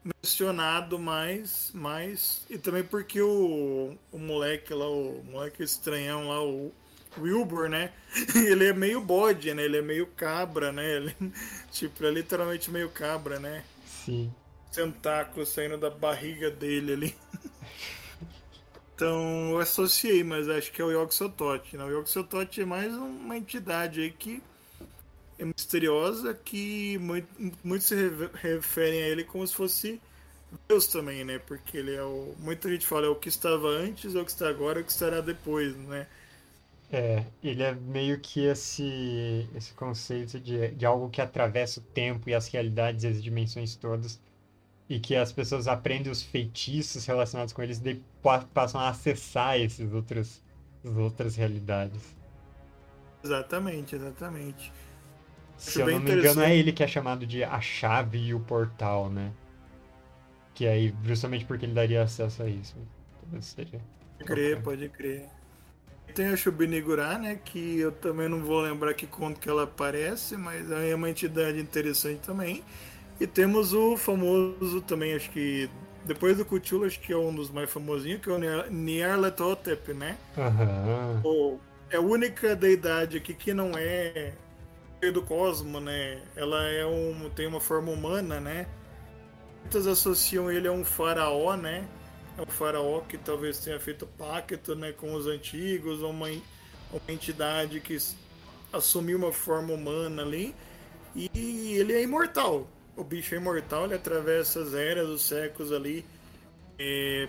mencionado 0.05 0.99
mais, 0.99 1.71
mais 1.73 2.45
e 2.51 2.59
também 2.59 2.85
porque 2.85 3.21
o, 3.21 3.97
o 4.13 4.19
moleque 4.19 4.75
lá, 4.75 4.89
o 4.89 5.25
moleque 5.25 5.63
estranhão 5.63 6.29
lá, 6.29 6.43
o 6.43 6.73
Wilbur, 7.19 7.69
né? 7.69 7.93
Ele 8.35 8.67
é 8.67 8.73
meio 8.73 9.01
bode, 9.01 9.53
né? 9.55 9.65
Ele 9.65 9.79
é 9.79 9.83
meio 9.83 10.07
cabra, 10.09 10.73
né? 10.73 10.97
Ele, 10.97 11.17
tipo, 11.73 12.03
ele 12.03 12.19
é 12.19 12.23
literalmente 12.23 12.71
meio 12.71 12.91
cabra, 12.91 13.39
né? 13.39 13.65
Sim. 13.87 14.33
Tentáculo 14.73 15.47
saindo 15.47 15.79
da 15.79 15.91
barriga 15.91 16.51
dele 16.51 16.93
ali. 16.93 17.17
Então 18.97 19.51
eu 19.51 19.59
associei, 19.59 20.23
mas 20.23 20.49
acho 20.49 20.71
que 20.71 20.81
é 20.81 20.85
o 20.85 20.91
Yog 20.93 21.13
Sothoth, 21.13 21.73
né? 21.73 21.83
O 21.83 21.91
Yog 21.91 22.09
Sothoth 22.09 22.57
é 22.59 22.65
mais 22.65 22.95
uma 22.95 23.37
entidade 23.37 24.01
aí 24.01 24.13
que 24.13 24.41
é 25.45 25.47
misteriosa 25.47 26.35
que 26.35 26.99
muito, 26.99 27.29
muitos 27.63 27.87
se 27.87 27.95
referem 28.35 29.03
a 29.03 29.09
ele 29.09 29.25
como 29.25 29.47
se 29.47 29.55
fosse 29.55 30.01
Deus 30.69 30.87
também, 30.87 31.25
né? 31.25 31.39
Porque 31.39 31.77
ele 31.77 31.95
é 31.95 32.03
o. 32.03 32.35
Muita 32.39 32.69
gente 32.69 32.87
fala 32.87 33.07
é 33.07 33.09
o 33.09 33.17
que 33.17 33.29
estava 33.29 33.69
antes, 33.69 34.15
é 34.15 34.21
o 34.21 34.25
que 34.25 34.31
está 34.31 34.49
agora, 34.49 34.79
é 34.79 34.83
o 34.83 34.85
que 34.85 34.93
estará 34.93 35.21
depois, 35.21 35.77
né? 35.77 36.07
É, 36.93 37.25
ele 37.43 37.63
é 37.63 37.75
meio 37.75 38.21
que 38.21 38.45
esse, 38.45 39.49
esse 39.55 39.73
conceito 39.73 40.39
de, 40.39 40.69
de 40.69 40.87
algo 40.87 41.11
que 41.11 41.21
atravessa 41.21 41.81
o 41.81 41.83
tempo 41.83 42.29
e 42.29 42.35
as 42.35 42.47
realidades 42.47 43.03
e 43.03 43.09
as 43.09 43.23
dimensões 43.23 43.75
todas, 43.75 44.21
e 44.89 45.01
que 45.01 45.17
as 45.17 45.33
pessoas 45.33 45.67
aprendem 45.67 46.13
os 46.13 46.23
feitiços 46.23 47.05
relacionados 47.05 47.53
com 47.53 47.63
eles 47.63 47.83
e 47.85 48.01
passam 48.53 48.81
a 48.81 48.91
acessar 48.91 49.59
esses 49.59 49.93
outros, 49.93 50.41
as 50.85 50.97
outras 50.97 51.35
realidades. 51.35 52.01
Exatamente, 53.25 53.97
exatamente. 53.97 54.71
Se 55.57 55.81
eu 55.81 55.91
não 55.91 56.01
me 56.01 56.13
engano, 56.13 56.43
é 56.43 56.57
ele 56.57 56.73
que 56.73 56.83
é 56.83 56.87
chamado 56.87 57.27
de 57.27 57.43
a 57.45 57.61
chave 57.61 58.19
e 58.19 58.35
o 58.35 58.41
portal, 58.41 59.09
né? 59.09 59.33
Que 60.53 60.67
aí, 60.67 60.95
justamente 61.05 61.45
porque 61.45 61.67
ele 61.67 61.75
daria 61.75 62.03
acesso 62.03 62.43
a 62.43 62.49
isso. 62.49 62.77
Talvez 63.21 63.45
seja. 63.45 63.81
Pode 64.19 64.25
crer, 64.25 64.63
pode 64.63 64.89
crer. 64.89 65.27
Tem 66.15 66.27
a 66.27 66.37
Shubinigura, 66.37 67.19
né? 67.19 67.41
Que 67.45 67.81
eu 67.81 67.91
também 67.91 68.29
não 68.29 68.43
vou 68.43 68.61
lembrar 68.61 68.95
que 68.95 69.07
conto 69.07 69.41
que 69.41 69.49
ela 69.49 69.65
aparece, 69.65 70.37
mas 70.37 70.71
é 70.71 70.95
uma 70.95 71.11
entidade 71.11 71.59
interessante 71.59 72.21
também. 72.21 72.63
E 73.21 73.27
temos 73.27 73.73
o 73.73 73.97
famoso 73.97 74.81
também, 74.83 75.15
acho 75.15 75.31
que 75.31 75.69
depois 76.05 76.37
do 76.37 76.45
Cthulhu, 76.45 76.85
acho 76.85 77.01
que 77.01 77.13
é 77.13 77.17
um 77.17 77.35
dos 77.35 77.51
mais 77.51 77.71
famosinhos, 77.71 78.21
que 78.21 78.29
é 78.29 78.33
o 78.33 78.71
Nyarlathotep, 78.71 79.95
né? 79.95 80.17
Uhum. 80.37 81.59
é 81.91 81.97
a 81.97 82.01
única 82.01 82.55
deidade 82.55 83.17
aqui 83.17 83.35
que 83.35 83.55
não 83.55 83.73
é 83.77 84.35
do 85.11 85.23
cosmo, 85.23 85.81
né? 85.81 86.23
Ela 86.37 86.69
é 86.69 86.85
um, 86.87 87.31
tem 87.31 87.47
uma 87.47 87.61
forma 87.61 87.91
humana, 87.91 88.41
né? 88.41 88.67
Muitos 89.61 89.87
associam 89.87 90.51
ele 90.51 90.69
a 90.69 90.73
um 90.73 90.85
faraó, 90.85 91.57
né? 91.57 91.89
É 92.37 92.43
um 92.43 92.47
faraó 92.47 93.01
que 93.01 93.17
talvez 93.17 93.59
tenha 93.59 93.79
feito 93.81 94.07
pacto 94.07 94.75
né, 94.75 94.93
com 94.93 95.15
os 95.15 95.27
antigos, 95.27 96.03
ou 96.03 96.11
uma, 96.11 96.29
uma 96.29 97.01
entidade 97.09 97.81
que 97.81 97.97
assumiu 98.73 99.17
uma 99.17 99.33
forma 99.33 99.73
humana 99.73 100.23
ali. 100.23 100.55
E 101.15 101.77
ele 101.79 101.93
é 101.93 102.03
imortal. 102.03 102.69
O 102.97 103.05
bicho 103.05 103.35
é 103.35 103.39
imortal, 103.39 103.85
ele 103.85 103.95
atravessa 103.95 104.61
as 104.61 104.75
eras, 104.75 105.09
os 105.09 105.23
séculos 105.23 105.73
ali, 105.73 106.05
é, 106.79 107.29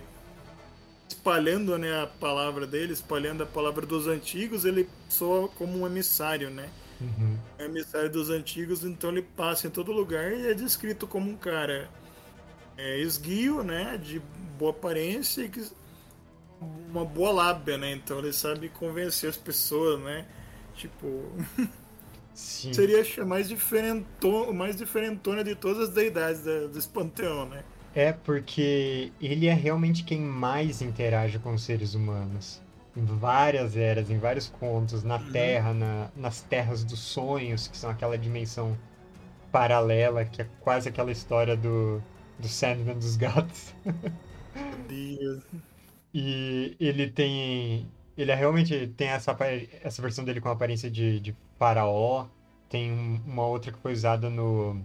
espalhando 1.08 1.78
né, 1.78 2.02
a 2.02 2.08
palavra 2.08 2.68
dele, 2.68 2.94
espalhando 2.94 3.44
a 3.44 3.46
palavra 3.46 3.86
dos 3.86 4.08
antigos, 4.08 4.66
ele 4.66 4.90
soa 5.10 5.48
como 5.48 5.80
um 5.80 5.88
emissário, 5.88 6.50
né? 6.50 6.70
Uhum. 7.06 7.38
É 7.58 7.66
emissário 7.66 8.10
dos 8.10 8.30
antigos, 8.30 8.84
então 8.84 9.10
ele 9.10 9.22
passa 9.22 9.68
em 9.68 9.70
todo 9.70 9.92
lugar 9.92 10.32
e 10.32 10.48
é 10.48 10.54
descrito 10.54 11.08
como 11.08 11.30
um 11.30 11.38
cara 11.38 11.90
é, 12.78 13.00
esguio, 13.00 13.64
né? 13.64 13.98
De 13.98 14.22
boa 14.58 14.72
aparência 14.72 15.44
e 15.44 15.50
que, 15.50 15.66
uma 16.90 17.06
boa 17.06 17.32
lábia, 17.32 17.78
né? 17.78 17.92
Então 17.92 18.20
ele 18.20 18.34
sabe 18.34 18.70
convencer 18.70 19.30
as 19.30 19.38
pessoas, 19.38 20.00
né? 20.02 20.26
Tipo. 20.76 21.32
Sim. 22.34 22.74
Seria 22.74 23.02
a 23.22 23.26
mais 23.26 23.48
diferentona, 23.48 24.52
mais 24.52 24.76
diferentona 24.76 25.42
de 25.42 25.56
todas 25.56 25.88
as 25.88 25.90
deidades 25.96 26.44
da, 26.44 26.68
desse 26.68 26.90
panteão, 26.90 27.48
né? 27.48 27.64
É, 27.94 28.12
porque 28.12 29.14
ele 29.22 29.48
é 29.48 29.54
realmente 29.54 30.04
quem 30.04 30.20
mais 30.20 30.82
interage 30.82 31.40
com 31.40 31.54
os 31.54 31.64
seres 31.64 31.96
humanos 31.96 32.62
em 32.96 33.04
várias 33.04 33.76
eras, 33.76 34.10
em 34.10 34.18
vários 34.18 34.48
contos, 34.48 35.04
na 35.04 35.18
uhum. 35.18 35.32
Terra, 35.32 35.74
na, 35.74 36.10
nas 36.16 36.42
Terras 36.42 36.84
dos 36.84 37.00
Sonhos, 37.00 37.68
que 37.68 37.78
são 37.78 37.90
aquela 37.90 38.18
dimensão 38.18 38.78
paralela, 39.52 40.26
que 40.26 40.42
é 40.42 40.48
quase 40.62 40.90
aquela 40.90 41.12
história 41.12 41.56
do, 41.58 42.02
do 42.40 42.48
Sandman 42.48 42.98
dos 42.98 43.16
gatos. 43.18 43.74
Deus. 44.88 45.44
E 46.14 46.76
ele 46.80 47.10
tem. 47.10 47.92
Ele 48.18 48.32
é 48.32 48.36
realmente 48.36 48.88
tem 48.96 49.10
essa, 49.10 49.36
essa 49.84 50.02
versão 50.02 50.24
dele 50.24 50.40
com 50.40 50.50
aparência 50.50 50.90
de, 50.90 51.20
de 51.20 51.36
faraó. 51.60 52.28
Tem 52.70 52.92
uma 53.26 53.46
outra 53.46 53.72
que 53.72 53.80
foi 53.80 53.92
usada 53.92 54.30
no. 54.30 54.82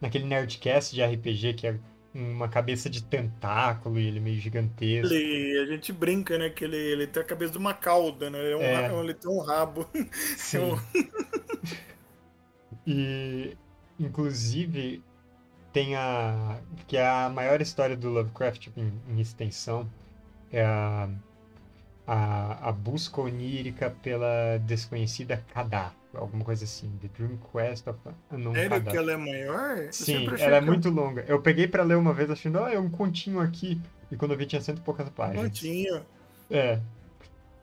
naquele 0.00 0.24
Nerdcast 0.24 0.94
de 0.94 1.04
RPG, 1.04 1.54
que 1.54 1.66
é 1.68 1.78
uma 2.14 2.48
cabeça 2.48 2.90
de 2.90 3.02
tentáculo 3.02 3.98
e 3.98 4.06
ele 4.06 4.18
é 4.18 4.20
meio 4.20 4.40
gigantesco. 4.40 5.12
Ele, 5.12 5.58
a 5.60 5.66
gente 5.66 5.92
brinca, 5.92 6.36
né? 6.36 6.50
Que 6.50 6.64
ele, 6.64 6.76
ele 6.76 7.06
tem 7.06 7.22
a 7.22 7.26
cabeça 7.26 7.52
de 7.52 7.58
uma 7.58 7.72
cauda, 7.72 8.28
né? 8.28 8.38
Ele, 8.38 8.52
é 8.52 8.56
um, 8.56 8.60
é. 8.60 9.00
ele 9.00 9.14
tem 9.14 9.30
um 9.30 9.40
rabo. 9.40 9.88
Sim. 10.36 10.78
e, 12.86 13.56
inclusive, 13.98 15.02
tem 15.72 15.96
a. 15.96 16.58
que 16.86 16.96
é 16.96 17.06
a 17.06 17.30
maior 17.30 17.60
história 17.62 17.96
do 17.96 18.10
Lovecraft 18.10 18.60
tipo, 18.60 18.80
em, 18.80 18.92
em 19.08 19.20
extensão. 19.20 19.88
É 20.52 20.62
a, 20.62 21.08
a, 22.06 22.68
a 22.68 22.72
busca 22.72 23.22
onírica 23.22 23.90
pela 24.02 24.58
desconhecida 24.58 25.42
Kadar 25.54 25.94
alguma 26.14 26.44
coisa 26.44 26.64
assim. 26.64 26.90
The 27.00 27.08
Dream 27.08 27.38
Quest 27.52 27.86
of 27.86 27.98
Unknown 28.30 28.54
Sério 28.54 28.82
que 28.82 28.96
ela 28.96 29.12
é 29.12 29.16
maior? 29.16 29.88
Sim, 29.92 30.26
ela 30.38 30.56
é 30.56 30.60
muito 30.60 30.88
longa. 30.90 31.24
Eu 31.26 31.40
peguei 31.40 31.66
para 31.66 31.82
ler 31.82 31.96
uma 31.96 32.12
vez 32.12 32.30
achando, 32.30 32.58
ah, 32.58 32.72
é 32.72 32.78
um 32.78 32.90
continho 32.90 33.40
aqui. 33.40 33.80
E 34.10 34.16
quando 34.16 34.32
eu 34.32 34.38
vi 34.38 34.46
tinha 34.46 34.60
cento 34.60 34.78
e 34.78 34.82
poucas 34.82 35.08
páginas. 35.08 35.44
Continho. 35.44 36.02
É. 36.50 36.80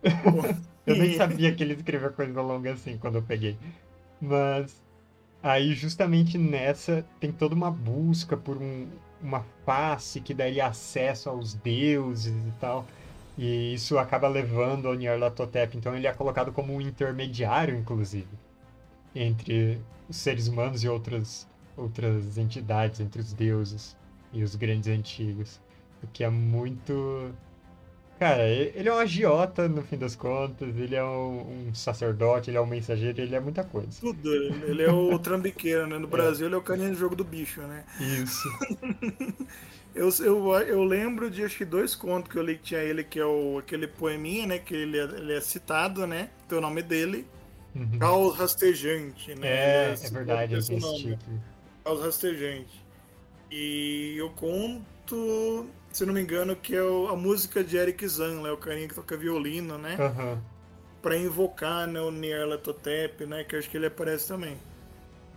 eu 0.85 0.95
nem 0.95 1.15
sabia 1.15 1.53
que 1.53 1.63
ele 1.63 1.73
escrevia 1.73 2.09
coisa 2.09 2.41
longa 2.41 2.73
assim 2.73 2.97
quando 2.97 3.15
eu 3.15 3.21
peguei. 3.21 3.57
Mas 4.19 4.81
aí 5.41 5.73
justamente 5.73 6.37
nessa 6.37 7.05
tem 7.19 7.31
toda 7.31 7.55
uma 7.55 7.71
busca 7.71 8.35
por 8.35 8.57
um, 8.57 8.87
uma 9.21 9.45
face 9.65 10.19
que 10.21 10.33
daria 10.33 10.65
acesso 10.65 11.29
aos 11.29 11.53
deuses 11.53 12.33
e 12.47 12.51
tal. 12.59 12.85
E 13.41 13.73
isso 13.73 13.97
acaba 13.97 14.27
levando 14.27 14.89
ao 14.89 14.95
Nyarlathotep. 14.95 15.77
Então 15.77 15.95
ele 15.95 16.05
é 16.05 16.11
colocado 16.11 16.51
como 16.51 16.73
um 16.73 16.81
intermediário, 16.81 17.73
inclusive, 17.73 18.27
entre 19.15 19.79
os 20.09 20.17
seres 20.17 20.49
humanos 20.49 20.83
e 20.83 20.89
outras, 20.89 21.47
outras 21.77 22.37
entidades, 22.37 22.99
entre 22.99 23.21
os 23.21 23.31
deuses 23.31 23.95
e 24.33 24.43
os 24.43 24.55
grandes 24.55 24.89
antigos. 24.89 25.61
O 26.03 26.07
que 26.07 26.21
é 26.25 26.29
muito. 26.29 27.33
Cara, 28.19 28.45
ele 28.45 28.89
é 28.89 28.93
um 28.93 28.97
agiota, 28.97 29.69
no 29.69 29.81
fim 29.83 29.97
das 29.97 30.17
contas, 30.17 30.77
ele 30.77 30.93
é 30.93 31.03
um, 31.03 31.69
um 31.69 31.73
sacerdote, 31.73 32.49
ele 32.49 32.57
é 32.57 32.61
um 32.61 32.65
mensageiro, 32.65 33.21
ele 33.21 33.33
é 33.33 33.39
muita 33.39 33.63
coisa. 33.63 34.01
Tudo, 34.01 34.33
ele 34.33 34.83
é 34.83 34.91
o 34.91 35.17
trambiqueiro, 35.19 35.87
né? 35.87 35.97
No 35.97 36.07
é. 36.07 36.09
Brasil 36.09 36.45
ele 36.45 36.55
é 36.55 36.57
o 36.57 36.61
carinha 36.61 36.89
de 36.89 36.99
jogo 36.99 37.15
do 37.15 37.23
bicho, 37.23 37.61
né? 37.61 37.85
Isso. 38.01 38.49
Eu, 39.93 40.09
eu, 40.19 40.53
eu 40.59 40.83
lembro 40.83 41.29
de 41.29 41.43
acho 41.43 41.57
que 41.57 41.65
dois 41.65 41.95
contos 41.95 42.31
que 42.31 42.37
eu 42.37 42.43
li 42.43 42.57
que 42.57 42.63
tinha 42.63 42.81
ele, 42.81 43.03
que 43.03 43.19
é 43.19 43.25
o, 43.25 43.57
aquele 43.57 43.87
poeminha, 43.87 44.45
né? 44.45 44.59
Que 44.59 44.75
ele 44.75 44.97
é, 44.97 45.03
ele 45.03 45.33
é 45.33 45.41
citado, 45.41 46.05
né? 46.05 46.29
Tem 46.47 46.57
o 46.57 46.61
nome 46.61 46.81
dele. 46.81 47.27
Uhum. 47.75 47.99
Caos 47.99 48.37
Rastejante, 48.37 49.35
né? 49.35 49.47
É, 49.47 49.89
é, 49.89 50.05
é 50.05 50.09
verdade, 50.09 50.55
esse 50.55 50.75
nome. 50.75 51.17
Caos 51.83 52.01
Rastejante. 52.01 52.85
E 53.51 54.15
eu 54.17 54.29
conto, 54.31 55.65
se 55.91 56.05
não 56.05 56.13
me 56.13 56.21
engano, 56.21 56.55
que 56.55 56.75
é 56.75 56.79
a 56.79 57.15
música 57.15 57.63
de 57.63 57.77
Eric 57.77 58.07
Zan, 58.07 58.41
né? 58.41 58.51
O 58.51 58.57
carinha 58.57 58.87
que 58.87 58.93
toca 58.93 59.17
violino, 59.17 59.77
né? 59.77 59.97
Uhum. 59.99 60.39
Pra 61.01 61.17
invocar 61.17 61.87
né, 61.87 61.99
o 61.99 62.11
Nyarlathotep, 62.11 63.25
né? 63.25 63.43
Que 63.43 63.55
eu 63.55 63.59
acho 63.59 63.69
que 63.69 63.77
ele 63.77 63.87
aparece 63.87 64.27
também. 64.27 64.57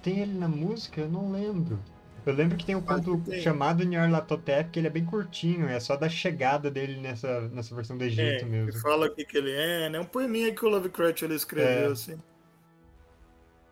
Tem 0.03 0.21
ele 0.21 0.37
na 0.37 0.49
música? 0.49 1.01
Eu 1.01 1.09
não 1.09 1.31
lembro. 1.33 1.79
Eu 2.25 2.33
lembro 2.33 2.57
que 2.57 2.65
tem 2.65 2.77
um 2.77 2.81
conto 2.81 3.21
chamado 3.43 3.85
Nyarlathotep, 3.85 4.71
que 4.71 4.79
ele 4.79 4.87
é 4.87 4.91
bem 4.91 5.05
curtinho, 5.05 5.69
é 5.69 5.81
só 5.81 5.97
da 5.97 6.09
chegada 6.09 6.71
dele 6.71 7.01
nessa, 7.01 7.49
nessa 7.49 7.75
versão 7.75 7.99
do 7.99 8.05
Egito 8.05 8.45
é, 8.45 8.49
mesmo. 8.49 8.81
fala 8.81 9.07
o 9.07 9.11
que, 9.11 9.25
que 9.25 9.37
ele 9.37 9.51
é, 9.51 9.89
né? 9.89 9.99
Um 9.99 10.05
poeminha 10.05 10.55
que 10.55 10.65
o 10.65 10.69
Lovecraft 10.69 11.23
ele 11.23 11.35
escreveu, 11.35 11.91
é. 11.91 11.93
assim. 11.93 12.17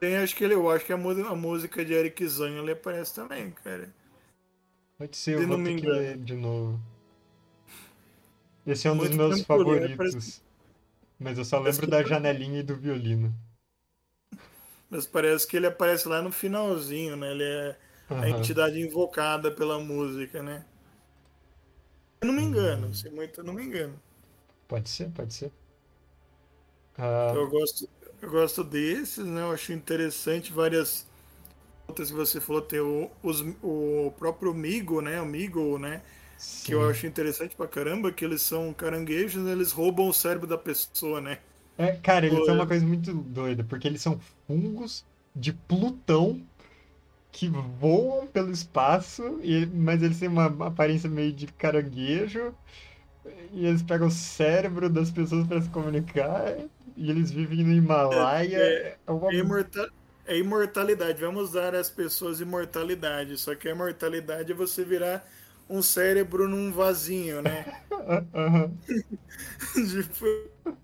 Tem, 0.00 0.16
acho 0.16 0.34
que 0.34 0.42
ele, 0.42 0.54
eu 0.54 0.68
acho 0.68 0.84
que 0.84 0.92
a, 0.92 0.96
a 0.96 1.36
música 1.36 1.84
de 1.84 1.92
Eric 1.92 2.26
Zan 2.26 2.58
ele 2.58 2.72
aparece 2.72 3.14
também, 3.14 3.50
cara. 3.50 3.88
Pode 4.98 5.16
ser, 5.16 5.34
eu 5.36 5.46
vou 5.46 5.62
ter 5.62 5.76
que 5.76 5.86
ler 5.86 6.16
de 6.18 6.34
novo. 6.34 6.80
Esse 8.66 8.88
é 8.88 8.90
um 8.90 8.96
Muito 8.96 9.16
dos 9.16 9.16
meus 9.16 9.42
favoritos. 9.42 9.96
Parece... 9.96 10.42
Mas 11.18 11.38
eu 11.38 11.44
só 11.44 11.60
lembro 11.60 11.86
da 11.86 12.02
janelinha 12.02 12.60
e 12.60 12.62
do 12.62 12.74
violino. 12.74 13.34
Mas 14.88 15.06
parece 15.06 15.46
que 15.46 15.56
ele 15.56 15.66
aparece 15.66 16.08
lá 16.08 16.20
no 16.20 16.32
finalzinho, 16.32 17.14
né? 17.14 17.30
Ele 17.30 17.44
é 17.44 17.76
uhum. 18.10 18.22
a 18.22 18.28
entidade 18.28 18.80
invocada 18.80 19.50
pela 19.50 19.78
música, 19.78 20.42
né? 20.42 20.64
Eu 22.20 22.28
não 22.28 22.34
me 22.34 22.42
engano, 22.42 22.88
uhum. 22.88 22.94
se 22.94 23.08
muito, 23.10 23.40
eu 23.40 23.44
não 23.44 23.54
me 23.54 23.64
engano. 23.64 23.94
Pode 24.68 24.88
ser, 24.88 25.10
pode 25.10 25.32
ser. 25.32 25.52
Uh... 26.98 27.34
Eu 27.34 27.48
gosto, 27.48 27.88
eu 28.20 28.30
gosto 28.30 28.62
desses, 28.62 29.24
né? 29.24 29.42
Eu 29.42 29.52
acho 29.52 29.72
interessante 29.72 30.52
várias 30.52 31.06
outras 31.88 32.10
que 32.10 32.16
você 32.16 32.40
falou, 32.40 32.62
tem 32.62 32.80
o, 32.80 33.10
os, 33.22 33.40
o 33.62 34.12
próprio 34.18 34.54
Migo, 34.54 35.00
né? 35.00 35.20
O 35.20 35.26
Migo, 35.26 35.78
né? 35.78 36.02
Sim. 36.36 36.66
Que 36.66 36.74
eu 36.74 36.88
acho 36.88 37.06
interessante 37.06 37.54
pra 37.54 37.68
caramba, 37.68 38.10
que 38.10 38.24
eles 38.24 38.40
são 38.42 38.72
caranguejos, 38.72 39.42
né? 39.42 39.52
eles 39.52 39.72
roubam 39.72 40.08
o 40.08 40.12
cérebro 40.12 40.46
da 40.46 40.56
pessoa, 40.56 41.20
né? 41.20 41.38
É, 41.76 41.92
cara, 41.92 42.26
eles 42.26 42.44
são 42.44 42.54
uma 42.54 42.66
coisa 42.66 42.84
muito 42.84 43.12
doida, 43.12 43.64
porque 43.64 43.86
eles 43.86 44.00
são 44.00 44.18
fungos 44.46 45.04
de 45.34 45.52
Plutão 45.52 46.42
que 47.32 47.48
voam 47.48 48.26
pelo 48.26 48.50
espaço, 48.50 49.38
e, 49.42 49.66
mas 49.66 50.02
eles 50.02 50.18
têm 50.18 50.28
uma 50.28 50.46
aparência 50.66 51.08
meio 51.08 51.32
de 51.32 51.46
caranguejo. 51.46 52.54
E 53.52 53.66
eles 53.66 53.82
pegam 53.82 54.08
o 54.08 54.10
cérebro 54.10 54.88
das 54.88 55.10
pessoas 55.10 55.46
para 55.46 55.60
se 55.60 55.68
comunicar. 55.68 56.56
e 56.96 57.10
eles 57.10 57.30
vivem 57.30 57.64
no 57.64 57.72
Himalaia. 57.72 58.56
É, 58.56 58.96
é, 59.06 59.10
uma... 59.10 59.30
é, 59.32 60.34
é 60.34 60.38
imortalidade. 60.38 61.20
Vamos 61.20 61.52
dar 61.52 61.74
às 61.74 61.90
pessoas 61.90 62.40
imortalidade. 62.40 63.36
Só 63.38 63.54
que 63.54 63.68
a 63.68 63.72
imortalidade 63.72 64.52
é 64.52 64.54
você 64.54 64.84
virar 64.84 65.26
um 65.68 65.82
cérebro 65.82 66.48
num 66.48 66.72
vasinho, 66.72 67.42
né? 67.42 67.64
uhum. 68.34 68.76
tipo, 69.88 70.74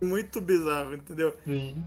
muito 0.00 0.40
bizarro, 0.40 0.94
entendeu? 0.94 1.34
Sim. 1.44 1.82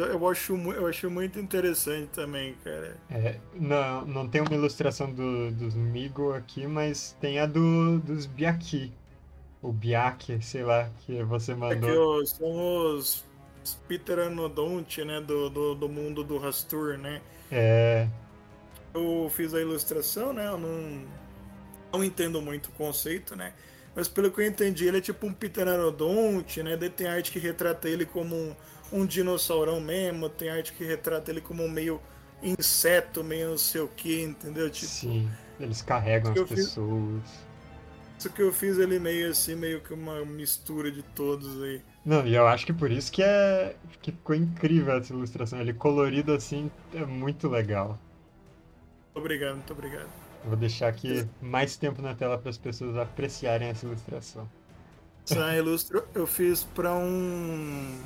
Eu 0.00 0.28
acho, 0.28 0.54
eu 0.72 0.86
acho 0.86 1.10
muito 1.10 1.38
interessante 1.38 2.08
também, 2.08 2.54
cara. 2.64 2.96
É, 3.10 3.38
não, 3.54 4.06
não 4.06 4.28
tem 4.28 4.40
uma 4.40 4.54
ilustração 4.54 5.12
do, 5.12 5.50
dos 5.52 5.74
Migo 5.74 6.32
aqui, 6.32 6.66
mas 6.66 7.16
tem 7.20 7.38
a 7.38 7.46
do, 7.46 7.98
dos 8.00 8.26
Biaki. 8.26 8.92
O 9.60 9.72
Biaki, 9.72 10.42
sei 10.42 10.64
lá, 10.64 10.90
que 11.00 11.22
você 11.22 11.54
mandou. 11.54 12.18
Aqui, 12.18 12.26
são 12.26 12.96
os 12.96 13.24
Pteranodonte, 13.86 15.04
né, 15.04 15.20
do, 15.20 15.48
do, 15.48 15.74
do 15.74 15.88
mundo 15.88 16.24
do 16.24 16.38
Rastur, 16.38 16.98
né? 16.98 17.20
É. 17.50 18.08
Eu 18.92 19.30
fiz 19.30 19.54
a 19.54 19.60
ilustração, 19.60 20.32
né, 20.32 20.48
eu 20.48 20.58
não, 20.58 21.04
não 21.92 22.04
entendo 22.04 22.42
muito 22.42 22.66
o 22.66 22.72
conceito, 22.72 23.36
né? 23.36 23.52
Mas 23.94 24.08
pelo 24.08 24.30
que 24.30 24.40
eu 24.40 24.46
entendi, 24.46 24.86
ele 24.86 24.98
é 24.98 25.00
tipo 25.00 25.26
um 25.26 25.32
Pteranodonte, 25.32 26.62
né? 26.62 26.76
Daí 26.76 26.88
tem 26.88 27.06
arte 27.06 27.30
que 27.30 27.38
retrata 27.38 27.88
ele 27.88 28.06
como 28.06 28.34
um 28.34 28.56
um 28.92 29.06
dinossaurão 29.06 29.80
mesmo, 29.80 30.28
tem 30.28 30.50
arte 30.50 30.72
que 30.72 30.84
retrata 30.84 31.30
ele 31.30 31.40
como 31.40 31.64
um 31.64 31.68
meio 31.68 32.00
inseto, 32.42 33.24
meio 33.24 33.50
não 33.50 33.58
sei 33.58 33.80
o 33.80 33.88
que, 33.88 34.22
entendeu? 34.22 34.68
Tipo, 34.70 34.90
Sim, 34.90 35.30
eles 35.58 35.80
carregam 35.82 36.32
as 36.32 36.48
pessoas. 36.48 37.22
Fiz... 37.22 37.52
Isso 38.18 38.30
que 38.30 38.42
eu 38.42 38.52
fiz 38.52 38.78
ele 38.78 39.00
meio 39.00 39.30
assim, 39.30 39.56
meio 39.56 39.80
que 39.80 39.92
uma 39.92 40.24
mistura 40.24 40.92
de 40.92 41.02
todos 41.02 41.60
aí. 41.62 41.82
Não, 42.04 42.24
e 42.26 42.34
eu 42.34 42.46
acho 42.46 42.66
que 42.66 42.72
por 42.72 42.90
isso 42.90 43.10
que 43.10 43.22
é 43.22 43.74
que 44.00 44.12
ficou 44.12 44.36
incrível 44.36 44.96
essa 44.96 45.12
ilustração. 45.12 45.60
Ele 45.60 45.72
colorido 45.72 46.32
assim 46.32 46.70
é 46.94 47.04
muito 47.04 47.48
legal. 47.48 47.98
Muito 49.14 49.26
obrigado, 49.26 49.54
muito 49.56 49.72
obrigado. 49.72 50.08
Vou 50.44 50.56
deixar 50.56 50.88
aqui 50.88 51.26
mais 51.40 51.76
tempo 51.76 52.00
na 52.02 52.14
tela 52.14 52.38
para 52.38 52.50
as 52.50 52.58
pessoas 52.58 52.96
apreciarem 52.96 53.68
essa 53.68 53.86
ilustração. 53.86 54.48
Essa 55.28 55.56
ilustra 55.56 56.04
eu 56.14 56.26
fiz 56.26 56.64
para 56.64 56.94
um 56.94 58.00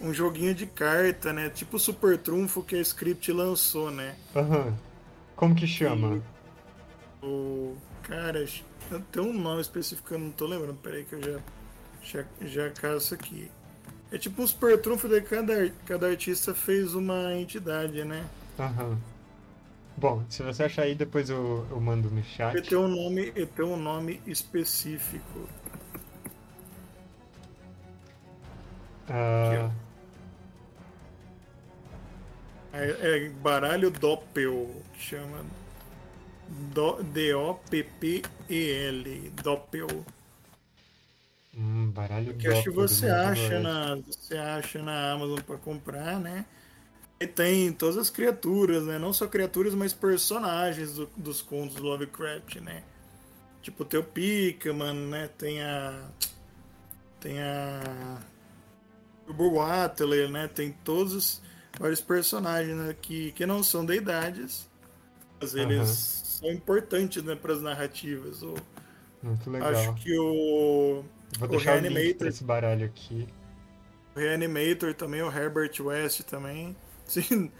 um 0.00 0.12
joguinho 0.12 0.54
de 0.54 0.66
carta, 0.66 1.32
né? 1.32 1.48
Tipo 1.50 1.76
o 1.76 1.80
Super 1.80 2.18
Trunfo 2.18 2.62
que 2.62 2.76
a 2.76 2.80
Script 2.80 3.30
lançou, 3.32 3.90
né? 3.90 4.16
Aham. 4.34 4.66
Uhum. 4.66 4.74
Como 5.34 5.54
que 5.54 5.66
chama? 5.66 6.22
E, 7.22 7.26
o. 7.26 7.76
Cara, 8.02 8.46
tem 9.10 9.22
um 9.22 9.32
nome 9.32 9.60
específico 9.60 10.08
que 10.08 10.14
eu 10.14 10.18
não 10.18 10.30
tô 10.30 10.46
lembrando. 10.46 10.78
Peraí 10.82 11.04
que 11.04 11.14
eu 11.14 11.22
já, 11.22 11.40
já, 12.02 12.24
já 12.40 12.70
caço 12.70 13.14
aqui. 13.14 13.50
É 14.12 14.18
tipo 14.18 14.40
um 14.42 14.46
Super 14.46 14.80
Trunfo 14.80 15.08
de 15.08 15.20
cada, 15.22 15.68
cada 15.84 16.06
artista 16.06 16.54
fez 16.54 16.94
uma 16.94 17.34
entidade, 17.34 18.04
né? 18.04 18.24
Aham. 18.58 18.98
Bom, 19.96 20.22
se 20.28 20.42
você 20.42 20.64
achar 20.64 20.82
aí, 20.82 20.94
depois 20.94 21.30
eu, 21.30 21.66
eu 21.70 21.80
mando 21.80 22.10
no 22.10 22.22
chat. 22.22 22.54
Ele 22.54 22.66
tem 22.66 22.76
um 22.76 22.86
nome, 22.86 23.32
ele 23.34 23.46
tem 23.46 23.64
um 23.64 23.76
nome 23.76 24.20
específico. 24.26 25.48
Uh... 29.08 29.64
Aqui, 29.64 29.74
é, 32.76 33.26
é 33.26 33.28
baralho 33.28 33.90
Doppel, 33.90 34.70
que 34.94 35.00
chama. 35.00 35.44
D-O-P-P-E-L. 37.12 38.22
Doppel. 39.42 39.88
Hum, 41.56 41.90
baralho 41.90 42.34
que 42.34 42.46
acho 42.46 42.64
que 42.64 42.70
você 42.70 43.08
acha, 43.08 43.58
na, 43.60 43.96
você 43.96 44.36
acha 44.36 44.82
na 44.82 45.12
Amazon 45.12 45.40
para 45.40 45.56
comprar, 45.56 46.20
né? 46.20 46.44
E 47.18 47.26
tem 47.26 47.72
todas 47.72 47.96
as 47.96 48.10
criaturas, 48.10 48.84
né? 48.84 48.98
Não 48.98 49.10
só 49.12 49.26
criaturas, 49.26 49.74
mas 49.74 49.94
personagens 49.94 50.96
do, 50.96 51.08
dos 51.16 51.40
contos 51.40 51.76
do 51.76 51.82
Lovecraft, 51.82 52.56
né? 52.56 52.82
Tipo, 53.62 53.86
tem 53.86 53.98
o 53.98 54.04
Pikaman, 54.04 54.92
né? 54.92 55.30
Tem 55.38 55.62
a. 55.62 56.10
Tem 57.18 57.40
a. 57.40 58.18
O 59.26 59.32
Burwatler, 59.32 60.30
né? 60.30 60.46
Tem 60.46 60.72
todos 60.84 61.14
os 61.14 61.42
vários 61.78 62.00
personagens 62.00 62.76
né, 62.76 62.96
que, 63.00 63.32
que 63.32 63.46
não 63.46 63.62
são 63.62 63.84
deidades, 63.84 64.68
mas 65.40 65.54
eles 65.54 65.78
uhum. 65.78 65.86
são 65.86 66.50
importantes 66.52 67.22
né, 67.22 67.34
para 67.34 67.52
as 67.52 67.62
narrativas. 67.62 68.42
O, 68.42 68.54
Muito 69.22 69.50
legal. 69.50 69.70
Acho 69.70 69.94
que 69.94 70.18
o. 70.18 71.04
Vou 71.38 71.48
deixar 71.48 71.76
o 71.76 71.80
Reanimator, 71.80 72.28
esse 72.28 72.44
baralho 72.44 72.86
aqui. 72.86 73.28
O 74.14 74.18
Reanimator 74.18 74.94
também, 74.94 75.22
o 75.22 75.30
Herbert 75.30 75.72
West 75.80 76.22
também. 76.22 76.76
Sim, 77.04 77.52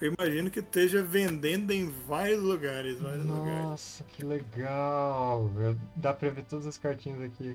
eu 0.00 0.14
imagino 0.18 0.50
que 0.50 0.60
esteja 0.60 1.02
vendendo 1.02 1.70
em 1.70 1.90
vários 2.06 2.42
lugares. 2.42 2.98
Vários 2.98 3.24
Nossa, 3.24 3.40
lugares. 3.40 4.02
que 4.12 4.24
legal! 4.24 5.50
Dá 5.94 6.14
pra 6.14 6.30
ver 6.30 6.44
todas 6.44 6.66
as 6.66 6.78
cartinhas 6.78 7.20
aqui. 7.22 7.54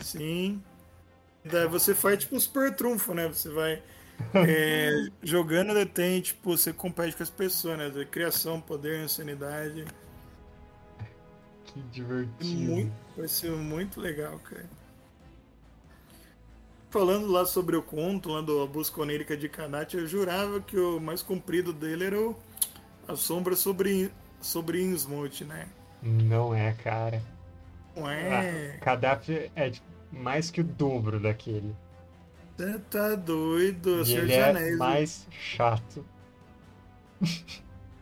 Sim. 0.00 0.62
Daí 1.44 1.66
você 1.66 1.94
faz 1.94 2.18
tipo 2.18 2.36
um 2.36 2.40
super 2.40 2.74
trunfo, 2.74 3.14
né? 3.14 3.28
Você 3.28 3.48
vai 3.48 3.82
é, 4.34 5.08
jogando 5.22 5.74
detém, 5.74 6.20
tipo, 6.20 6.56
você 6.56 6.72
compete 6.72 7.16
com 7.16 7.22
as 7.22 7.30
pessoas, 7.30 7.78
né? 7.78 8.04
Criação, 8.10 8.60
poder, 8.60 9.04
insanidade. 9.04 9.84
Que 11.64 11.80
divertido. 11.90 12.72
Muito, 12.72 12.92
vai 13.16 13.28
ser 13.28 13.50
muito 13.50 14.00
legal, 14.00 14.38
cara. 14.40 14.68
Falando 16.90 17.26
lá 17.26 17.46
sobre 17.46 17.74
o 17.74 17.82
conto, 17.82 18.28
lá 18.28 18.42
do 18.42 18.62
A 18.62 18.66
Busca 18.66 19.00
Onírica 19.00 19.34
de 19.34 19.48
Kanat, 19.48 19.94
eu 19.94 20.06
jurava 20.06 20.60
que 20.60 20.78
o 20.78 21.00
mais 21.00 21.22
comprido 21.22 21.72
dele 21.72 22.04
era 22.04 22.20
o 22.20 22.36
A 23.08 23.16
Sombra 23.16 23.56
sobre, 23.56 24.12
sobre 24.42 24.82
Innsmouth, 24.82 25.42
né? 25.46 25.68
Não 26.02 26.54
é, 26.54 26.72
cara. 26.72 27.22
Não 27.96 28.10
é. 28.10 28.76
Kadhafi 28.82 29.50
é 29.54 29.70
tipo, 29.70 29.86
mais 30.10 30.50
que 30.50 30.60
o 30.60 30.64
dobro 30.64 31.18
daquele. 31.18 31.74
Você 32.56 32.78
tá 32.90 33.14
doido, 33.14 34.02
e 34.02 34.06
Senhor 34.06 34.24
ele 34.24 34.36
Anéis. 34.36 34.74
É 34.74 34.76
mais 34.76 35.26
chato. 35.30 36.04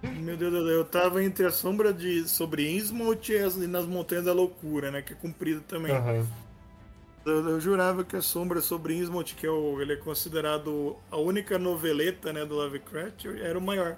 Meu 0.02 0.36
Deus 0.36 0.52
do 0.52 0.58
céu, 0.66 0.68
eu 0.68 0.84
tava 0.84 1.22
entre 1.22 1.46
a 1.46 1.50
sombra 1.50 1.92
de 1.92 2.26
sobre 2.26 2.70
Innsmouth 2.74 3.28
e 3.28 3.66
nas 3.66 3.86
Montanhas 3.86 4.24
da 4.24 4.32
Loucura, 4.32 4.90
né? 4.90 5.02
Que 5.02 5.12
é 5.12 5.16
comprido 5.16 5.60
também. 5.60 5.92
Uhum. 5.92 6.26
Eu, 7.24 7.48
eu, 7.50 7.60
jurava 7.60 8.02
que 8.02 8.16
a 8.16 8.22
sombra 8.22 8.62
sobre 8.62 8.96
Innsmouth, 8.96 9.34
que 9.36 9.46
é 9.46 9.50
o, 9.50 9.80
ele 9.80 9.92
é 9.92 9.96
considerado 9.96 10.96
a 11.10 11.18
única 11.18 11.58
noveleta 11.58 12.32
né, 12.32 12.46
do 12.46 12.54
Lovecraft, 12.54 13.26
era 13.26 13.58
o 13.58 13.62
maior. 13.62 13.96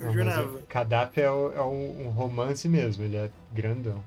Eu 0.00 0.06
Não, 0.06 0.12
jurava. 0.12 0.58
Kadhafi 0.68 1.20
é, 1.20 1.30
o, 1.30 1.52
é 1.52 1.62
um 1.62 2.08
romance 2.10 2.68
mesmo, 2.68 3.04
ele 3.04 3.16
é 3.16 3.30
grandão. 3.52 4.02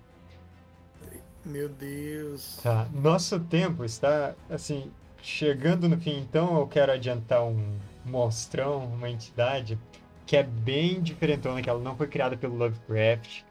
Meu 1.46 1.70
Deus. 1.70 2.60
Tá. 2.62 2.88
Nosso 2.94 3.40
tempo 3.40 3.84
está, 3.84 4.36
assim, 4.50 4.92
Chegando 5.22 5.88
no 5.88 6.00
fim, 6.00 6.20
então, 6.20 6.58
eu 6.60 6.68
quero 6.68 6.92
adiantar 6.92 7.44
um 7.44 7.78
monstrão, 8.04 8.86
uma 8.86 9.10
entidade 9.10 9.78
que 10.26 10.36
é 10.36 10.44
bem 10.44 11.02
diferentona, 11.02 11.62
que 11.62 11.70
ela 11.70 11.80
não 11.80 11.96
foi 11.96 12.08
criada 12.08 12.36
pelo 12.36 12.56
Lovecraft 12.56 13.44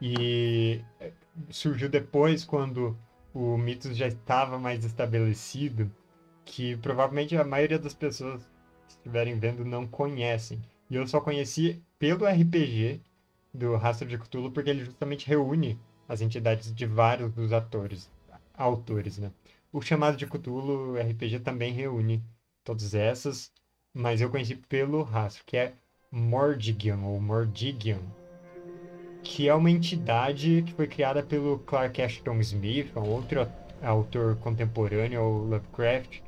e 0.00 0.80
surgiu 1.48 1.88
depois 1.88 2.44
quando 2.44 2.96
o 3.32 3.56
mito 3.56 3.94
já 3.94 4.06
estava 4.06 4.58
mais 4.58 4.84
estabelecido, 4.84 5.90
que 6.44 6.76
provavelmente 6.76 7.36
a 7.36 7.44
maioria 7.44 7.78
das 7.78 7.94
pessoas 7.94 8.42
que 8.86 8.92
estiverem 8.92 9.38
vendo 9.38 9.64
não 9.64 9.86
conhecem. 9.86 10.60
E 10.90 10.96
eu 10.96 11.06
só 11.06 11.20
conheci 11.20 11.82
pelo 11.98 12.26
RPG 12.26 13.00
do 13.54 13.76
Rastro 13.76 14.06
de 14.06 14.18
Cthulhu 14.18 14.50
porque 14.50 14.70
ele 14.70 14.84
justamente 14.84 15.26
reúne 15.26 15.78
as 16.08 16.20
entidades 16.20 16.74
de 16.74 16.86
vários 16.86 17.32
dos 17.32 17.52
atores, 17.52 18.10
autores, 18.56 19.18
né? 19.18 19.32
O 19.76 19.82
chamado 19.82 20.16
de 20.16 20.26
Cthulhu 20.26 20.96
RPG 20.98 21.40
também 21.40 21.70
reúne 21.70 22.24
todas 22.64 22.94
essas, 22.94 23.52
mas 23.92 24.22
eu 24.22 24.30
conheci 24.30 24.56
pelo 24.56 25.02
rastro, 25.02 25.44
que 25.44 25.54
é 25.54 25.74
Mordigion, 26.10 27.04
ou 27.04 27.20
Mordigion, 27.20 28.00
que 29.22 29.50
é 29.50 29.54
uma 29.54 29.70
entidade 29.70 30.64
que 30.66 30.72
foi 30.72 30.86
criada 30.86 31.22
pelo 31.22 31.58
Clark 31.58 32.00
Ashton 32.00 32.40
Smith, 32.40 32.90
um 32.96 33.06
outro 33.06 33.46
autor 33.82 34.36
contemporâneo 34.36 35.20
ao 35.20 35.30
Lovecraft, 35.30 36.22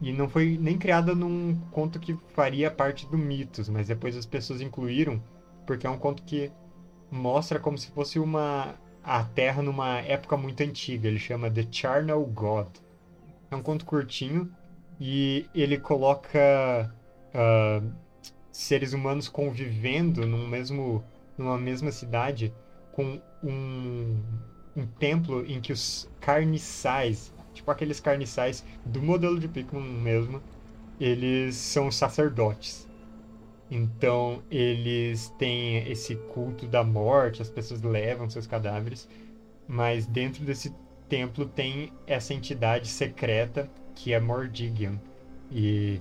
e 0.00 0.12
não 0.12 0.28
foi 0.28 0.56
nem 0.56 0.78
criada 0.78 1.12
num 1.12 1.58
conto 1.72 1.98
que 1.98 2.16
faria 2.28 2.70
parte 2.70 3.04
do 3.08 3.18
mitos, 3.18 3.68
mas 3.68 3.88
depois 3.88 4.16
as 4.16 4.26
pessoas 4.26 4.60
incluíram, 4.60 5.20
porque 5.66 5.88
é 5.88 5.90
um 5.90 5.98
conto 5.98 6.22
que 6.22 6.52
mostra 7.10 7.58
como 7.58 7.76
se 7.76 7.90
fosse 7.90 8.20
uma 8.20 8.76
a 9.02 9.24
Terra 9.24 9.60
numa 9.60 9.98
época 9.98 10.36
muito 10.36 10.62
antiga. 10.62 11.08
Ele 11.08 11.18
chama 11.18 11.50
The 11.50 11.66
Charnel 11.68 12.24
God. 12.26 12.68
É 13.52 13.56
um 13.56 13.62
conto 13.62 13.84
curtinho 13.84 14.50
e 14.98 15.46
ele 15.54 15.78
coloca 15.78 16.92
uh, 17.34 17.92
seres 18.50 18.92
humanos 18.92 19.28
convivendo 19.28 20.26
num 20.26 20.48
mesmo, 20.48 21.04
numa 21.38 21.56
mesma 21.56 21.92
cidade 21.92 22.52
com 22.90 23.20
um, 23.44 24.20
um 24.76 24.86
templo 24.98 25.44
em 25.46 25.60
que 25.60 25.72
os 25.72 26.10
carniçais 26.20 27.32
tipo 27.52 27.70
aqueles 27.70 28.00
carniçais 28.00 28.64
do 28.84 29.02
modelo 29.02 29.38
de 29.38 29.48
Pikmin 29.48 30.00
mesmo, 30.00 30.42
eles 31.00 31.56
são 31.56 31.90
sacerdotes. 31.90 32.88
Então, 33.70 34.42
eles 34.50 35.30
têm 35.38 35.88
esse 35.90 36.14
culto 36.16 36.66
da 36.66 36.84
morte, 36.84 37.40
as 37.40 37.48
pessoas 37.48 37.82
levam 37.82 38.28
seus 38.28 38.46
cadáveres, 38.46 39.08
mas 39.66 40.06
dentro 40.06 40.44
desse 40.44 40.74
templo 41.12 41.44
tem 41.44 41.92
essa 42.06 42.32
entidade 42.32 42.88
secreta 42.88 43.70
que 43.94 44.14
é 44.14 44.18
Mordigian. 44.18 44.98
E 45.50 46.00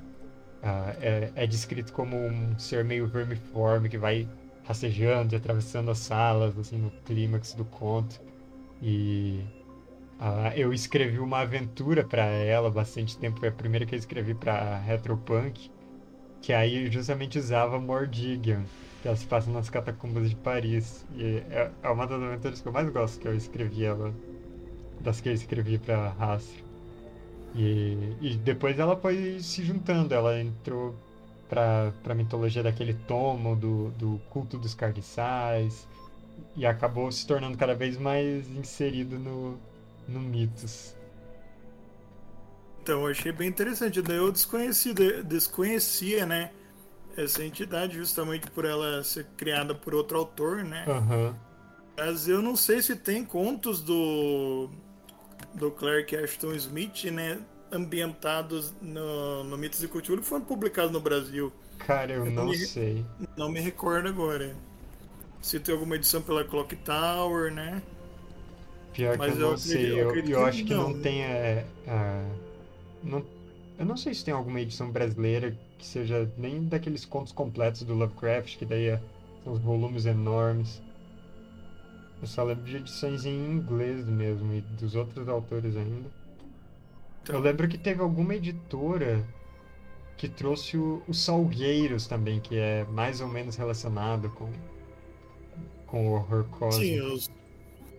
uh, 0.64 0.96
é, 1.02 1.32
é, 1.36 1.46
descrito 1.46 1.92
como 1.92 2.16
um 2.16 2.58
ser 2.58 2.86
meio 2.86 3.06
vermiforme 3.08 3.90
que 3.90 3.98
vai 3.98 4.26
rastejando 4.64 5.34
e 5.34 5.36
atravessando 5.36 5.92
as 5.92 5.98
salas, 5.98 6.58
assim, 6.58 6.78
no 6.78 6.90
clímax 7.04 7.54
do 7.54 7.66
conto. 7.66 8.22
E 8.82 9.42
uh, 10.18 10.56
eu 10.56 10.72
escrevi 10.72 11.20
uma 11.20 11.40
aventura 11.40 12.06
para 12.06 12.24
ela 12.24 12.72
bastante 12.72 13.18
tempo, 13.18 13.38
foi 13.38 13.50
a 13.50 13.52
primeira 13.52 13.86
que 13.86 13.94
eu 13.94 14.00
escrevi 14.00 14.34
para 14.34 14.78
Retropunk, 14.78 15.70
que 16.42 16.54
aí 16.54 16.90
justamente 16.90 17.38
usava 17.38 17.78
Mordigian, 17.82 18.64
que 19.02 19.10
ela 19.10 19.18
se 19.18 19.26
passa 19.26 19.52
nas 19.52 19.70
catacumbas 19.70 20.30
de 20.30 20.38
Paris. 20.38 21.06
E 21.18 21.44
é, 21.50 21.70
é 21.84 21.90
uma 21.90 22.08
das 22.08 22.22
aventuras 22.22 22.62
que 22.62 22.68
eu 22.70 22.72
mais 22.72 22.90
gosto, 22.90 23.20
que 23.20 23.28
eu 23.28 23.36
escrevi 23.36 23.84
ela, 23.84 24.14
das 25.02 25.20
que 25.20 25.30
eu 25.30 25.34
escrevi 25.34 25.78
para 25.78 26.10
Rastro. 26.10 26.64
E, 27.56 28.16
e 28.22 28.36
depois 28.36 28.80
ela 28.80 28.96
foi 28.96 29.40
se 29.42 29.64
juntando, 29.64 30.14
ela 30.14 30.40
entrou 30.40 30.96
para 31.50 31.92
a 32.08 32.16
mitologia 32.16 32.64
daquele 32.64 32.94
tomo 32.94 33.56
do, 33.58 33.90
do 33.92 34.22
culto 34.30 34.58
dos 34.58 34.74
carniçais 34.74 35.86
e 36.56 36.66
acabou 36.66 37.12
se 37.12 37.28
tornando 37.28 37.58
cada 37.58 37.76
vez 37.76 37.98
mais 37.98 38.50
inserido 38.50 39.20
no, 39.20 39.60
no 40.08 40.20
mitos. 40.20 40.96
Então, 42.82 43.02
eu 43.02 43.08
achei 43.08 43.32
bem 43.32 43.48
interessante. 43.48 44.02
Daí 44.02 44.18
eu 44.18 44.32
desconheci, 44.32 44.94
desconhecia, 45.24 46.26
né? 46.26 46.52
Essa 47.16 47.44
entidade, 47.44 47.96
justamente 47.96 48.50
por 48.50 48.66
ela 48.66 49.04
ser 49.04 49.26
criada 49.38 49.76
por 49.76 49.94
outro 49.94 50.18
autor, 50.18 50.64
né? 50.64 50.86
Uhum. 50.88 51.36
Mas 51.98 52.28
eu 52.28 52.42
não 52.42 52.56
sei 52.56 52.82
se 52.82 52.96
tem 52.96 53.24
contos 53.24 53.82
do 53.82 54.70
do 55.54 55.72
Clark 55.72 56.16
Ashton 56.16 56.54
Smith, 56.54 57.06
né? 57.06 57.40
Ambientados 57.72 58.74
no, 58.82 59.44
no 59.44 59.58
Mitos 59.58 59.82
e 59.84 59.88
Cthulhu 59.88 60.22
foram 60.22 60.44
publicados 60.44 60.92
no 60.92 61.00
Brasil. 61.00 61.52
Cara, 61.80 62.14
eu, 62.14 62.26
eu 62.26 62.32
não 62.32 62.48
me, 62.48 62.58
sei. 62.58 63.06
Não 63.38 63.50
me 63.50 63.60
recordo 63.60 64.08
agora. 64.08 64.56
Se 65.42 65.60
tem 65.60 65.74
alguma 65.74 65.96
edição 65.96 66.22
pela 66.22 66.44
Clock 66.44 66.76
Tower, 66.78 67.52
né? 67.52 67.82
Pior 68.94 69.18
Mas 69.18 69.34
que 69.34 69.40
eu 69.40 69.50
não 69.50 69.58
sei. 69.58 70.00
Eu, 70.00 70.16
eu, 70.16 70.26
eu 70.26 70.46
acho 70.46 70.64
que 70.64 70.74
não, 70.74 70.90
não 70.90 71.02
tem. 71.02 71.24
É, 71.24 71.66
é, 71.88 72.26
não, 73.04 73.26
eu 73.80 73.86
não 73.86 73.98
sei 73.98 74.14
se 74.14 74.24
tem 74.24 74.34
alguma 74.34 74.60
edição 74.60 74.92
brasileira 74.92 75.58
que 75.78 75.86
seja 75.86 76.30
nem 76.38 76.64
daqueles 76.66 77.06
contos 77.06 77.32
completos 77.32 77.82
do 77.82 77.94
Lovecraft, 77.94 78.58
que 78.58 78.66
daí 78.66 78.90
é, 78.90 79.02
são 79.44 79.54
os 79.54 79.60
volumes 79.60 80.06
enormes. 80.06 80.82
Eu 82.22 82.28
só 82.28 82.44
lembro 82.44 82.64
de 82.64 82.78
edições 82.78 83.26
em 83.26 83.36
inglês 83.36 84.06
mesmo 84.06 84.54
e 84.54 84.62
dos 84.62 84.96
outros 84.96 85.28
autores 85.28 85.76
ainda. 85.76 86.10
Eu 87.28 87.40
lembro 87.40 87.68
que 87.68 87.78
teve 87.78 88.02
alguma 88.02 88.36
editora 88.36 89.26
que 90.18 90.30
trouxe 90.30 90.78
o, 90.78 91.02
o 91.08 91.14
Salgueiros 91.16 92.06
também, 92.06 92.40
que 92.40 92.56
é 92.56 92.86
mais 92.86 93.22
ou 93.22 93.28
menos 93.28 93.56
relacionado 93.56 94.30
com, 94.30 94.52
com 95.88 96.10
o 96.10 96.14
horror 96.14 96.44
cósmico. 96.46 96.86
Sim, 96.86 97.02
os, 97.02 97.30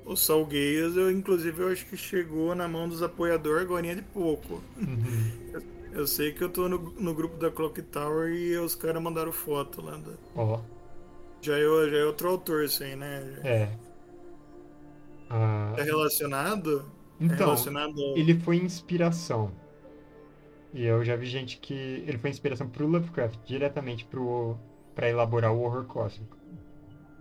os 0.05 0.25
Salgueiros, 0.25 0.97
eu, 0.97 1.11
inclusive, 1.11 1.61
eu 1.61 1.69
acho 1.73 1.85
que 1.87 1.97
chegou 1.97 2.55
na 2.55 2.69
mão 2.69 2.89
dos 2.89 3.03
apoiadores 3.03 3.63
agora 3.63 3.95
de 3.95 4.03
pouco. 4.03 4.63
Uhum. 4.77 5.33
Eu, 5.53 5.63
eu, 5.95 6.07
sei 6.07 6.33
que 6.33 6.45
eu 6.45 6.49
tô 6.49 6.69
no, 6.69 6.79
no 6.93 7.13
grupo 7.13 7.37
da 7.39 7.51
Clock 7.51 7.83
Tower 7.83 8.33
e 8.33 8.57
os 8.57 8.77
caras 8.77 9.03
mandaram 9.03 9.33
foto 9.33 9.83
lá. 9.83 9.97
Da... 9.97 10.13
Ó. 10.37 10.61
Já, 11.41 11.59
é, 11.59 11.91
já 11.91 11.97
é 11.97 12.05
outro 12.05 12.29
autor, 12.29 12.65
assim, 12.65 12.95
né? 12.95 13.41
É. 13.43 13.69
Ah, 15.35 15.75
é 15.79 15.83
relacionado? 15.83 16.85
É 17.19 17.25
então, 17.25 17.37
é 17.37 17.39
relacionado... 17.39 17.99
ele 18.17 18.39
foi 18.39 18.57
inspiração. 18.59 19.51
E 20.75 20.85
eu 20.85 21.03
já 21.03 21.17
vi 21.17 21.27
gente 21.27 21.57
que 21.57 21.75
ele 21.75 22.19
foi 22.19 22.29
inspiração 22.29 22.69
pro 22.69 22.87
Lovecraft, 22.87 23.39
diretamente 23.47 24.05
pro 24.05 24.57
para 24.95 25.09
elaborar 25.09 25.53
o 25.53 25.63
horror 25.63 25.85
cósmico. 25.85 26.37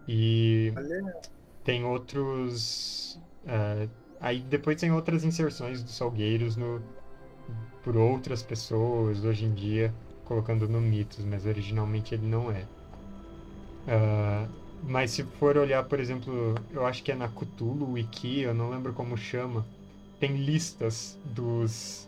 E 0.05 0.73
Olha. 0.75 1.15
tem 1.63 1.85
outros 1.85 3.17
uh, 3.45 3.89
aí 4.19 4.41
depois 4.41 4.79
tem 4.79 4.91
outras 4.91 5.23
inserções 5.23 5.81
dos 5.81 5.95
Salgueiros 5.95 6.57
no 6.57 6.81
por 7.81 7.95
outras 7.95 8.43
pessoas 8.43 9.23
hoje 9.23 9.45
em 9.45 9.53
dia 9.53 9.93
colocando 10.25 10.67
no 10.67 10.81
mitos, 10.81 11.23
mas 11.23 11.45
originalmente 11.45 12.13
ele 12.13 12.27
não 12.27 12.51
é. 12.51 12.65
Uh, 13.87 14.60
mas 14.83 15.11
se 15.11 15.23
for 15.23 15.57
olhar, 15.57 15.83
por 15.83 15.99
exemplo, 15.99 16.55
eu 16.71 16.85
acho 16.85 17.03
que 17.03 17.11
é 17.11 17.15
na 17.15 17.27
Cthulhu 17.27 17.93
Wiki, 17.93 18.41
eu 18.41 18.53
não 18.53 18.69
lembro 18.69 18.93
como 18.93 19.17
chama, 19.17 19.65
tem 20.19 20.35
listas 20.35 21.17
dos, 21.25 22.07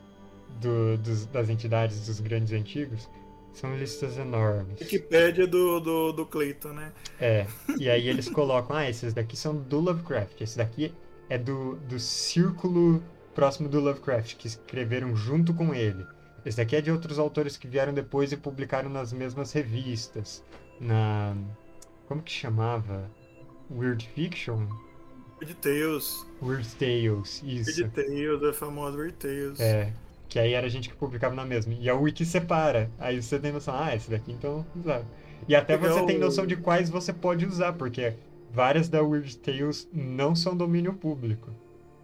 do, 0.61 0.97
dos 0.97 1.25
das 1.27 1.49
entidades 1.49 2.05
dos 2.05 2.19
grandes 2.19 2.53
antigos. 2.53 3.09
São 3.53 3.75
listas 3.77 4.17
enormes. 4.17 4.79
Wikipédia 4.81 5.45
do, 5.45 5.79
do, 5.79 6.11
do 6.11 6.25
Clayton, 6.25 6.69
né? 6.69 6.91
É. 7.19 7.45
E 7.77 7.87
aí 7.87 8.07
eles 8.07 8.27
colocam, 8.27 8.75
ah, 8.75 8.89
esses 8.89 9.13
daqui 9.13 9.37
são 9.37 9.55
do 9.55 9.79
Lovecraft. 9.79 10.41
Esse 10.41 10.57
daqui 10.57 10.91
é 11.29 11.37
do, 11.37 11.75
do 11.87 11.99
círculo 11.99 13.03
próximo 13.35 13.69
do 13.69 13.79
Lovecraft, 13.79 14.37
que 14.37 14.47
escreveram 14.47 15.15
junto 15.15 15.53
com 15.53 15.73
ele. 15.73 16.03
Esse 16.43 16.57
daqui 16.57 16.75
é 16.75 16.81
de 16.81 16.91
outros 16.91 17.19
autores 17.19 17.55
que 17.55 17.67
vieram 17.67 17.93
depois 17.93 18.31
e 18.31 18.37
publicaram 18.37 18.89
nas 18.89 19.13
mesmas 19.13 19.51
revistas. 19.51 20.43
Na, 20.79 21.35
como 22.07 22.21
que 22.21 22.31
chamava? 22.31 23.09
Weird 23.71 24.07
Fiction? 24.15 24.67
Weird 25.41 25.55
Tales. 25.55 26.25
Weird 26.41 26.67
Tales, 26.75 27.41
isso. 27.43 27.81
Weird 27.81 27.95
Tales, 27.95 28.43
é 28.43 28.53
famoso 28.53 28.97
Weird 28.97 29.15
Tales. 29.15 29.59
É, 29.59 29.91
que 30.29 30.39
aí 30.39 30.53
era 30.53 30.65
a 30.65 30.69
gente 30.69 30.89
que 30.89 30.95
publicava 30.95 31.35
na 31.35 31.45
mesma. 31.45 31.73
E 31.73 31.89
a 31.89 31.95
Wiki 31.95 32.25
separa. 32.25 32.89
Aí 32.97 33.21
você 33.21 33.37
tem 33.39 33.51
noção, 33.51 33.75
ah, 33.77 33.95
esse 33.95 34.09
daqui 34.09 34.31
então 34.31 34.65
usar. 34.75 35.03
E 35.47 35.55
até 35.55 35.75
Legal. 35.75 35.93
você 35.93 36.05
tem 36.05 36.17
noção 36.17 36.47
de 36.47 36.55
quais 36.55 36.89
você 36.89 37.11
pode 37.13 37.45
usar, 37.45 37.73
porque 37.73 38.15
várias 38.51 38.89
da 38.89 39.03
Weird 39.03 39.37
Tales 39.37 39.87
não 39.93 40.35
são 40.35 40.55
domínio 40.55 40.93
público. 40.93 41.51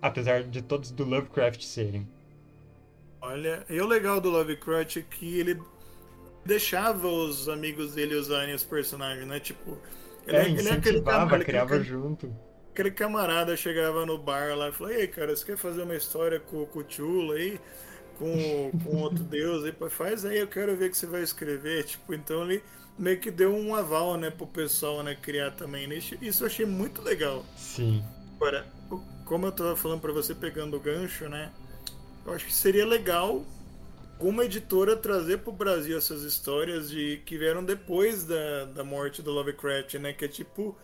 Apesar 0.02 0.44
de 0.44 0.62
todos 0.62 0.92
do 0.92 1.06
Lovecraft 1.06 1.64
serem. 1.64 2.08
Olha, 3.22 3.66
e 3.70 3.82
o 3.82 3.86
legal 3.86 4.22
do 4.22 4.30
Lovecraft 4.30 4.98
é 4.98 5.02
que 5.02 5.40
ele 5.40 5.60
deixava 6.46 7.08
os 7.08 7.48
amigos 7.50 7.94
dele 7.94 8.16
usarem 8.16 8.54
os 8.54 8.64
personagens, 8.64 9.28
né? 9.28 9.40
Tipo, 9.40 9.78
ele 10.28 10.38
é, 10.38 10.50
ele 10.50 10.70
é 10.70 10.74
aquele 10.74 11.02
cara, 11.02 11.40
criava 11.44 11.76
aquele, 11.76 11.84
junto. 11.84 12.36
Aquele 12.72 12.92
camarada 12.92 13.56
chegava 13.58 14.06
no 14.06 14.18
bar 14.18 14.56
lá 14.56 14.70
e 14.70 14.72
falou: 14.72 14.94
Ei, 14.94 15.08
cara, 15.08 15.36
você 15.36 15.46
quer 15.46 15.58
fazer 15.58 15.84
uma 15.84 15.96
história 15.96 16.40
com, 16.40 16.66
com 16.66 16.80
o 16.80 16.86
Chula 16.88 17.36
aí? 17.36 17.60
Com, 18.18 18.72
com 18.84 18.98
outro 18.98 19.24
deus 19.26 19.64
aí? 19.64 19.90
Faz 19.90 20.26
aí, 20.26 20.40
eu 20.40 20.48
quero 20.48 20.76
ver 20.76 20.88
o 20.88 20.92
que 20.92 20.98
você 20.98 21.08
vai 21.08 21.22
escrever. 21.22 21.84
Tipo, 21.84 22.14
então 22.14 22.44
ele 22.44 22.64
meio 22.98 23.20
que 23.20 23.32
deu 23.32 23.56
um 23.56 23.74
aval, 23.74 24.18
né, 24.18 24.30
pro 24.30 24.46
pessoal, 24.46 25.02
né, 25.02 25.16
criar 25.16 25.52
também. 25.52 25.90
Isso 26.22 26.44
eu 26.44 26.48
achei 26.48 26.66
muito 26.66 27.02
legal. 27.02 27.46
Sim. 27.56 28.04
Agora, 28.36 28.68
como 29.26 29.46
eu 29.46 29.52
tava 29.52 29.76
falando 29.76 30.02
para 30.02 30.12
você 30.12 30.36
pegando 30.36 30.76
o 30.76 30.80
gancho, 30.80 31.30
né? 31.30 31.52
Eu 32.26 32.34
acho 32.34 32.46
que 32.46 32.54
seria 32.54 32.86
legal 32.86 33.46
alguma 34.20 34.44
editora 34.44 34.98
trazer 34.98 35.38
para 35.38 35.50
o 35.50 35.54
Brasil 35.54 35.98
essas 35.98 36.24
histórias 36.24 36.90
de 36.90 37.22
que 37.26 37.38
vieram 37.38 37.64
depois 37.64 38.26
da, 38.26 38.66
da 38.66 38.84
morte 38.84 39.22
do 39.22 39.32
Lovecraft, 39.32 39.94
né? 39.94 40.12
Que 40.12 40.26
é 40.26 40.28
tipo, 40.28 40.78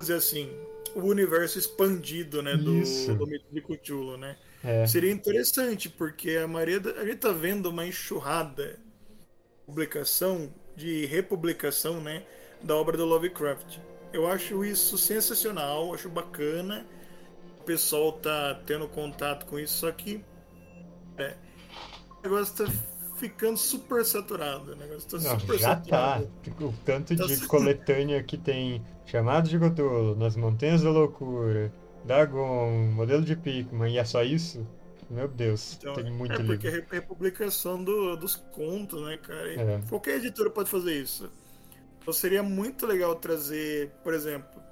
dizer 0.00 0.14
assim, 0.14 0.50
o 0.94 1.02
universo 1.02 1.58
expandido, 1.58 2.42
né? 2.42 2.56
Do, 2.56 2.64
do 3.16 3.26
mito 3.26 3.44
de 3.52 3.60
Cthulhu, 3.60 4.16
né? 4.16 4.38
É. 4.64 4.86
Seria 4.86 5.12
interessante, 5.12 5.90
porque 5.90 6.36
a 6.36 6.48
maioria 6.48 6.80
da, 6.80 6.92
a 6.92 7.04
gente 7.04 7.18
tá 7.18 7.32
vendo 7.32 7.66
uma 7.66 7.86
enxurrada 7.86 8.64
de 8.66 9.66
publicação, 9.66 10.50
de 10.74 11.04
republicação, 11.04 12.00
né? 12.00 12.24
Da 12.62 12.74
obra 12.74 12.96
do 12.96 13.04
Lovecraft. 13.04 13.76
Eu 14.10 14.26
acho 14.26 14.64
isso 14.64 14.96
sensacional, 14.96 15.92
acho 15.92 16.08
bacana. 16.08 16.86
O 17.60 17.64
pessoal 17.64 18.12
tá 18.12 18.58
tendo 18.64 18.88
contato 18.88 19.44
com 19.44 19.58
isso, 19.58 19.80
só 19.80 19.92
que 19.92 20.24
é, 21.18 21.34
negócio 22.24 22.66
tá 22.66 22.72
ficando 23.16 23.56
super 23.56 24.04
saturado. 24.04 24.72
O 24.72 24.76
negócio 24.76 25.08
tá 25.08 25.28
Não, 25.28 25.40
super 25.40 25.58
já 25.58 25.76
tá. 25.76 25.76
saturado. 25.76 26.30
tá. 26.44 26.64
O 26.64 26.74
tanto 26.84 27.16
tá 27.16 27.26
de 27.26 27.46
coletânea 27.46 28.22
que 28.22 28.36
tem 28.36 28.82
chamado 29.06 29.48
de 29.48 29.58
Cthulhu, 29.58 30.16
nas 30.16 30.36
Montanhas 30.36 30.82
da 30.82 30.90
Loucura, 30.90 31.72
Dagon, 32.04 32.90
modelo 32.92 33.22
de 33.22 33.36
Pikmin, 33.36 33.92
e 33.92 33.98
é 33.98 34.04
só 34.04 34.22
isso? 34.22 34.66
Meu 35.10 35.28
Deus, 35.28 35.76
então, 35.78 35.94
tem 35.94 36.10
muito 36.10 36.32
é 36.32 36.38
livro. 36.38 36.54
É 36.54 36.56
porque 36.56 36.68
é 36.68 36.98
republicação 36.98 37.82
do, 37.82 38.16
dos 38.16 38.36
contos, 38.36 39.02
né, 39.02 39.18
cara? 39.18 39.52
É. 39.54 39.80
Qualquer 39.88 40.16
editora 40.16 40.50
pode 40.50 40.70
fazer 40.70 40.94
isso. 40.94 41.30
Então 42.00 42.12
seria 42.12 42.42
muito 42.42 42.86
legal 42.86 43.14
trazer, 43.14 43.90
por 44.02 44.12
exemplo, 44.12 44.60
é, 44.60 44.63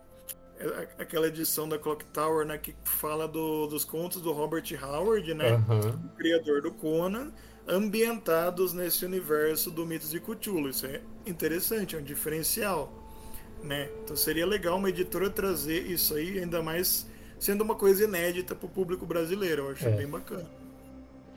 aquela 0.99 1.29
edição 1.29 1.69
da 1.69 1.79
Clock 1.79 2.05
Tower, 2.07 2.47
né, 2.47 2.59
que 2.59 2.75
fala 2.85 3.27
do, 3.27 3.67
dos 3.67 3.85
contos 3.85 4.21
do 4.21 4.33
Robert 4.33 4.65
Howard, 4.83 5.35
né, 5.35 5.53
uhum. 5.53 5.91
o 5.91 6.17
criador 6.17 6.63
do 6.63 6.71
Conan, 6.73 7.33
ambientados 7.67 8.73
nesse 8.73 9.05
universo 9.05 9.71
do 9.71 9.87
mitos 9.87 10.11
de 10.11 10.21
Cthulhu. 10.21 10.69
Isso 10.69 10.87
é 10.87 11.01
interessante, 11.27 11.97
é 11.97 11.99
um 11.99 12.03
diferencial, 12.03 12.93
né? 13.63 13.89
Então 14.03 14.17
seria 14.17 14.47
legal 14.47 14.79
uma 14.79 14.89
editora 14.89 15.31
trazer 15.31 15.87
isso 15.87 16.15
aí, 16.15 16.39
ainda 16.39 16.63
mais 16.63 17.07
sendo 17.39 17.63
uma 17.63 17.75
coisa 17.75 18.05
inédita 18.05 18.55
para 18.55 18.67
o 18.67 18.69
público 18.69 19.07
brasileiro. 19.07 19.65
Eu 19.65 19.71
acho 19.71 19.87
é. 19.89 19.91
bem 19.91 20.07
bacana. 20.07 20.47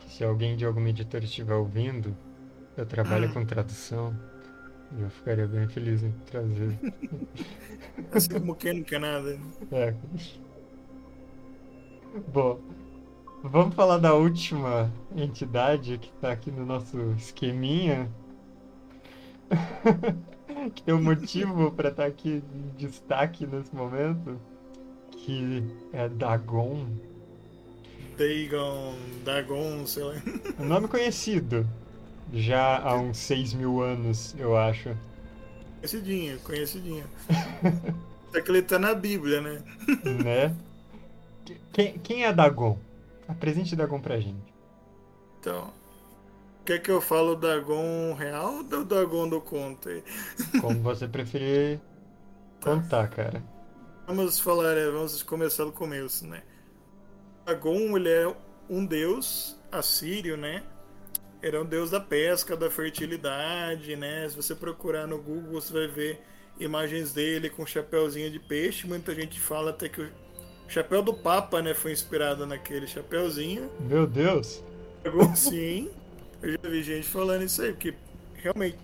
Se 0.09 0.23
alguém 0.23 0.55
de 0.55 0.65
alguma 0.65 0.89
editora 0.89 1.25
estiver 1.25 1.55
ouvindo, 1.55 2.15
eu 2.77 2.85
trabalho 2.85 3.29
hum. 3.29 3.33
com 3.33 3.45
tradução. 3.45 4.15
Eu 4.97 5.09
ficaria 5.09 5.47
bem 5.47 5.67
feliz 5.67 6.03
em 6.03 6.11
trazer. 6.25 6.77
assim 8.11 8.29
como 8.29 8.55
quem 8.55 8.73
não 8.75 8.83
quer 8.83 8.99
nada. 8.99 9.37
É. 9.71 9.93
Bom, 12.31 12.59
vamos 13.43 13.75
falar 13.75 13.97
da 13.97 14.13
última 14.13 14.91
entidade 15.15 15.97
que 15.97 16.09
está 16.09 16.31
aqui 16.31 16.51
no 16.51 16.65
nosso 16.65 16.97
esqueminha. 17.17 18.09
que 20.73 20.81
tem 20.83 20.93
um 20.93 21.03
motivo 21.03 21.71
para 21.71 21.89
estar 21.89 22.03
tá 22.03 22.09
aqui 22.09 22.41
em 22.53 22.77
destaque 22.77 23.45
nesse 23.45 23.75
momento. 23.75 24.39
Que 25.11 25.63
é 25.91 26.07
Dagon. 26.07 26.87
Dagon, 28.17 28.95
Dagon, 29.25 29.85
sei 29.85 30.03
lá. 30.03 30.13
Um 30.59 30.65
nome 30.65 30.87
conhecido 30.87 31.67
já 32.35 32.79
há 32.79 32.95
uns 32.95 33.17
6 33.17 33.53
mil 33.53 33.81
anos, 33.81 34.35
eu 34.37 34.57
acho. 34.57 34.95
Conhecidinho, 35.77 36.39
conhecidinho. 36.39 37.05
Só 38.31 38.41
que 38.41 38.51
ele 38.51 38.61
tá 38.61 38.77
na 38.77 38.93
Bíblia, 38.93 39.39
né? 39.39 39.63
né? 40.23 40.55
Quem, 41.71 41.97
quem 41.99 42.25
é 42.25 42.33
Dagon? 42.33 42.77
Apresente 43.27 43.75
Dagon 43.75 44.01
pra 44.01 44.19
gente. 44.19 44.53
Então, 45.39 45.71
quer 46.65 46.79
que 46.79 46.91
eu 46.91 46.99
falo 46.99 47.35
Dagon 47.35 48.13
real 48.13 48.55
ou 48.55 48.63
do 48.63 48.83
Dagon 48.83 49.29
do 49.29 49.39
conto 49.39 49.87
aí? 49.87 50.03
Como 50.59 50.81
você 50.81 51.07
preferir 51.07 51.79
contar, 52.61 53.07
cara. 53.07 53.41
Vamos 54.07 54.39
falar, 54.39 54.75
é, 54.75 54.89
vamos 54.89 55.23
começar 55.23 55.63
do 55.63 55.71
começo, 55.71 56.27
né? 56.27 56.43
Dagon, 57.45 57.95
ele 57.95 58.09
é 58.09 58.35
um 58.69 58.85
deus 58.85 59.57
assírio, 59.71 60.35
né? 60.35 60.63
Era 61.47 61.61
um 61.61 61.65
deus 61.65 61.91
da 61.91 61.99
pesca, 61.99 62.57
da 62.57 62.71
fertilidade, 62.71 63.95
né? 63.95 64.27
Se 64.27 64.35
você 64.35 64.55
procurar 64.55 65.05
no 65.05 65.19
Google, 65.19 65.61
você 65.61 65.71
vai 65.71 65.87
ver 65.87 66.19
imagens 66.59 67.13
dele 67.13 67.51
com 67.51 67.63
chapéuzinho 67.67 68.31
de 68.31 68.39
peixe. 68.39 68.87
Muita 68.87 69.13
gente 69.13 69.39
fala 69.39 69.69
até 69.69 69.87
que 69.87 70.01
o 70.01 70.09
chapéu 70.67 71.03
do 71.03 71.13
Papa, 71.13 71.61
né, 71.61 71.75
foi 71.75 71.91
inspirado 71.91 72.47
naquele 72.47 72.87
chapéuzinho. 72.87 73.69
Meu 73.79 74.07
Deus! 74.07 74.63
Sim, 75.35 75.91
eu 76.41 76.53
já 76.53 76.67
vi 76.67 76.81
gente 76.81 77.07
falando 77.07 77.43
isso 77.43 77.61
aí, 77.61 77.73
porque 77.73 77.93
realmente 78.33 78.79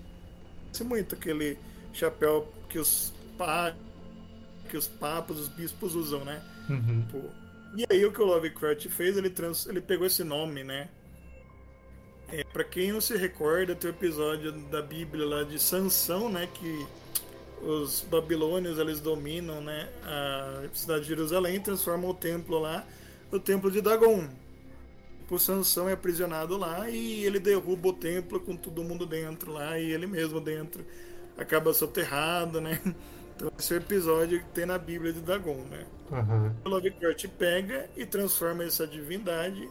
parece 0.66 0.84
muito 0.84 1.16
aquele 1.16 1.58
chapéu 1.92 2.46
que 2.68 2.78
os 2.78 3.12
pa... 3.36 3.74
que 4.70 4.76
os 4.76 4.86
papas, 4.86 5.36
os 5.36 5.48
bispos 5.48 5.96
usam, 5.96 6.24
né? 6.24 6.40
Uhum. 6.70 7.28
E 7.76 7.84
aí 7.90 8.04
o 8.04 8.12
que 8.12 8.22
o 8.22 8.24
Lovecraft 8.24 8.86
fez, 8.86 9.16
ele, 9.16 9.30
trans... 9.30 9.66
ele 9.66 9.80
pegou 9.80 10.06
esse 10.06 10.22
nome, 10.22 10.62
né? 10.62 10.88
É, 12.32 12.42
para 12.44 12.64
quem 12.64 12.92
não 12.92 13.00
se 13.00 13.14
recorda, 13.14 13.74
tem 13.74 13.90
o 13.90 13.92
episódio 13.92 14.52
da 14.52 14.80
Bíblia 14.80 15.26
lá 15.26 15.42
de 15.44 15.58
Sansão, 15.58 16.30
né, 16.30 16.48
que 16.54 16.86
os 17.62 18.00
babilônios 18.10 18.78
eles 18.78 19.00
dominam, 19.00 19.60
né, 19.60 19.86
a 20.02 20.64
cidade 20.72 21.02
de 21.02 21.08
Jerusalém, 21.08 21.60
transformam 21.60 22.10
o 22.10 22.14
templo 22.14 22.58
lá 22.58 22.86
no 23.30 23.38
templo 23.38 23.70
de 23.70 23.82
Dagon. 23.82 24.26
O 25.30 25.38
Sansão 25.38 25.90
é 25.90 25.92
aprisionado 25.92 26.56
lá 26.56 26.88
e 26.88 27.24
ele 27.24 27.38
derruba 27.38 27.88
o 27.88 27.92
templo 27.92 28.40
com 28.40 28.56
todo 28.56 28.82
mundo 28.82 29.04
dentro 29.04 29.52
lá 29.52 29.78
e 29.78 29.92
ele 29.92 30.06
mesmo 30.06 30.40
dentro 30.40 30.84
acaba 31.38 31.72
soterrado, 31.72 32.60
né? 32.60 32.80
Então 33.34 33.50
esse 33.58 33.72
é 33.72 33.76
o 33.76 33.80
episódio 33.80 34.40
que 34.40 34.48
tem 34.50 34.66
na 34.66 34.76
Bíblia 34.76 35.10
de 35.10 35.20
Dagon, 35.20 35.64
né? 35.70 35.86
Uhum. 36.10 36.54
O 36.66 36.68
Lovecraft 36.68 37.26
pega 37.38 37.88
e 37.96 38.04
transforma 38.04 38.62
essa 38.62 38.86
divindade 38.86 39.66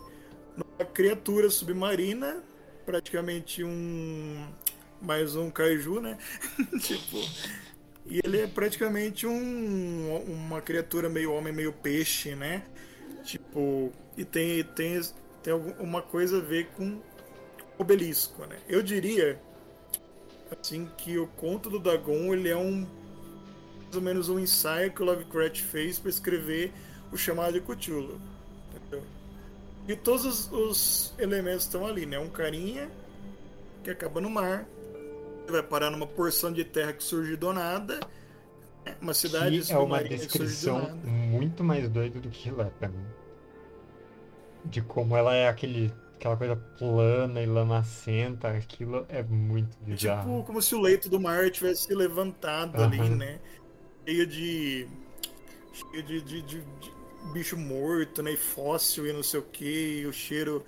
numa 0.58 0.84
criatura 0.92 1.48
submarina 1.48 2.44
praticamente 2.86 3.64
um. 3.64 4.48
Mais 5.02 5.36
um 5.36 5.50
kaiju, 5.50 6.00
né? 6.00 6.18
tipo. 6.82 7.18
E 8.06 8.20
ele 8.24 8.42
é 8.42 8.48
praticamente 8.48 9.26
um, 9.26 10.16
uma 10.28 10.62
criatura 10.62 11.08
meio 11.10 11.32
homem, 11.32 11.54
meio 11.54 11.74
peixe, 11.74 12.36
né? 12.36 12.64
Tipo. 13.24 13.92
E 14.18 14.26
tem, 14.26 14.64
tem, 14.64 15.02
tem 15.42 15.54
alguma 15.54 16.02
coisa 16.02 16.38
a 16.38 16.42
ver 16.42 16.68
com 16.76 17.02
obelisco, 17.78 18.46
né? 18.46 18.58
Eu 18.68 18.84
diria 18.84 19.40
assim 20.52 20.90
que 20.98 21.18
o 21.18 21.28
conto 21.28 21.70
do 21.70 21.80
Dagon 21.80 22.34
ele 22.34 22.50
é 22.50 22.58
um 22.58 22.86
mais 23.84 23.96
ou 23.96 24.02
menos 24.02 24.30
um 24.30 24.40
ensaio 24.40 24.92
que 24.92 25.02
o 25.02 25.06
Lovecraft 25.06 25.62
fez 25.64 26.00
para 26.00 26.10
escrever 26.10 26.72
o 27.12 27.18
chamado 27.18 27.54
de 27.54 27.62
Cthulhu. 27.62 28.22
E 29.88 29.96
todos 29.96 30.26
os, 30.26 30.52
os 30.52 31.14
elementos 31.18 31.64
estão 31.64 31.86
ali, 31.86 32.06
né? 32.06 32.20
Um 32.20 32.30
carinha 32.30 32.90
que 33.84 33.90
acaba 33.90 34.22
no 34.22 34.30
mar, 34.30 34.66
vai 35.48 35.64
parar 35.64 35.90
numa 35.90 36.08
porção 36.08 36.52
de 36.52 36.64
terra 36.64 36.94
que 36.94 37.04
surge 37.04 37.36
do 37.36 37.52
nada, 37.52 38.00
né? 38.86 38.96
uma 39.02 39.14
cidade 39.14 39.62
que 39.62 39.74
é 39.74 39.78
uma 39.78 40.04
descrição 40.04 40.96
muito 41.06 41.64
mais 41.64 41.90
doida 41.90 42.20
do 42.20 42.30
que 42.30 42.52
pra 42.52 42.88
mim. 42.88 43.06
De 44.64 44.82
como 44.82 45.18
ela 45.18 45.34
é 45.34 45.48
aquele 45.48 45.92
aquela 46.22 46.38
coisa 46.38 46.56
plana 46.78 47.42
e 47.42 47.48
lamacenta, 47.48 48.50
aquilo 48.50 49.06
é 49.10 49.24
muito 49.24 49.76
é 49.82 49.86
bizarro. 49.86 50.30
Tipo, 50.30 50.44
como 50.46 50.62
se 50.62 50.76
o 50.76 50.80
leito 50.80 51.10
do 51.10 51.20
mar 51.20 51.50
tivesse 51.50 51.92
levantado 51.96 52.78
uhum. 52.78 52.84
ali, 52.84 53.10
né? 53.10 53.40
Cheio 54.06 54.28
de. 54.28 54.88
cheio 55.74 56.04
de, 56.04 56.22
de, 56.22 56.42
de, 56.44 56.62
de 56.62 57.01
bicho 57.34 57.58
morto, 57.58 58.22
né? 58.22 58.34
E 58.34 58.38
fóssil 58.38 59.08
e 59.08 59.14
não 59.14 59.24
sei 59.24 59.40
o 59.40 59.44
que, 59.44 60.02
e 60.02 60.06
o 60.06 60.14
cheiro, 60.14 60.66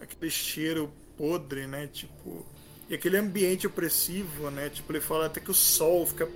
aquele 0.00 0.30
cheiro 0.30 0.92
podre, 1.16 1.66
né? 1.66 1.86
Tipo, 1.86 2.46
e 2.88 2.94
aquele 2.94 3.16
ambiente 3.16 3.66
opressivo, 3.66 4.50
né? 4.50 4.68
Tipo, 4.68 4.92
ele 4.92 5.00
fala 5.00 5.26
até 5.26 5.40
que 5.40 5.50
o 5.50 5.54
sol 5.54 6.06
fica 6.06 6.28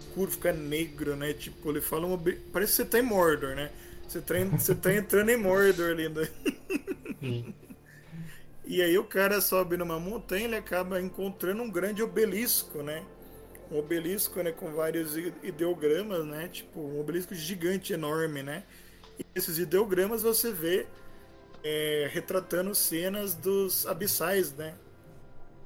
escuro, 0.00 0.30
fica 0.30 0.52
negro, 0.52 1.16
né? 1.16 1.32
Tipo, 1.32 1.70
ele 1.70 1.80
fala 1.80 2.06
uma... 2.06 2.18
parece 2.52 2.72
que 2.72 2.76
você 2.76 2.84
tá 2.84 2.98
em 2.98 3.02
Mordor, 3.02 3.54
né? 3.54 3.70
Você 4.06 4.20
tá, 4.20 4.34
você 4.44 4.74
tá 4.74 4.94
entrando 4.94 5.30
em 5.30 5.36
Mordor 5.36 5.90
ali, 5.90 6.08
né? 6.08 6.28
E 8.70 8.80
aí 8.80 8.96
o 8.96 9.02
cara 9.02 9.40
sobe 9.40 9.76
numa 9.76 9.98
montanha, 9.98 10.44
ele 10.44 10.54
acaba 10.54 11.00
encontrando 11.00 11.60
um 11.60 11.68
grande 11.68 12.04
obelisco, 12.04 12.84
né? 12.84 13.04
Um 13.68 13.76
obelisco, 13.78 14.40
né, 14.44 14.52
com 14.52 14.72
vários 14.72 15.16
ideogramas, 15.42 16.24
né? 16.24 16.46
Tipo, 16.46 16.78
um 16.80 17.00
obelisco 17.00 17.34
gigante, 17.34 17.92
enorme, 17.92 18.44
né? 18.44 18.62
Esses 19.34 19.58
ideogramas 19.58 20.22
você 20.22 20.52
vê 20.52 20.86
é, 21.62 22.08
retratando 22.12 22.74
cenas 22.74 23.34
dos 23.34 23.86
abissais, 23.86 24.52
né? 24.54 24.74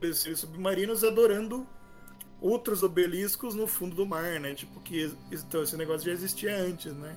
Os 0.03 0.19
seres 0.19 0.41
submarinos 0.41 1.03
adorando 1.03 1.67
outros 2.41 2.83
obeliscos 2.83 3.55
no 3.55 3.67
fundo 3.67 3.97
do 3.97 4.05
mar, 4.05 4.39
né? 4.41 4.55
Tipo, 4.55 4.81
que 4.81 5.11
então, 5.33 5.63
esse 5.63 5.77
negócio 5.77 6.07
já 6.07 6.13
existia 6.13 6.57
antes, 6.57 6.93
né? 6.93 7.17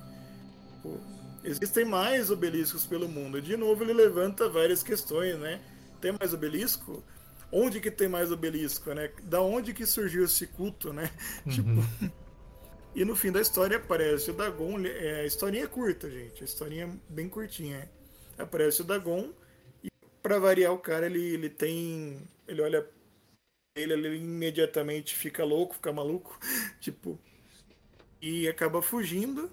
Pô, 0.82 0.96
existem 1.44 1.84
mais 1.84 2.30
obeliscos 2.30 2.86
pelo 2.86 3.08
mundo. 3.08 3.40
De 3.42 3.56
novo, 3.56 3.84
ele 3.84 3.92
levanta 3.92 4.48
várias 4.48 4.82
questões, 4.82 5.38
né? 5.38 5.60
Tem 6.00 6.14
mais 6.18 6.32
obelisco? 6.32 7.02
Onde 7.50 7.80
que 7.80 7.90
tem 7.90 8.08
mais 8.08 8.30
obelisco, 8.30 8.92
né? 8.94 9.10
Da 9.24 9.40
onde 9.40 9.74
que 9.74 9.84
surgiu 9.84 10.24
esse 10.24 10.46
culto, 10.46 10.92
né? 10.92 11.10
Uhum. 11.46 11.52
Tipo, 11.52 12.12
e 12.94 13.04
no 13.04 13.14
fim 13.14 13.30
da 13.30 13.40
história 13.40 13.76
aparece 13.76 14.30
o 14.30 14.34
Dagon. 14.34 14.80
É, 14.84 15.20
a 15.20 15.24
historinha 15.24 15.64
é 15.64 15.68
curta, 15.68 16.10
gente. 16.10 16.42
A 16.42 16.44
historinha 16.44 16.84
é 16.86 17.12
bem 17.12 17.28
curtinha. 17.28 17.88
Aparece 18.38 18.80
o 18.82 18.84
Dagon. 18.84 19.30
E 19.82 19.88
para 20.22 20.38
variar, 20.38 20.72
o 20.72 20.78
cara 20.78 21.06
ele, 21.06 21.20
ele 21.20 21.50
tem. 21.50 22.20
Ele 22.46 22.62
olha. 22.62 22.86
Ele, 23.76 23.92
ele 23.92 24.16
imediatamente 24.16 25.14
fica 25.14 25.44
louco, 25.44 25.74
fica 25.74 25.92
maluco. 25.92 26.38
tipo. 26.80 27.18
E 28.20 28.48
acaba 28.48 28.82
fugindo. 28.82 29.50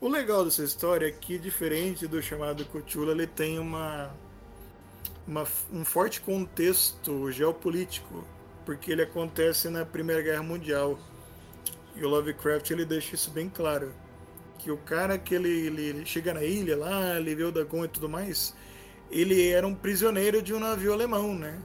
O 0.00 0.08
legal 0.08 0.44
dessa 0.44 0.64
história 0.64 1.06
é 1.06 1.12
que, 1.12 1.38
diferente 1.38 2.06
do 2.06 2.22
chamado 2.22 2.64
Cthulhu, 2.64 3.10
ele 3.10 3.26
tem 3.26 3.58
uma, 3.58 4.10
uma, 5.26 5.46
um 5.70 5.84
forte 5.84 6.22
contexto 6.22 7.30
geopolítico, 7.30 8.26
porque 8.64 8.90
ele 8.90 9.02
acontece 9.02 9.68
na 9.68 9.84
Primeira 9.84 10.22
Guerra 10.22 10.42
Mundial. 10.42 10.98
E 11.96 12.04
o 12.04 12.08
Lovecraft 12.08 12.70
ele 12.70 12.84
deixa 12.84 13.14
isso 13.14 13.30
bem 13.30 13.48
claro. 13.48 13.92
Que 14.58 14.70
o 14.70 14.76
cara 14.76 15.18
que 15.18 15.34
ele, 15.34 15.48
ele, 15.48 15.82
ele 15.82 16.06
chega 16.06 16.34
na 16.34 16.42
ilha 16.44 16.76
lá, 16.76 17.16
ele 17.16 17.34
vê 17.34 17.44
o 17.44 17.52
Dagon 17.52 17.84
e 17.84 17.88
tudo 17.88 18.08
mais, 18.08 18.54
ele 19.10 19.48
era 19.48 19.66
um 19.66 19.74
prisioneiro 19.74 20.42
de 20.42 20.54
um 20.54 20.60
navio 20.60 20.92
alemão, 20.92 21.34
né? 21.34 21.58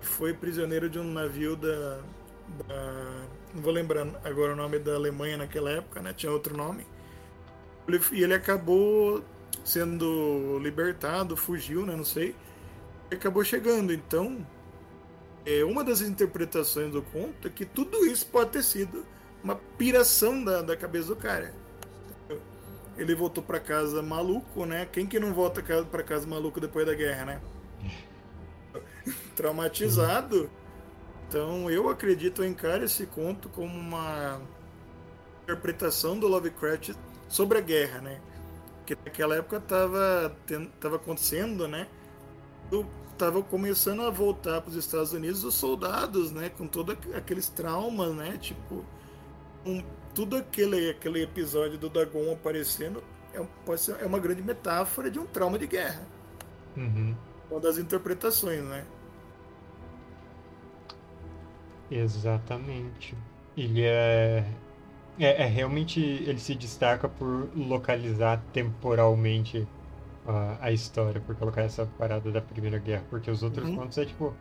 Foi 0.00 0.32
prisioneiro 0.32 0.88
de 0.88 0.98
um 0.98 1.04
navio 1.04 1.56
da, 1.56 2.00
da, 2.66 3.26
Não 3.54 3.62
vou 3.62 3.72
lembrar 3.72 4.06
agora 4.24 4.52
o 4.52 4.56
nome 4.56 4.78
da 4.78 4.94
Alemanha 4.94 5.36
naquela 5.36 5.70
época, 5.70 6.00
né? 6.00 6.12
Tinha 6.12 6.30
outro 6.32 6.56
nome. 6.56 6.86
Ele, 7.88 8.00
e 8.12 8.22
ele 8.22 8.34
acabou 8.34 9.22
sendo 9.64 10.58
libertado, 10.62 11.36
fugiu, 11.36 11.84
né? 11.84 11.96
Não 11.96 12.04
sei. 12.04 12.34
E 13.10 13.14
acabou 13.14 13.42
chegando. 13.44 13.92
Então, 13.92 14.46
é, 15.44 15.64
uma 15.64 15.82
das 15.82 16.00
interpretações 16.00 16.92
do 16.92 17.02
conto 17.02 17.48
é 17.48 17.50
que 17.50 17.64
tudo 17.64 18.06
isso 18.06 18.26
pode 18.26 18.50
ter 18.50 18.62
sido 18.62 19.04
uma 19.42 19.56
piração 19.78 20.42
da, 20.42 20.62
da 20.62 20.76
cabeça 20.76 21.08
do 21.08 21.16
cara. 21.16 21.54
Ele 22.96 23.14
voltou 23.14 23.42
para 23.42 23.58
casa 23.58 24.02
maluco, 24.02 24.66
né? 24.66 24.86
Quem 24.92 25.06
que 25.06 25.18
não 25.18 25.32
volta 25.32 25.62
para 25.84 26.02
casa 26.02 26.26
maluco 26.26 26.60
depois 26.60 26.84
da 26.86 26.94
guerra, 26.94 27.24
né? 27.24 27.40
Traumatizado. 29.34 30.50
Então 31.28 31.70
eu 31.70 31.88
acredito, 31.88 32.42
eu 32.42 32.48
encaro 32.48 32.84
esse 32.84 33.06
conto 33.06 33.48
como 33.48 33.72
uma 33.72 34.40
interpretação 35.44 36.18
do 36.18 36.28
Lovecraft 36.28 36.90
sobre 37.28 37.58
a 37.58 37.60
guerra, 37.60 38.00
né? 38.00 38.20
Que 38.84 38.96
naquela 38.96 39.36
época 39.36 39.56
estava 39.58 40.36
tava 40.80 40.96
acontecendo, 40.96 41.66
né? 41.66 41.86
Tava 43.16 43.42
começando 43.42 44.02
a 44.02 44.10
voltar 44.10 44.60
para 44.60 44.70
os 44.70 44.76
Estados 44.76 45.12
Unidos 45.12 45.44
os 45.44 45.54
soldados, 45.54 46.32
né? 46.32 46.50
Com 46.50 46.66
todos 46.66 46.96
aqueles 47.14 47.48
traumas, 47.48 48.14
né? 48.14 48.36
Tipo, 48.38 48.84
um, 49.64 49.82
tudo 50.14 50.36
aquele, 50.36 50.90
aquele 50.90 51.22
episódio 51.22 51.78
do 51.78 51.88
Dagon 51.88 52.32
aparecendo 52.32 53.02
é, 53.32 53.44
pode 53.64 53.80
ser, 53.80 53.96
é 54.00 54.06
uma 54.06 54.18
grande 54.18 54.42
metáfora 54.42 55.10
de 55.10 55.18
um 55.18 55.26
trauma 55.26 55.58
de 55.58 55.66
guerra. 55.66 56.02
Uhum. 56.76 57.14
Uma 57.50 57.60
das 57.60 57.78
interpretações, 57.78 58.62
né? 58.62 58.84
Exatamente. 61.90 63.16
Ele 63.56 63.82
é, 63.82 64.44
é, 65.18 65.42
é, 65.42 65.46
realmente 65.46 66.00
ele 66.00 66.38
se 66.38 66.54
destaca 66.54 67.08
por 67.08 67.50
localizar 67.56 68.42
temporalmente 68.52 69.66
uh, 70.26 70.56
a 70.60 70.70
história, 70.70 71.20
por 71.20 71.34
colocar 71.34 71.62
essa 71.62 71.86
parada 71.98 72.30
da 72.30 72.40
Primeira 72.40 72.78
Guerra, 72.78 73.04
porque 73.10 73.30
os 73.30 73.42
outros 73.42 73.68
uhum. 73.68 73.76
contos 73.76 73.98
é 73.98 74.04
tipo 74.04 74.34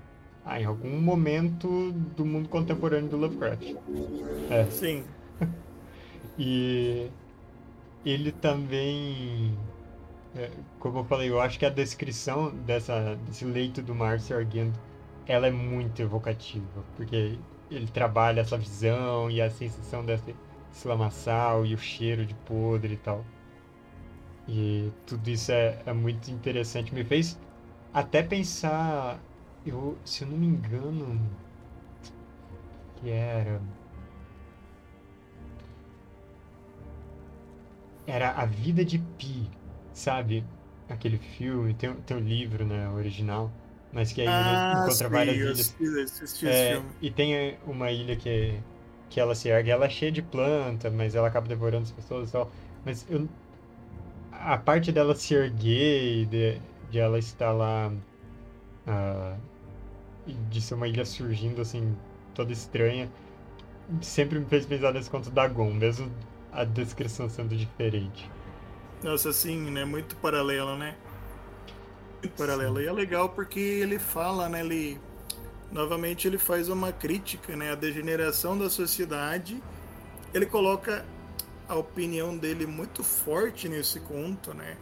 ah, 0.46 0.60
em 0.60 0.66
algum 0.66 1.00
momento 1.00 1.92
do 1.92 2.26
mundo 2.26 2.50
contemporâneo 2.50 3.10
do 3.10 3.18
Lovecraft. 3.18 3.76
É. 4.50 4.66
Sim. 4.66 5.04
e 6.38 7.10
ele 8.06 8.32
também, 8.32 9.58
é, 10.36 10.50
como 10.80 11.00
eu 11.00 11.04
falei, 11.06 11.30
eu 11.30 11.40
acho 11.40 11.60
que 11.60 11.66
a 11.66 11.70
descrição 11.70 12.50
dessa, 12.66 13.16
desse 13.28 13.46
leito 13.46 13.82
do 13.82 13.94
mar 13.94 14.20
se 14.20 14.34
erguendo, 14.34 14.78
ela 15.28 15.48
é 15.48 15.52
muito 15.52 16.02
evocativa, 16.02 16.84
porque 16.96 17.38
ele 17.70 17.88
trabalha 17.88 18.42
essa 18.42 18.58
visão 18.58 19.30
e 19.30 19.42
a 19.42 19.50
sensação 19.50 20.04
dessa 20.04 20.34
lamaçal 20.86 21.66
e 21.66 21.76
o 21.76 21.78
cheiro 21.78 22.26
de 22.26 22.34
podre 22.34 22.94
e 22.94 22.98
tal. 22.98 23.24
E 24.48 24.92
tudo 25.06 25.30
isso 25.30 25.52
é, 25.52 25.78
é 25.86 25.94
muito 25.94 26.32
interessante. 26.32 26.94
Me 26.94 27.04
fez 27.04 27.40
até 27.94 28.24
pensar, 28.24 29.20
eu, 29.66 29.97
se 30.05 30.24
eu 30.24 30.28
não 30.30 30.38
me 30.38 30.47
engano, 30.47 31.20
que 32.97 33.10
era 33.10 33.62
era 38.07 38.32
A 38.32 38.45
Vida 38.45 38.84
de 38.84 38.97
Pi, 38.99 39.49
sabe? 39.93 40.43
Aquele 40.89 41.18
filme, 41.18 41.74
tem, 41.76 41.93
tem 42.01 42.18
um 42.18 42.20
livro, 42.20 42.66
né, 42.66 42.89
original, 42.89 43.51
mas 43.93 44.12
que 44.12 44.22
aí 44.22 44.28
ah, 44.28 44.39
ele 44.39 44.82
encontra 44.82 45.07
sim, 45.07 45.14
várias 45.14 45.36
ilhas. 45.38 45.76
Assisti, 46.12 46.45
é, 46.47 46.82
e 47.01 47.12
tem 47.12 47.57
uma 47.68 47.91
ilha 47.91 48.16
que, 48.16 48.60
que 49.10 49.20
ela 49.20 49.36
se 49.36 49.49
ergue, 49.49 49.70
ela 49.72 49.86
é 49.86 49.89
cheia 49.89 50.12
de 50.12 50.22
planta, 50.22 50.89
mas 50.89 51.16
ela 51.16 51.28
acaba 51.28 51.47
devorando 51.47 51.84
as 51.84 51.91
pessoas 51.91 52.30
e 52.30 52.32
tal. 52.32 52.51
Mas 52.86 53.05
eu, 53.10 53.30
a 54.32 54.57
parte 54.57 54.91
dela 54.91 55.16
se 55.16 55.34
erguer 55.34 56.22
e 56.22 56.26
de, 56.26 56.62
de 56.89 56.99
ela 56.99 57.20
estar 57.20 57.51
lá. 57.51 57.91
Uh, 58.88 59.49
de 60.49 60.61
ser 60.61 60.75
uma 60.75 60.88
ilha 60.88 61.05
surgindo 61.05 61.61
assim, 61.61 61.95
toda 62.34 62.51
estranha, 62.51 63.09
sempre 64.01 64.39
me 64.39 64.45
fez 64.45 64.65
pensar 64.65 64.93
nesse 64.93 65.09
conto 65.09 65.30
da 65.30 65.47
Gon, 65.47 65.73
mesmo 65.73 66.11
a 66.51 66.63
descrição 66.63 67.30
sendo 67.30 67.55
diferente. 67.55 68.30
Nossa, 69.03 69.30
assim, 69.30 69.57
né? 69.71 69.86
Muito 69.86 70.15
paralelo, 70.17 70.77
né? 70.77 70.95
Muito 72.21 72.36
paralelo. 72.36 72.82
E 72.82 72.88
é 72.88 72.91
legal 72.91 73.30
porque 73.30 73.59
ele 73.59 73.97
fala, 73.97 74.49
né? 74.49 74.59
Ele 74.61 74.99
novamente 75.71 76.27
ele 76.27 76.38
faz 76.38 76.67
uma 76.69 76.91
crítica, 76.91 77.55
né? 77.55 77.71
A 77.71 77.75
degeneração 77.75 78.57
da 78.57 78.69
sociedade. 78.69 79.61
Ele 80.34 80.45
coloca 80.45 81.05
a 81.67 81.75
opinião 81.75 82.38
dele 82.38 82.65
muito 82.65 83.03
forte 83.03 83.69
nesse 83.69 83.99
conto, 84.01 84.53
né? 84.53 84.77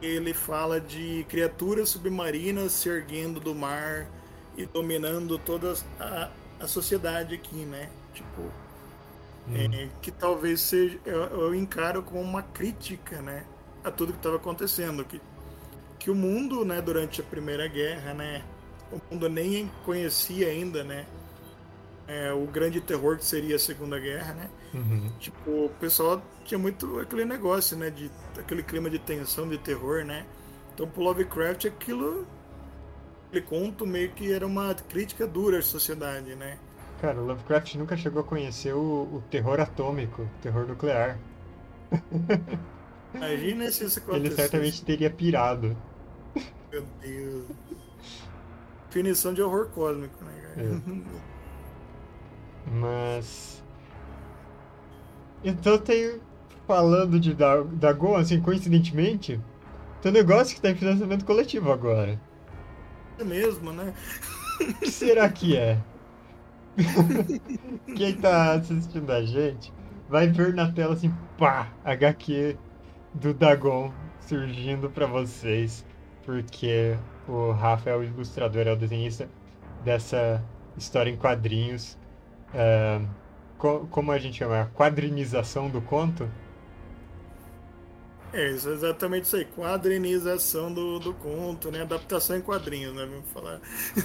Ele 0.00 0.32
fala 0.32 0.80
de 0.80 1.26
criaturas 1.28 1.88
submarinas 1.88 2.72
se 2.72 2.88
erguendo 2.88 3.40
do 3.40 3.54
mar 3.54 4.06
e 4.58 4.66
dominando 4.66 5.38
toda 5.38 5.74
a, 5.98 6.28
a 6.60 6.68
sociedade 6.68 7.34
aqui, 7.34 7.64
né? 7.64 7.88
Tipo, 8.12 8.42
é, 9.54 9.88
que 10.02 10.10
talvez 10.10 10.60
seja 10.60 10.98
eu, 11.06 11.22
eu, 11.22 11.54
encaro 11.54 12.02
como 12.02 12.20
uma 12.20 12.42
crítica 12.42 13.22
né 13.22 13.46
a 13.82 13.90
tudo 13.90 14.12
que 14.12 14.18
estava 14.18 14.36
acontecendo 14.36 15.04
que 15.04 15.20
que 15.98 16.10
o 16.10 16.14
mundo 16.14 16.64
né 16.64 16.82
durante 16.82 17.22
a 17.22 17.24
primeira 17.24 17.66
guerra 17.66 18.12
né 18.12 18.44
o 18.92 19.00
mundo 19.10 19.28
nem 19.28 19.70
conhecia 19.86 20.48
ainda 20.48 20.84
né 20.84 21.06
é, 22.06 22.32
o 22.32 22.46
grande 22.46 22.80
terror 22.80 23.16
que 23.16 23.24
seria 23.24 23.56
a 23.56 23.58
segunda 23.58 23.98
guerra 23.98 24.34
né 24.34 24.50
uhum. 24.74 25.10
tipo 25.18 25.50
o 25.50 25.70
pessoal 25.80 26.22
tinha 26.44 26.58
muito 26.58 26.98
aquele 27.00 27.24
negócio 27.24 27.74
né 27.76 27.88
de 27.88 28.10
aquele 28.38 28.62
clima 28.62 28.90
de 28.90 28.98
tensão 28.98 29.48
de 29.48 29.56
terror 29.56 30.04
né 30.04 30.26
então 30.74 30.86
pro 30.86 31.02
Lovecraft 31.02 31.64
aquilo 31.66 32.26
ele 33.32 33.42
conto 33.42 33.86
meio 33.86 34.10
que 34.12 34.32
era 34.32 34.46
uma 34.46 34.74
crítica 34.74 35.26
dura 35.26 35.58
à 35.58 35.62
sociedade 35.62 36.34
né 36.34 36.58
Cara, 37.00 37.20
Lovecraft 37.20 37.76
nunca 37.76 37.96
chegou 37.96 38.22
a 38.22 38.24
conhecer 38.24 38.74
o, 38.74 39.02
o 39.04 39.22
terror 39.30 39.60
atômico, 39.60 40.22
o 40.22 40.42
terror 40.42 40.66
nuclear. 40.66 41.16
Imagina 43.14 43.70
se 43.70 43.84
isso 43.84 44.00
acontecesse. 44.00 44.26
Ele 44.26 44.34
certamente 44.34 44.84
teria 44.84 45.08
pirado. 45.08 45.76
Meu 46.72 46.84
Deus. 47.00 47.46
Definição 48.86 49.32
de 49.32 49.42
horror 49.42 49.68
cósmico, 49.68 50.24
né, 50.24 50.32
cara? 50.42 50.60
É. 50.60 50.80
Mas. 52.70 53.62
Então 55.44 55.78
tem. 55.78 56.20
Falando 56.66 57.18
de 57.18 57.34
Dagon, 57.34 58.16
assim, 58.16 58.42
coincidentemente, 58.42 59.40
tem 60.02 60.10
um 60.10 60.14
negócio 60.14 60.54
que 60.54 60.60
tá 60.60 60.68
em 60.68 60.74
financiamento 60.74 61.24
coletivo 61.24 61.72
agora. 61.72 62.20
Mesmo, 63.24 63.72
né? 63.72 63.92
O 64.60 64.74
que 64.74 64.90
será 64.90 65.28
que 65.28 65.56
é? 65.56 65.78
Quem 67.96 68.14
tá 68.14 68.54
assistindo 68.54 69.10
a 69.10 69.24
gente 69.24 69.72
vai 70.08 70.28
ver 70.28 70.54
na 70.54 70.70
tela 70.72 70.94
assim, 70.94 71.12
pá, 71.36 71.72
HQ 71.84 72.56
do 73.14 73.34
Dagon 73.34 73.92
surgindo 74.20 74.90
para 74.90 75.06
vocês, 75.06 75.84
porque 76.24 76.96
o 77.26 77.50
Rafa 77.52 77.90
é 77.90 77.96
o 77.96 78.04
ilustrador, 78.04 78.66
é 78.66 78.72
o 78.72 78.76
desenhista 78.76 79.28
dessa 79.84 80.44
história 80.76 81.10
em 81.10 81.16
quadrinhos. 81.16 81.98
Uh, 82.54 83.08
co 83.56 83.86
como 83.90 84.12
a 84.12 84.18
gente 84.18 84.38
chama? 84.38 84.62
A 84.62 84.66
quadrinização 84.66 85.68
do 85.68 85.80
conto? 85.80 86.30
É, 88.32 88.50
isso, 88.50 88.68
exatamente 88.68 89.24
isso 89.24 89.36
aí. 89.36 89.44
Quadrinização 89.44 90.72
do, 90.72 90.98
do 90.98 91.14
conto, 91.14 91.70
né? 91.70 91.82
Adaptação 91.82 92.36
em 92.36 92.42
quadrinhos, 92.42 92.94
né? 92.94 93.06
Vamos 93.06 93.30
falar. 93.30 93.60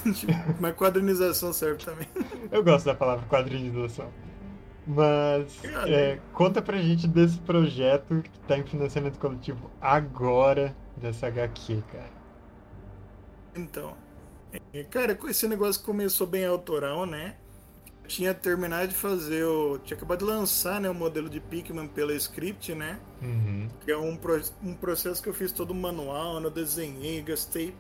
Mas 0.60 0.76
quadrinização 0.76 1.52
serve 1.52 1.84
também. 1.84 2.08
Eu 2.52 2.64
gosto 2.64 2.86
da 2.86 2.96
palavra 2.96 3.26
quadrinização. 3.28 4.12
Mas 4.86 5.62
é, 5.88 6.20
conta 6.34 6.62
pra 6.62 6.78
gente 6.78 7.08
desse 7.08 7.40
projeto 7.40 8.22
que 8.22 8.40
tá 8.42 8.58
em 8.58 8.64
financiamento 8.64 9.18
coletivo 9.18 9.72
agora 9.82 10.76
dessa 10.98 11.28
HQ, 11.28 11.84
cara. 11.92 12.12
Então, 13.56 13.96
é, 14.74 14.84
cara, 14.84 15.18
esse 15.30 15.48
negócio 15.48 15.84
começou 15.84 16.28
bem 16.28 16.46
autoral, 16.46 17.06
né? 17.06 17.36
Tinha 18.14 18.32
terminado 18.32 18.90
de 18.90 18.94
fazer 18.94 19.44
o. 19.44 19.80
Tinha 19.80 19.98
acabado 19.98 20.20
de 20.20 20.26
lançar 20.26 20.80
né, 20.80 20.88
o 20.88 20.94
modelo 20.94 21.28
de 21.28 21.40
Pikmin 21.40 21.88
pela 21.88 22.14
script, 22.14 22.76
né? 22.76 23.00
Uhum. 23.20 23.68
Que 23.84 23.92
é 23.92 23.98
um, 23.98 24.20
um 24.62 24.76
processo 24.76 25.22
que 25.22 25.28
eu 25.28 25.34
fiz 25.34 25.52
todo 25.52 25.74
manual, 25.74 26.40
eu 26.40 26.52
desenhei, 26.52 27.24
gastei 27.24 27.76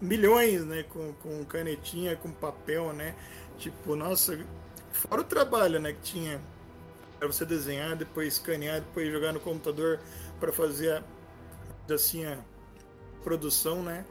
milhões, 0.00 0.64
né? 0.64 0.84
Com, 0.84 1.12
com 1.14 1.44
canetinha, 1.44 2.14
com 2.14 2.30
papel, 2.30 2.92
né? 2.92 3.16
Tipo, 3.58 3.96
nossa, 3.96 4.38
fora 4.92 5.22
o 5.22 5.24
trabalho, 5.24 5.80
né? 5.80 5.92
Que 5.92 6.00
tinha 6.00 6.40
para 7.18 7.26
você 7.26 7.44
desenhar, 7.44 7.96
depois 7.96 8.34
escanear, 8.34 8.80
depois 8.80 9.10
jogar 9.10 9.32
no 9.32 9.40
computador 9.40 9.98
para 10.38 10.52
fazer 10.52 10.92
a, 10.92 11.92
assim, 11.92 12.24
a 12.24 12.38
produção, 13.24 13.82
né? 13.82 14.04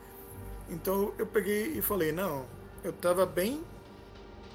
Então 0.68 1.14
eu 1.18 1.26
peguei 1.26 1.78
e 1.78 1.80
falei, 1.80 2.12
não, 2.12 2.44
eu 2.84 2.92
tava 2.92 3.24
bem 3.24 3.62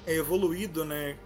é 0.06 0.14
evoluído, 0.14 0.84
né? 0.84 1.16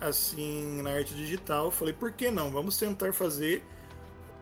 Assim, 0.00 0.80
na 0.82 0.92
arte 0.92 1.14
digital. 1.14 1.70
Falei, 1.70 1.92
por 1.92 2.12
que 2.12 2.30
não? 2.30 2.50
Vamos 2.50 2.76
tentar 2.76 3.12
fazer 3.12 3.62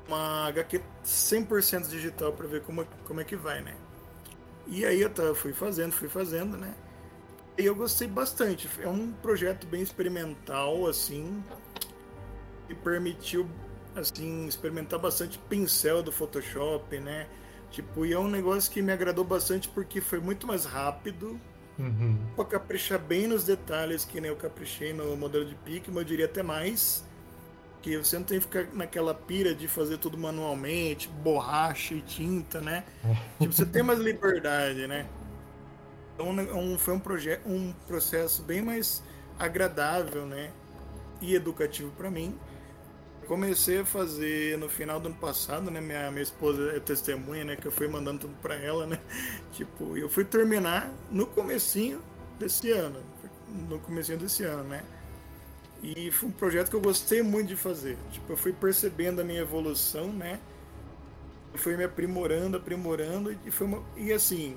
uma 0.06 0.46
HQ 0.48 0.80
100% 1.04 1.88
digital 1.88 2.32
para 2.32 2.46
ver 2.46 2.62
como, 2.62 2.86
como 3.04 3.20
é 3.20 3.24
que 3.24 3.36
vai, 3.36 3.60
né? 3.60 3.76
E 4.66 4.84
aí 4.84 5.00
eu 5.00 5.34
fui 5.34 5.52
fazendo, 5.52 5.92
fui 5.92 6.08
fazendo, 6.08 6.56
né? 6.56 6.74
E 7.56 7.64
eu 7.64 7.74
gostei 7.74 8.06
bastante. 8.06 8.68
É 8.80 8.88
um 8.88 9.12
projeto 9.12 9.66
bem 9.66 9.82
experimental, 9.82 10.86
assim, 10.86 11.42
e 12.68 12.74
permitiu, 12.74 13.48
assim, 13.96 14.46
experimentar 14.46 14.98
bastante 14.98 15.38
pincel 15.48 16.02
do 16.02 16.12
Photoshop, 16.12 16.98
né? 17.00 17.26
Tipo, 17.70 18.06
e 18.06 18.12
é 18.12 18.18
um 18.18 18.28
negócio 18.28 18.70
que 18.70 18.80
me 18.80 18.92
agradou 18.92 19.24
bastante 19.24 19.68
porque 19.68 20.00
foi 20.00 20.20
muito 20.20 20.46
mais 20.46 20.64
rápido. 20.64 21.40
Uhum. 21.78 22.18
Pra 22.34 22.44
caprichar 22.44 22.98
bem 22.98 23.28
nos 23.28 23.44
detalhes, 23.44 24.04
que 24.04 24.20
nem 24.20 24.30
eu 24.30 24.36
caprichei 24.36 24.92
no 24.92 25.16
modelo 25.16 25.44
de 25.44 25.54
Pikmin, 25.54 25.98
eu 25.98 26.04
diria 26.04 26.24
até 26.24 26.42
mais. 26.42 27.04
Que 27.80 27.96
você 27.96 28.18
não 28.18 28.24
tem 28.24 28.38
que 28.38 28.44
ficar 28.44 28.66
naquela 28.74 29.14
pira 29.14 29.54
de 29.54 29.68
fazer 29.68 29.98
tudo 29.98 30.18
manualmente, 30.18 31.08
borracha 31.08 31.94
e 31.94 32.00
tinta, 32.00 32.60
né? 32.60 32.84
tipo, 33.40 33.52
você 33.52 33.64
tem 33.64 33.84
mais 33.84 34.00
liberdade, 34.00 34.86
né? 34.88 35.06
Então 36.14 36.30
um, 36.30 36.76
foi 36.76 36.94
um, 36.94 36.98
projeto, 36.98 37.48
um 37.48 37.72
processo 37.86 38.42
bem 38.42 38.60
mais 38.60 39.00
agradável, 39.38 40.26
né? 40.26 40.50
E 41.20 41.36
educativo 41.36 41.92
para 41.92 42.10
mim. 42.10 42.36
Comecei 43.28 43.80
a 43.80 43.84
fazer 43.84 44.56
no 44.56 44.70
final 44.70 44.98
do 44.98 45.08
ano 45.08 45.14
passado, 45.14 45.70
né? 45.70 45.82
Minha, 45.82 46.10
minha 46.10 46.22
esposa 46.22 46.72
é 46.74 46.80
testemunha, 46.80 47.44
né? 47.44 47.56
Que 47.56 47.66
eu 47.66 47.70
fui 47.70 47.86
mandando 47.86 48.20
tudo 48.20 48.34
para 48.40 48.54
ela, 48.54 48.86
né? 48.86 48.98
Tipo, 49.52 49.98
eu 49.98 50.08
fui 50.08 50.24
terminar 50.24 50.90
no 51.10 51.26
comecinho 51.26 52.00
desse 52.38 52.70
ano. 52.70 53.02
No 53.68 53.78
comecinho 53.80 54.16
desse 54.16 54.44
ano, 54.44 54.64
né? 54.64 54.82
E 55.82 56.10
foi 56.10 56.30
um 56.30 56.32
projeto 56.32 56.70
que 56.70 56.76
eu 56.76 56.80
gostei 56.80 57.22
muito 57.22 57.48
de 57.48 57.56
fazer. 57.56 57.98
Tipo, 58.10 58.32
eu 58.32 58.36
fui 58.36 58.50
percebendo 58.50 59.20
a 59.20 59.24
minha 59.24 59.42
evolução, 59.42 60.10
né? 60.10 60.40
Eu 61.52 61.58
fui 61.58 61.76
me 61.76 61.84
aprimorando, 61.84 62.56
aprimorando 62.56 63.36
e 63.44 63.50
foi 63.50 63.66
uma... 63.66 63.82
e 63.94 64.10
assim, 64.10 64.56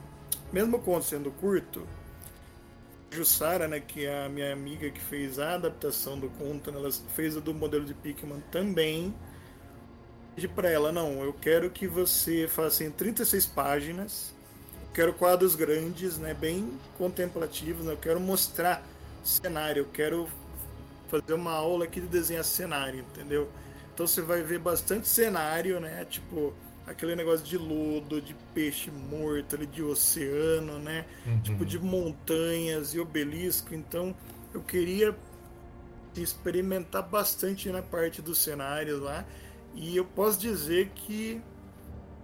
mesmo 0.53 0.77
o 0.77 0.80
conto 0.80 1.03
sendo 1.06 1.30
curto, 1.30 1.85
Jussara, 3.12 3.68
né, 3.68 3.80
que 3.80 4.06
é 4.06 4.26
a 4.26 4.30
minha 4.30 4.54
amiga 4.54 4.90
que 4.90 5.02
fez 5.02 5.38
a 5.38 5.56
adaptação 5.56 6.18
do 6.18 6.30
conto, 6.30 6.72
né, 6.72 6.80
ela 6.80 6.90
fez 7.14 7.36
a 7.36 7.42
do 7.42 7.54
modelo 7.54 7.84
de 7.84 7.94
Pikmin 7.94 8.42
também. 8.50 9.14
Pedi 10.34 10.48
para 10.48 10.70
ela, 10.70 10.92
não, 10.92 11.22
eu 11.22 11.34
quero 11.34 11.70
que 11.70 11.88
você 11.88 12.48
faça 12.48 12.86
em 12.86 12.92
36 12.92 13.46
páginas. 13.48 14.34
Quero 14.94 15.14
quadros 15.14 15.56
grandes, 15.56 16.18
né, 16.18 16.34
bem 16.34 16.72
contemplativos, 16.98 17.86
né, 17.86 17.94
eu 17.94 17.98
quero 17.98 18.20
mostrar 18.20 18.82
cenário, 19.24 19.82
eu 19.82 19.88
quero 19.92 20.28
fazer 21.10 21.34
uma 21.34 21.52
aula 21.52 21.84
aqui 21.84 22.00
de 22.00 22.08
desenhar 22.08 22.44
cenário, 22.46 23.02
entendeu? 23.02 23.50
Então 23.94 24.08
você 24.08 24.22
vai 24.22 24.42
ver 24.42 24.60
bastante 24.60 25.08
cenário, 25.08 25.80
né? 25.80 26.06
Tipo, 26.06 26.54
aquele 26.86 27.16
negócio 27.16 27.45
de 27.45 27.58
lodo, 27.58 28.22
de 28.22 28.36
peixe 28.53 28.91
morto, 28.91 29.56
ali, 29.56 29.66
de 29.66 29.84
oceano, 29.84 30.80
né? 30.80 31.06
Uhum. 31.26 31.41
Tipo 31.41 31.66
de 31.66 31.80
montanhas 31.80 32.94
e 32.94 32.99
obelisco. 32.99 33.74
Então 33.74 34.16
eu 34.53 34.62
queria 34.62 35.16
experimentar 36.16 37.03
bastante 37.03 37.70
na 37.70 37.82
parte 37.82 38.22
dos 38.22 38.38
cenários 38.40 38.99
lá. 39.02 39.26
E 39.74 39.95
eu 39.95 40.03
posso 40.03 40.40
dizer 40.40 40.90
que 40.94 41.41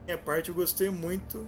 minha 0.06 0.18
parte 0.18 0.50
eu 0.50 0.56
gostei 0.56 0.90
muito 0.90 1.48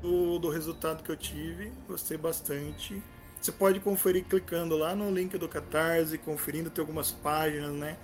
do, 0.00 0.38
do 0.38 0.48
resultado 0.48 1.02
que 1.02 1.10
eu 1.10 1.16
tive, 1.16 1.72
gostei 1.88 2.16
bastante. 2.16 3.02
Você 3.40 3.52
pode 3.52 3.80
conferir 3.80 4.24
clicando 4.24 4.76
lá 4.76 4.94
no 4.94 5.10
link 5.10 5.36
do 5.38 5.48
Catarse, 5.48 6.18
conferindo, 6.18 6.70
tem 6.70 6.82
algumas 6.82 7.10
páginas, 7.10 7.72
né? 7.72 7.96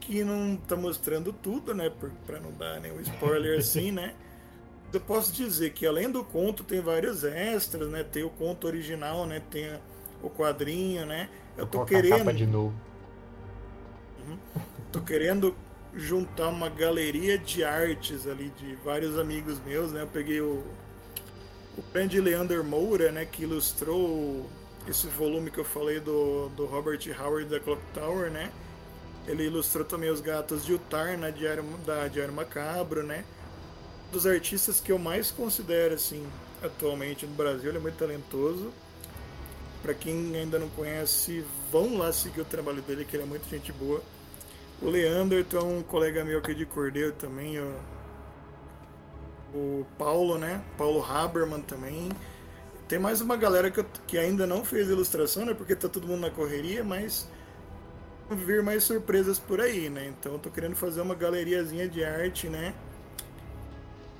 Que 0.00 0.22
não 0.22 0.56
tá 0.56 0.76
mostrando 0.76 1.32
tudo, 1.32 1.74
né? 1.74 1.90
Para 2.26 2.40
não 2.40 2.52
dar 2.52 2.80
nenhum 2.80 3.00
spoiler 3.00 3.58
assim, 3.58 3.90
né? 3.92 4.14
Eu 4.92 5.00
posso 5.00 5.32
dizer 5.32 5.72
que 5.72 5.84
além 5.84 6.08
do 6.10 6.22
conto 6.22 6.62
tem 6.62 6.80
vários 6.80 7.24
extras, 7.24 7.88
né? 7.88 8.04
Tem 8.04 8.22
o 8.22 8.30
conto 8.30 8.66
original, 8.66 9.26
né? 9.26 9.42
Tem 9.50 9.72
o 10.22 10.30
quadrinho, 10.30 11.04
né? 11.04 11.28
Eu 11.56 11.66
tô 11.66 11.84
querendo. 11.84 12.18
capa 12.18 12.32
de 12.32 12.46
novo. 12.46 12.74
Uhum. 14.26 14.38
Tô 14.92 15.00
querendo 15.00 15.54
juntar 15.94 16.48
uma 16.48 16.68
galeria 16.68 17.36
de 17.38 17.64
artes 17.64 18.26
ali 18.26 18.52
de 18.58 18.74
vários 18.84 19.18
amigos 19.18 19.58
meus, 19.64 19.92
né? 19.92 20.02
Eu 20.02 20.06
peguei 20.06 20.40
o, 20.40 20.62
o 21.76 21.82
grande 21.92 22.20
Leander 22.20 22.62
Moura, 22.62 23.10
né? 23.10 23.24
Que 23.24 23.42
ilustrou 23.42 24.48
esse 24.86 25.08
volume 25.08 25.50
que 25.50 25.58
eu 25.58 25.64
falei 25.64 25.98
do, 25.98 26.48
do 26.50 26.66
Robert 26.66 27.00
Howard 27.18 27.48
da 27.48 27.58
Clock 27.58 27.82
Tower, 27.92 28.30
né? 28.30 28.52
Ele 29.26 29.44
ilustrou 29.44 29.84
também 29.84 30.10
os 30.10 30.20
gatos 30.20 30.64
de 30.64 30.74
Utar 30.74 31.18
na 31.18 31.30
Diário, 31.30 31.64
da 31.86 32.06
Diário 32.08 32.34
Macabro, 32.34 33.02
né? 33.02 33.24
Dos 34.12 34.26
artistas 34.26 34.80
que 34.80 34.92
eu 34.92 34.98
mais 34.98 35.30
considero, 35.30 35.94
assim, 35.94 36.26
atualmente 36.62 37.26
no 37.26 37.34
Brasil, 37.34 37.70
ele 37.70 37.78
é 37.78 37.80
muito 37.80 37.96
talentoso. 37.96 38.70
Para 39.82 39.94
quem 39.94 40.34
ainda 40.36 40.58
não 40.58 40.68
conhece, 40.70 41.44
vão 41.72 41.98
lá 41.98 42.12
seguir 42.12 42.42
o 42.42 42.44
trabalho 42.44 42.82
dele, 42.82 43.04
que 43.04 43.16
ele 43.16 43.22
é 43.22 43.26
muito 43.26 43.48
gente 43.48 43.72
boa. 43.72 44.02
O 44.82 44.88
Leandro, 44.88 45.38
então, 45.38 45.78
um 45.78 45.82
colega 45.82 46.24
meu 46.24 46.38
aqui 46.38 46.54
de 46.54 46.66
Cordeiro 46.66 47.12
também, 47.12 47.58
o, 47.58 47.74
o 49.54 49.86
Paulo, 49.98 50.36
né? 50.38 50.62
Paulo 50.76 51.02
Haberman 51.02 51.62
também. 51.62 52.10
Tem 52.88 52.98
mais 52.98 53.20
uma 53.22 53.36
galera 53.36 53.70
que, 53.70 53.80
eu, 53.80 53.86
que 54.06 54.18
ainda 54.18 54.46
não 54.46 54.64
fez 54.64 54.88
ilustração, 54.88 55.46
né? 55.46 55.54
Porque 55.54 55.74
tá 55.74 55.88
todo 55.88 56.06
mundo 56.06 56.20
na 56.20 56.30
correria, 56.30 56.84
mas 56.84 57.26
vir 58.30 58.62
mais 58.62 58.84
surpresas 58.84 59.38
por 59.38 59.60
aí, 59.60 59.88
né? 59.90 60.06
Então 60.08 60.32
eu 60.32 60.38
tô 60.38 60.50
querendo 60.50 60.76
fazer 60.76 61.00
uma 61.00 61.14
galeriazinha 61.14 61.88
de 61.88 62.04
arte, 62.04 62.48
né? 62.48 62.74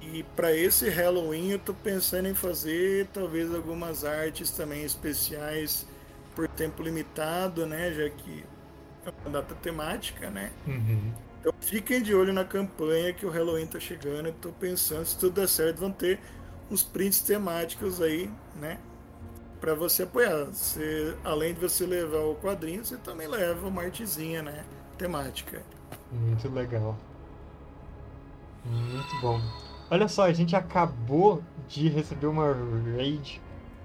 E 0.00 0.22
para 0.36 0.54
esse 0.54 0.88
Halloween 0.88 1.52
eu 1.52 1.58
tô 1.58 1.72
pensando 1.72 2.28
em 2.28 2.34
fazer 2.34 3.06
talvez 3.12 3.54
algumas 3.54 4.04
artes 4.04 4.50
também 4.50 4.84
especiais 4.84 5.86
por 6.34 6.46
tempo 6.48 6.82
limitado, 6.82 7.66
né? 7.66 7.92
Já 7.92 8.10
que 8.10 8.44
é 9.06 9.12
uma 9.22 9.30
data 9.30 9.54
temática, 9.54 10.30
né? 10.30 10.50
Uhum. 10.66 11.12
Então 11.40 11.52
fiquem 11.60 12.02
de 12.02 12.14
olho 12.14 12.32
na 12.32 12.44
campanha 12.44 13.12
que 13.12 13.24
o 13.24 13.30
Halloween 13.30 13.66
tá 13.66 13.80
chegando. 13.80 14.26
Eu 14.26 14.34
tô 14.34 14.50
pensando, 14.50 15.04
se 15.06 15.18
tudo 15.18 15.40
der 15.40 15.48
certo, 15.48 15.78
vão 15.78 15.92
ter 15.92 16.18
uns 16.70 16.82
prints 16.82 17.20
temáticos 17.20 18.00
aí, 18.00 18.30
né? 18.56 18.78
Para 19.64 19.74
você 19.74 20.02
apoiar. 20.02 20.44
Você, 20.44 21.16
além 21.24 21.54
de 21.54 21.60
você 21.60 21.86
levar 21.86 22.18
o 22.18 22.34
quadrinho, 22.34 22.84
você 22.84 22.98
também 22.98 23.26
leva 23.26 23.66
uma 23.66 23.82
artezinha, 23.82 24.42
né? 24.42 24.62
Temática. 24.98 25.62
Muito 26.12 26.50
legal. 26.50 26.94
Muito 28.62 29.20
bom. 29.22 29.40
Olha 29.90 30.06
só, 30.06 30.24
a 30.24 30.32
gente 30.34 30.54
acabou 30.54 31.42
de 31.66 31.88
receber 31.88 32.26
uma 32.26 32.54
raid 32.94 33.40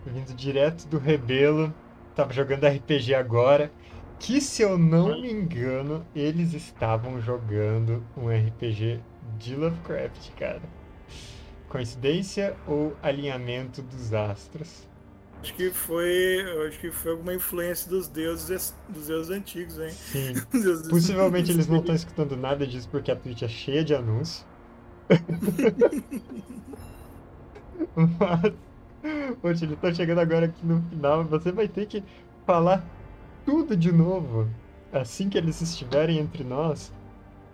vindo 0.06 0.34
direto 0.34 0.86
do 0.86 0.98
Rebelo. 0.98 1.74
Tava 2.14 2.34
jogando 2.34 2.68
RPG 2.68 3.16
agora. 3.16 3.72
Que 4.20 4.42
se 4.42 4.62
eu 4.62 4.78
não 4.78 5.22
me 5.22 5.32
engano, 5.32 6.06
eles 6.14 6.54
estavam 6.54 7.22
jogando 7.22 8.04
um 8.18 8.28
RPG 8.28 9.00
de 9.38 9.56
Lovecraft, 9.56 10.32
cara. 10.38 10.62
Coincidência 11.70 12.58
ou 12.68 12.98
alinhamento 13.02 13.82
dos 13.82 14.14
astros? 14.14 14.89
Acho 15.42 15.54
que 15.54 15.72
foi, 15.72 16.68
acho 16.68 16.80
que 16.80 16.92
foi 16.92 17.12
alguma 17.12 17.34
influência 17.34 17.90
dos 17.90 18.10
deuses, 18.10 18.76
dos 18.90 19.08
deuses 19.08 19.32
antigos, 19.32 19.80
hein? 19.80 19.90
Sim. 19.90 20.34
Possivelmente 20.90 21.52
eles 21.52 21.68
não 21.68 21.80
estão 21.80 21.96
escutando 21.96 22.36
nada 22.36 22.68
disso 22.68 22.90
porque 22.90 23.10
a 23.10 23.16
Twitch 23.16 23.44
é 23.44 23.48
cheia 23.48 23.84
de 23.84 23.96
anúncios. 23.96 24.46
Mas, 27.96 28.54
poxa, 29.42 29.64
eles 29.64 29.76
estão 29.76 29.94
chegando 29.94 30.20
agora 30.20 30.48
aqui 30.48 30.66
no 30.66 30.82
final. 30.90 31.24
Você 31.26 31.52
vai 31.52 31.68
ter 31.70 31.86
que 31.86 32.04
falar 32.46 32.84
tudo 33.46 33.78
de 33.78 33.92
novo. 33.92 34.50
Assim 34.92 35.30
que 35.30 35.38
eles 35.38 35.62
estiverem 35.62 36.18
entre 36.18 36.44
nós, 36.44 36.92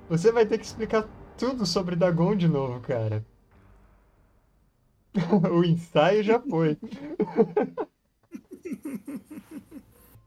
você 0.09 0.31
vai 0.31 0.45
ter 0.45 0.57
que 0.57 0.65
explicar 0.65 1.05
tudo 1.37 1.65
sobre 1.65 1.95
Dagon 1.95 2.35
de 2.35 2.47
novo, 2.47 2.79
cara. 2.79 3.23
o 5.51 5.63
ensaio 5.63 6.23
já 6.23 6.39
foi. 6.39 6.77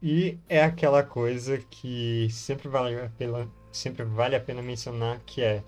e 0.01 0.37
é 0.47 0.63
aquela 0.63 1.03
coisa 1.03 1.57
que 1.57 2.27
sempre 2.31 2.67
vale 2.67 2.99
a 2.99 3.09
pena, 3.09 3.49
sempre 3.71 4.03
vale 4.03 4.35
a 4.35 4.39
pena 4.39 4.61
mencionar 4.61 5.19
que 5.25 5.41
é 5.41 5.63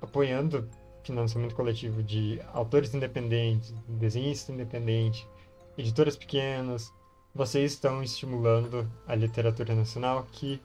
apoiando 0.00 0.68
financiamento 1.02 1.54
coletivo 1.54 2.02
de 2.02 2.40
autores 2.52 2.94
independentes, 2.94 3.74
desenhistas 3.88 4.54
independentes, 4.54 5.26
editoras 5.76 6.16
pequenas, 6.16 6.92
vocês 7.34 7.72
estão 7.72 8.02
estimulando 8.02 8.88
a 9.06 9.14
literatura 9.14 9.74
nacional 9.74 10.26
que, 10.30 10.60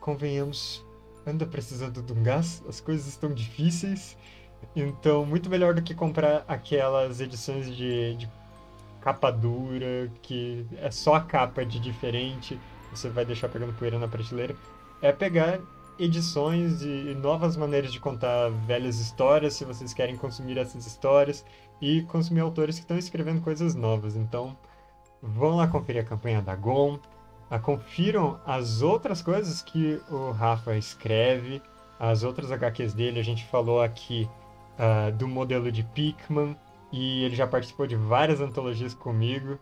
convenhamos, 0.00 0.84
anda 1.26 1.46
precisando 1.46 2.02
de 2.02 2.12
um 2.12 2.22
gás, 2.22 2.62
as 2.68 2.80
coisas 2.80 3.06
estão 3.06 3.32
difíceis 3.32 4.16
então, 4.74 5.24
muito 5.24 5.48
melhor 5.48 5.74
do 5.74 5.82
que 5.82 5.94
comprar 5.94 6.44
aquelas 6.46 7.20
edições 7.20 7.74
de, 7.74 8.14
de 8.16 8.28
capa 9.00 9.30
dura, 9.30 10.10
que 10.20 10.66
é 10.76 10.90
só 10.90 11.14
a 11.14 11.20
capa 11.20 11.64
de 11.64 11.80
diferente, 11.80 12.58
você 12.90 13.08
vai 13.08 13.24
deixar 13.24 13.48
pegando 13.48 13.72
poeira 13.72 13.98
na 13.98 14.08
prateleira. 14.08 14.54
É 15.00 15.12
pegar 15.12 15.60
edições 15.98 16.82
e 16.82 17.14
novas 17.14 17.56
maneiras 17.56 17.92
de 17.92 17.98
contar 17.98 18.50
velhas 18.66 18.98
histórias, 18.98 19.54
se 19.54 19.64
vocês 19.64 19.94
querem 19.94 20.16
consumir 20.16 20.58
essas 20.58 20.86
histórias 20.86 21.44
e 21.80 22.02
consumir 22.02 22.40
autores 22.40 22.76
que 22.76 22.82
estão 22.82 22.98
escrevendo 22.98 23.40
coisas 23.40 23.74
novas. 23.74 24.14
Então, 24.16 24.56
vão 25.22 25.56
lá 25.56 25.66
conferir 25.66 26.02
a 26.02 26.04
campanha 26.04 26.42
da 26.42 26.54
GOM, 26.54 26.98
confiram 27.62 28.40
as 28.44 28.82
outras 28.82 29.22
coisas 29.22 29.62
que 29.62 30.00
o 30.10 30.32
Rafa 30.32 30.76
escreve, 30.76 31.62
as 31.98 32.22
outras 32.22 32.50
HQs 32.50 32.92
dele. 32.92 33.20
A 33.20 33.24
gente 33.24 33.44
falou 33.46 33.80
aqui 33.80 34.28
uh, 34.78 35.12
do 35.12 35.26
modelo 35.26 35.70
de 35.70 35.82
Pikman 35.82 36.56
e 36.92 37.24
ele 37.24 37.34
já 37.34 37.46
participou 37.46 37.86
de 37.86 37.96
várias 37.96 38.40
antologias 38.40 38.94
comigo. 38.94 39.58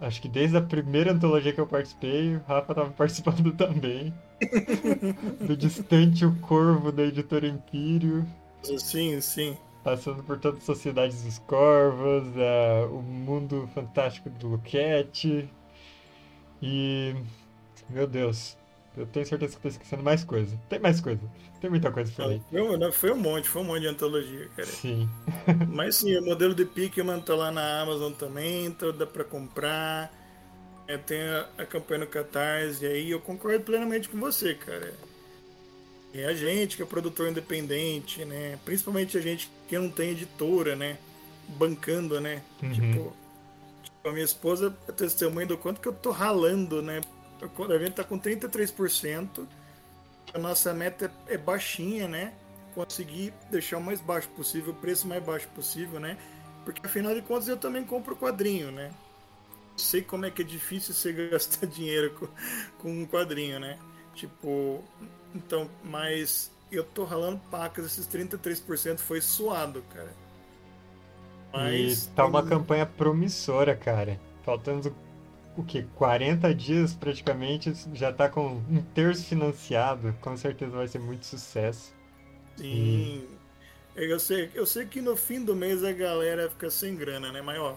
Acho 0.00 0.20
que 0.20 0.28
desde 0.28 0.56
a 0.56 0.60
primeira 0.60 1.12
antologia 1.12 1.52
que 1.52 1.60
eu 1.60 1.66
participei, 1.66 2.36
o 2.36 2.42
Rafa 2.46 2.72
estava 2.72 2.90
participando 2.96 3.52
também. 3.52 4.12
do 5.46 5.56
Distante 5.56 6.24
o 6.26 6.34
Corvo 6.40 6.90
da 6.90 7.04
editora 7.04 7.46
Empírio. 7.46 8.26
Sim, 8.62 9.20
sim. 9.20 9.56
Passando 9.84 10.22
por 10.22 10.38
todas 10.38 10.60
as 10.60 10.64
sociedades 10.64 11.22
dos 11.24 11.38
corvos, 11.40 12.24
uh, 12.36 12.92
o 12.92 13.02
mundo 13.02 13.68
fantástico 13.74 14.30
do 14.30 14.48
Luquete. 14.48 15.48
E. 16.60 17.14
Meu 17.90 18.06
Deus, 18.06 18.56
eu 18.96 19.06
tenho 19.06 19.24
certeza 19.24 19.52
que 19.52 19.58
estou 19.58 19.70
esquecendo 19.70 20.02
mais 20.02 20.22
coisa. 20.22 20.58
Tem 20.68 20.78
mais 20.78 21.00
coisa. 21.00 21.20
Tem 21.60 21.70
muita 21.70 21.90
coisa 21.90 22.12
por 22.12 22.24
aí. 22.24 22.42
Foi, 22.50 22.92
foi 22.92 23.12
um 23.12 23.16
monte, 23.16 23.48
foi 23.48 23.62
um 23.62 23.64
monte 23.64 23.82
de 23.82 23.86
antologia, 23.86 24.48
cara. 24.56 24.68
Sim. 24.68 25.08
Mas 25.72 25.96
sim, 25.96 26.16
o 26.16 26.24
modelo 26.24 26.54
de 26.54 26.64
Pikmin 26.64 27.20
tá 27.20 27.34
lá 27.34 27.50
na 27.50 27.80
Amazon 27.80 28.12
também, 28.12 28.70
tá, 28.72 28.90
dá 28.90 29.06
para 29.06 29.24
comprar. 29.24 30.12
É, 30.86 30.98
tem 30.98 31.22
a, 31.22 31.48
a, 31.58 31.64
campanha 31.64 32.00
no 32.00 32.06
Catarse, 32.06 32.84
e 32.84 32.88
aí 32.88 33.10
eu 33.10 33.20
concordo 33.20 33.64
plenamente 33.64 34.08
com 34.08 34.18
você, 34.18 34.54
cara. 34.54 34.92
É 36.12 36.26
a 36.26 36.34
gente 36.34 36.76
que 36.76 36.82
é 36.82 36.86
produtor 36.86 37.28
independente, 37.28 38.24
né? 38.24 38.58
Principalmente 38.64 39.16
a 39.16 39.20
gente 39.20 39.50
que 39.68 39.78
não 39.78 39.88
tem 39.88 40.10
editora, 40.10 40.76
né? 40.76 40.98
Bancando, 41.48 42.20
né? 42.20 42.42
Uhum. 42.62 42.72
Tipo, 42.72 43.16
tipo, 43.82 44.08
a 44.08 44.12
minha 44.12 44.24
esposa 44.24 44.76
é 44.86 44.92
testemunha 44.92 45.46
do 45.46 45.56
quanto 45.56 45.80
que 45.80 45.88
eu 45.88 45.92
tô 45.92 46.10
ralando, 46.10 46.82
né? 46.82 47.00
A 47.42 47.78
gente 47.78 47.92
tá 47.92 48.04
com 48.04 48.18
33%. 48.18 49.46
A 50.32 50.38
nossa 50.38 50.72
meta 50.72 51.12
é 51.26 51.36
baixinha, 51.36 52.06
né? 52.06 52.32
Conseguir 52.74 53.34
deixar 53.50 53.78
o 53.78 53.80
mais 53.80 54.00
baixo 54.00 54.28
possível, 54.30 54.72
o 54.72 54.76
preço 54.76 55.06
mais 55.06 55.22
baixo 55.22 55.48
possível, 55.48 56.00
né? 56.00 56.16
Porque 56.64 56.84
afinal 56.86 57.14
de 57.14 57.22
contas 57.22 57.48
eu 57.48 57.56
também 57.56 57.84
compro 57.84 58.16
quadrinho, 58.16 58.70
né? 58.70 58.90
Sei 59.76 60.00
como 60.02 60.24
é 60.24 60.30
que 60.30 60.42
é 60.42 60.44
difícil 60.44 60.94
você 60.94 61.12
gastar 61.28 61.66
dinheiro 61.66 62.14
com, 62.14 62.28
com 62.78 63.02
um 63.02 63.06
quadrinho, 63.06 63.58
né? 63.58 63.78
Tipo, 64.14 64.82
então, 65.34 65.68
mas 65.82 66.50
eu 66.70 66.84
tô 66.84 67.04
ralando 67.04 67.40
pacas, 67.50 67.84
esses 67.84 68.06
33% 68.06 68.98
foi 68.98 69.20
suado, 69.20 69.82
cara. 69.92 70.12
Mas. 71.52 72.04
E 72.04 72.08
tá 72.10 72.24
uma 72.24 72.42
campanha 72.42 72.86
promissora, 72.86 73.76
cara. 73.76 74.18
Faltando 74.44 74.94
o 75.56 75.62
que? 75.62 75.82
40 75.96 76.54
dias 76.54 76.94
praticamente, 76.94 77.72
já 77.92 78.12
tá 78.12 78.28
com 78.28 78.62
um 78.70 78.82
terço 78.94 79.24
financiado. 79.24 80.14
Com 80.20 80.36
certeza 80.36 80.76
vai 80.76 80.88
ser 80.88 80.98
muito 80.98 81.26
sucesso. 81.26 81.94
Sim. 82.56 82.64
E... 82.64 83.42
Eu 83.94 84.18
sei, 84.18 84.50
eu 84.54 84.64
sei 84.64 84.86
que 84.86 85.02
no 85.02 85.14
fim 85.14 85.44
do 85.44 85.54
mês 85.54 85.84
a 85.84 85.92
galera 85.92 86.48
fica 86.48 86.70
sem 86.70 86.96
grana, 86.96 87.30
né? 87.30 87.42
Mas 87.42 87.58
ó, 87.58 87.76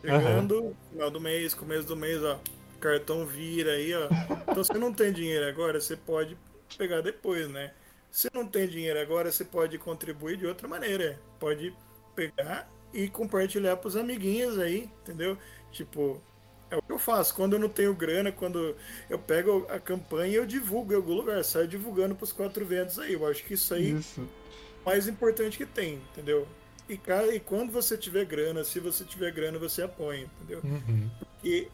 chegando 0.00 0.62
uhum. 0.62 0.74
final 0.90 1.10
do 1.10 1.20
mês, 1.20 1.52
começo 1.52 1.86
do 1.86 1.94
mês, 1.94 2.22
ó, 2.22 2.40
cartão 2.80 3.26
vira 3.26 3.72
aí, 3.72 3.92
ó. 3.92 4.08
Então 4.42 4.64
você 4.64 4.74
não 4.74 4.90
tem 4.90 5.12
dinheiro 5.12 5.46
agora, 5.46 5.80
você 5.80 5.96
pode 5.96 6.34
pegar 6.78 7.02
depois, 7.02 7.46
né? 7.48 7.72
Se 8.10 8.30
não 8.32 8.46
tem 8.46 8.66
dinheiro 8.66 8.98
agora, 8.98 9.30
você 9.30 9.44
pode 9.44 9.76
contribuir 9.78 10.38
de 10.38 10.46
outra 10.46 10.66
maneira. 10.66 11.20
Pode 11.38 11.74
pegar 12.16 12.66
e 12.92 13.08
compartilhar 13.08 13.76
pros 13.76 13.96
amiguinhos 13.96 14.58
aí, 14.58 14.90
entendeu? 15.02 15.36
Tipo, 15.70 16.22
é 16.70 16.76
o 16.76 16.82
que 16.82 16.92
eu 16.92 16.98
faço. 16.98 17.34
Quando 17.34 17.54
eu 17.54 17.58
não 17.58 17.68
tenho 17.68 17.94
grana, 17.94 18.30
quando 18.30 18.76
eu 19.08 19.18
pego 19.18 19.66
a 19.68 19.78
campanha 19.78 20.34
eu 20.34 20.46
divulgo 20.46 20.92
em 20.92 20.96
algum 20.96 21.14
lugar, 21.14 21.42
saio 21.44 21.66
divulgando 21.66 22.14
para 22.14 22.24
os 22.24 22.32
quatro 22.32 22.64
ventos 22.64 22.98
aí. 22.98 23.14
Eu 23.14 23.26
acho 23.26 23.44
que 23.44 23.54
isso 23.54 23.72
aí 23.74 23.92
isso. 23.92 24.20
é 24.20 24.90
mais 24.90 25.08
importante 25.08 25.56
que 25.56 25.66
tem, 25.66 25.94
entendeu? 26.12 26.46
E, 26.88 26.96
cara, 26.96 27.34
e 27.34 27.40
quando 27.40 27.70
você 27.70 27.96
tiver 27.96 28.24
grana, 28.24 28.64
se 28.64 28.80
você 28.80 29.04
tiver 29.04 29.30
grana, 29.30 29.58
você 29.58 29.82
apoia, 29.82 30.28
entendeu? 30.36 30.60
Uhum. 30.64 31.10
Porque 31.18 31.68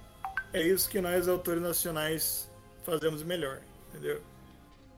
é 0.53 0.63
isso 0.63 0.89
que 0.89 1.01
nós, 1.01 1.29
autores 1.29 1.63
nacionais, 1.63 2.51
fazemos 2.83 3.23
melhor, 3.23 3.61
entendeu? 3.89 4.21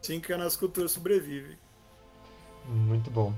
Assim 0.00 0.20
que 0.20 0.32
a 0.32 0.38
nossa 0.38 0.58
cultura 0.58 0.88
sobrevive. 0.88 1.58
Muito 2.66 3.10
bom. 3.10 3.34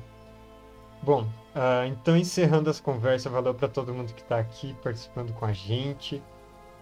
Bom, 1.02 1.22
uh, 1.22 1.86
então 1.86 2.16
encerrando 2.16 2.70
as 2.70 2.80
conversas, 2.80 3.30
valeu 3.30 3.54
para 3.54 3.68
todo 3.68 3.94
mundo 3.94 4.12
que 4.12 4.22
está 4.22 4.38
aqui 4.38 4.74
participando 4.82 5.32
com 5.32 5.44
a 5.44 5.52
gente 5.52 6.22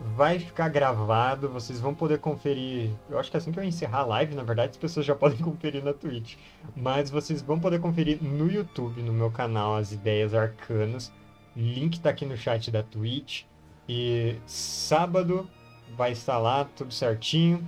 vai 0.01 0.39
ficar 0.39 0.69
gravado, 0.69 1.49
vocês 1.49 1.81
vão 1.81 1.95
poder 1.95 2.19
conferir. 2.19 2.91
Eu 3.09 3.19
acho 3.19 3.31
que 3.31 3.37
assim 3.37 3.51
que 3.51 3.59
eu 3.59 3.65
encerrar 3.65 4.01
a 4.01 4.07
live, 4.07 4.35
na 4.35 4.43
verdade, 4.43 4.71
as 4.71 4.77
pessoas 4.77 5.07
já 5.07 5.15
podem 5.17 5.39
conferir 5.39 5.83
na 5.85 5.93
Twitch. 5.93 6.37
Mas 6.77 7.11
vocês 7.11 7.43
vão 7.43 7.59
poder 7.59 7.81
conferir 7.81 8.23
no 8.23 8.51
YouTube, 8.51 9.03
no 9.03 9.13
meu 9.13 9.31
canal, 9.31 9.77
As 9.77 9.93
Ideias 9.93 10.35
Arcanas. 10.35 11.13
Link 11.57 12.01
tá 12.01 12.11
aqui 12.11 12.27
no 12.27 12.37
chat 12.37 12.71
da 12.71 12.83
Twitch. 12.83 13.45
E 13.89 14.37
sábado 14.47 15.49
vai 15.97 16.13
estar 16.13 16.39
lá, 16.39 16.65
tudo 16.65 16.93
certinho. 16.93 17.67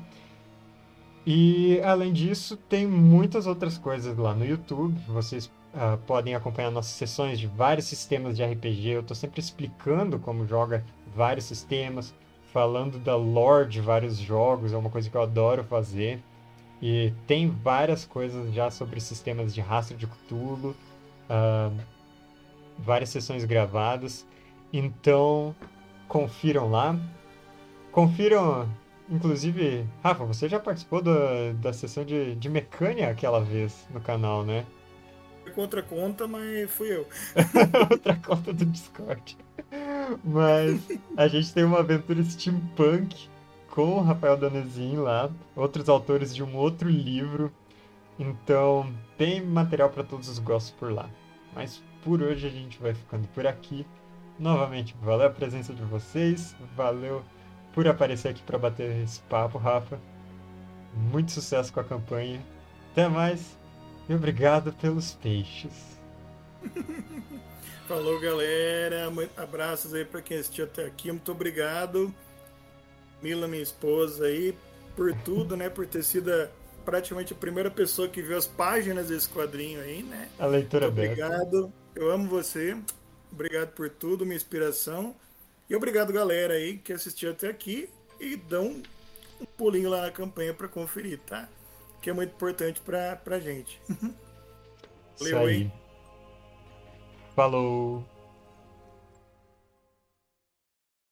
E 1.26 1.80
além 1.82 2.12
disso, 2.12 2.56
tem 2.56 2.86
muitas 2.86 3.46
outras 3.46 3.78
coisas 3.78 4.16
lá 4.16 4.34
no 4.34 4.44
YouTube. 4.44 4.98
Vocês 5.06 5.50
uh, 5.78 5.96
podem 5.98 6.34
acompanhar 6.34 6.70
nossas 6.70 6.92
sessões 6.92 7.38
de 7.38 7.46
vários 7.46 7.86
sistemas 7.86 8.36
de 8.36 8.44
RPG. 8.44 8.88
Eu 8.88 9.00
estou 9.00 9.16
sempre 9.16 9.40
explicando 9.40 10.18
como 10.18 10.44
joga 10.44 10.84
vários 11.14 11.44
sistemas, 11.44 12.12
falando 12.52 12.98
da 12.98 13.16
lore 13.16 13.68
de 13.68 13.80
vários 13.80 14.18
jogos, 14.18 14.72
é 14.72 14.76
uma 14.76 14.90
coisa 14.90 15.08
que 15.08 15.16
eu 15.16 15.22
adoro 15.22 15.62
fazer. 15.64 16.22
E 16.82 17.12
tem 17.26 17.48
várias 17.48 18.04
coisas 18.04 18.52
já 18.52 18.70
sobre 18.70 19.00
sistemas 19.00 19.54
de 19.54 19.60
rastro 19.60 19.96
de 19.96 20.06
Cthulhu, 20.06 20.76
uh, 21.28 21.76
várias 22.78 23.10
sessões 23.10 23.44
gravadas. 23.44 24.26
Então, 24.72 25.54
confiram 26.06 26.70
lá. 26.70 26.96
Confiram, 27.90 28.68
inclusive, 29.08 29.84
Rafa, 30.04 30.24
você 30.24 30.48
já 30.48 30.60
participou 30.60 31.02
da, 31.02 31.52
da 31.54 31.72
sessão 31.72 32.04
de, 32.04 32.36
de 32.36 32.48
mecânica 32.48 33.08
aquela 33.08 33.40
vez 33.40 33.88
no 33.92 34.00
canal, 34.00 34.44
né? 34.44 34.64
Outra 35.56 35.82
conta, 35.82 36.26
mas 36.26 36.70
fui 36.70 36.94
eu. 36.94 37.06
Outra 37.90 38.14
conta 38.16 38.52
do 38.52 38.64
Discord. 38.64 39.36
Mas 40.24 40.80
a 41.16 41.28
gente 41.28 41.52
tem 41.52 41.64
uma 41.64 41.80
aventura 41.80 42.22
steampunk 42.22 43.28
com 43.70 43.98
o 43.98 44.02
Rafael 44.02 44.36
Danezinho 44.36 45.02
lá, 45.02 45.30
outros 45.54 45.88
autores 45.88 46.34
de 46.34 46.42
um 46.42 46.56
outro 46.56 46.88
livro. 46.88 47.52
Então, 48.18 48.92
tem 49.16 49.44
material 49.44 49.90
para 49.90 50.02
todos 50.02 50.28
os 50.28 50.38
gostos 50.38 50.72
por 50.72 50.92
lá. 50.92 51.08
Mas 51.54 51.82
por 52.02 52.22
hoje 52.22 52.46
a 52.46 52.50
gente 52.50 52.78
vai 52.80 52.94
ficando 52.94 53.28
por 53.28 53.46
aqui. 53.46 53.86
Novamente, 54.38 54.96
valeu 55.02 55.26
a 55.26 55.30
presença 55.30 55.74
de 55.74 55.82
vocês, 55.82 56.56
valeu 56.76 57.22
por 57.74 57.86
aparecer 57.86 58.28
aqui 58.28 58.42
para 58.42 58.58
bater 58.58 59.02
esse 59.02 59.20
papo, 59.22 59.58
Rafa. 59.58 60.00
Muito 61.12 61.32
sucesso 61.32 61.72
com 61.72 61.80
a 61.80 61.84
campanha. 61.84 62.40
Até 62.92 63.08
mais 63.08 63.57
e 64.08 64.14
obrigado 64.14 64.72
pelos 64.74 65.12
peixes. 65.14 65.98
Falou, 67.86 68.20
galera. 68.20 69.10
Abraços 69.36 69.94
aí 69.94 70.04
para 70.04 70.20
quem 70.20 70.38
assistiu 70.38 70.64
até 70.64 70.84
aqui. 70.84 71.10
Muito 71.10 71.32
obrigado. 71.32 72.14
Mila, 73.22 73.48
minha 73.48 73.62
esposa 73.62 74.26
aí, 74.26 74.56
por 74.94 75.14
tudo, 75.22 75.56
né? 75.56 75.68
Por 75.68 75.86
ter 75.86 76.02
sido 76.02 76.30
praticamente 76.84 77.32
a 77.32 77.36
primeira 77.36 77.70
pessoa 77.70 78.08
que 78.08 78.22
viu 78.22 78.36
as 78.36 78.46
páginas 78.46 79.08
desse 79.08 79.28
quadrinho 79.28 79.80
aí, 79.80 80.02
né? 80.02 80.28
A 80.38 80.46
leitura 80.46 80.90
Muito 80.90 81.00
Obrigado. 81.00 81.72
Eu 81.94 82.10
amo 82.10 82.28
você. 82.28 82.76
Obrigado 83.32 83.72
por 83.72 83.90
tudo, 83.90 84.24
minha 84.24 84.36
inspiração. 84.36 85.14
E 85.68 85.76
obrigado, 85.76 86.12
galera 86.12 86.54
aí 86.54 86.78
que 86.78 86.92
assistiu 86.92 87.30
até 87.30 87.48
aqui 87.48 87.90
e 88.18 88.36
dão 88.36 88.82
um 89.40 89.44
pulinho 89.56 89.90
lá 89.90 90.02
na 90.02 90.10
campanha 90.10 90.54
para 90.54 90.68
conferir, 90.68 91.20
tá? 91.26 91.48
Que 92.00 92.10
é 92.10 92.12
muito 92.12 92.32
importante 92.32 92.80
pra, 92.80 93.16
pra 93.16 93.38
gente. 93.40 93.80
Valeu, 93.88 94.14
Isso 95.20 95.36
aí. 95.36 95.62
Hein? 95.62 95.72
Falou! 97.34 98.04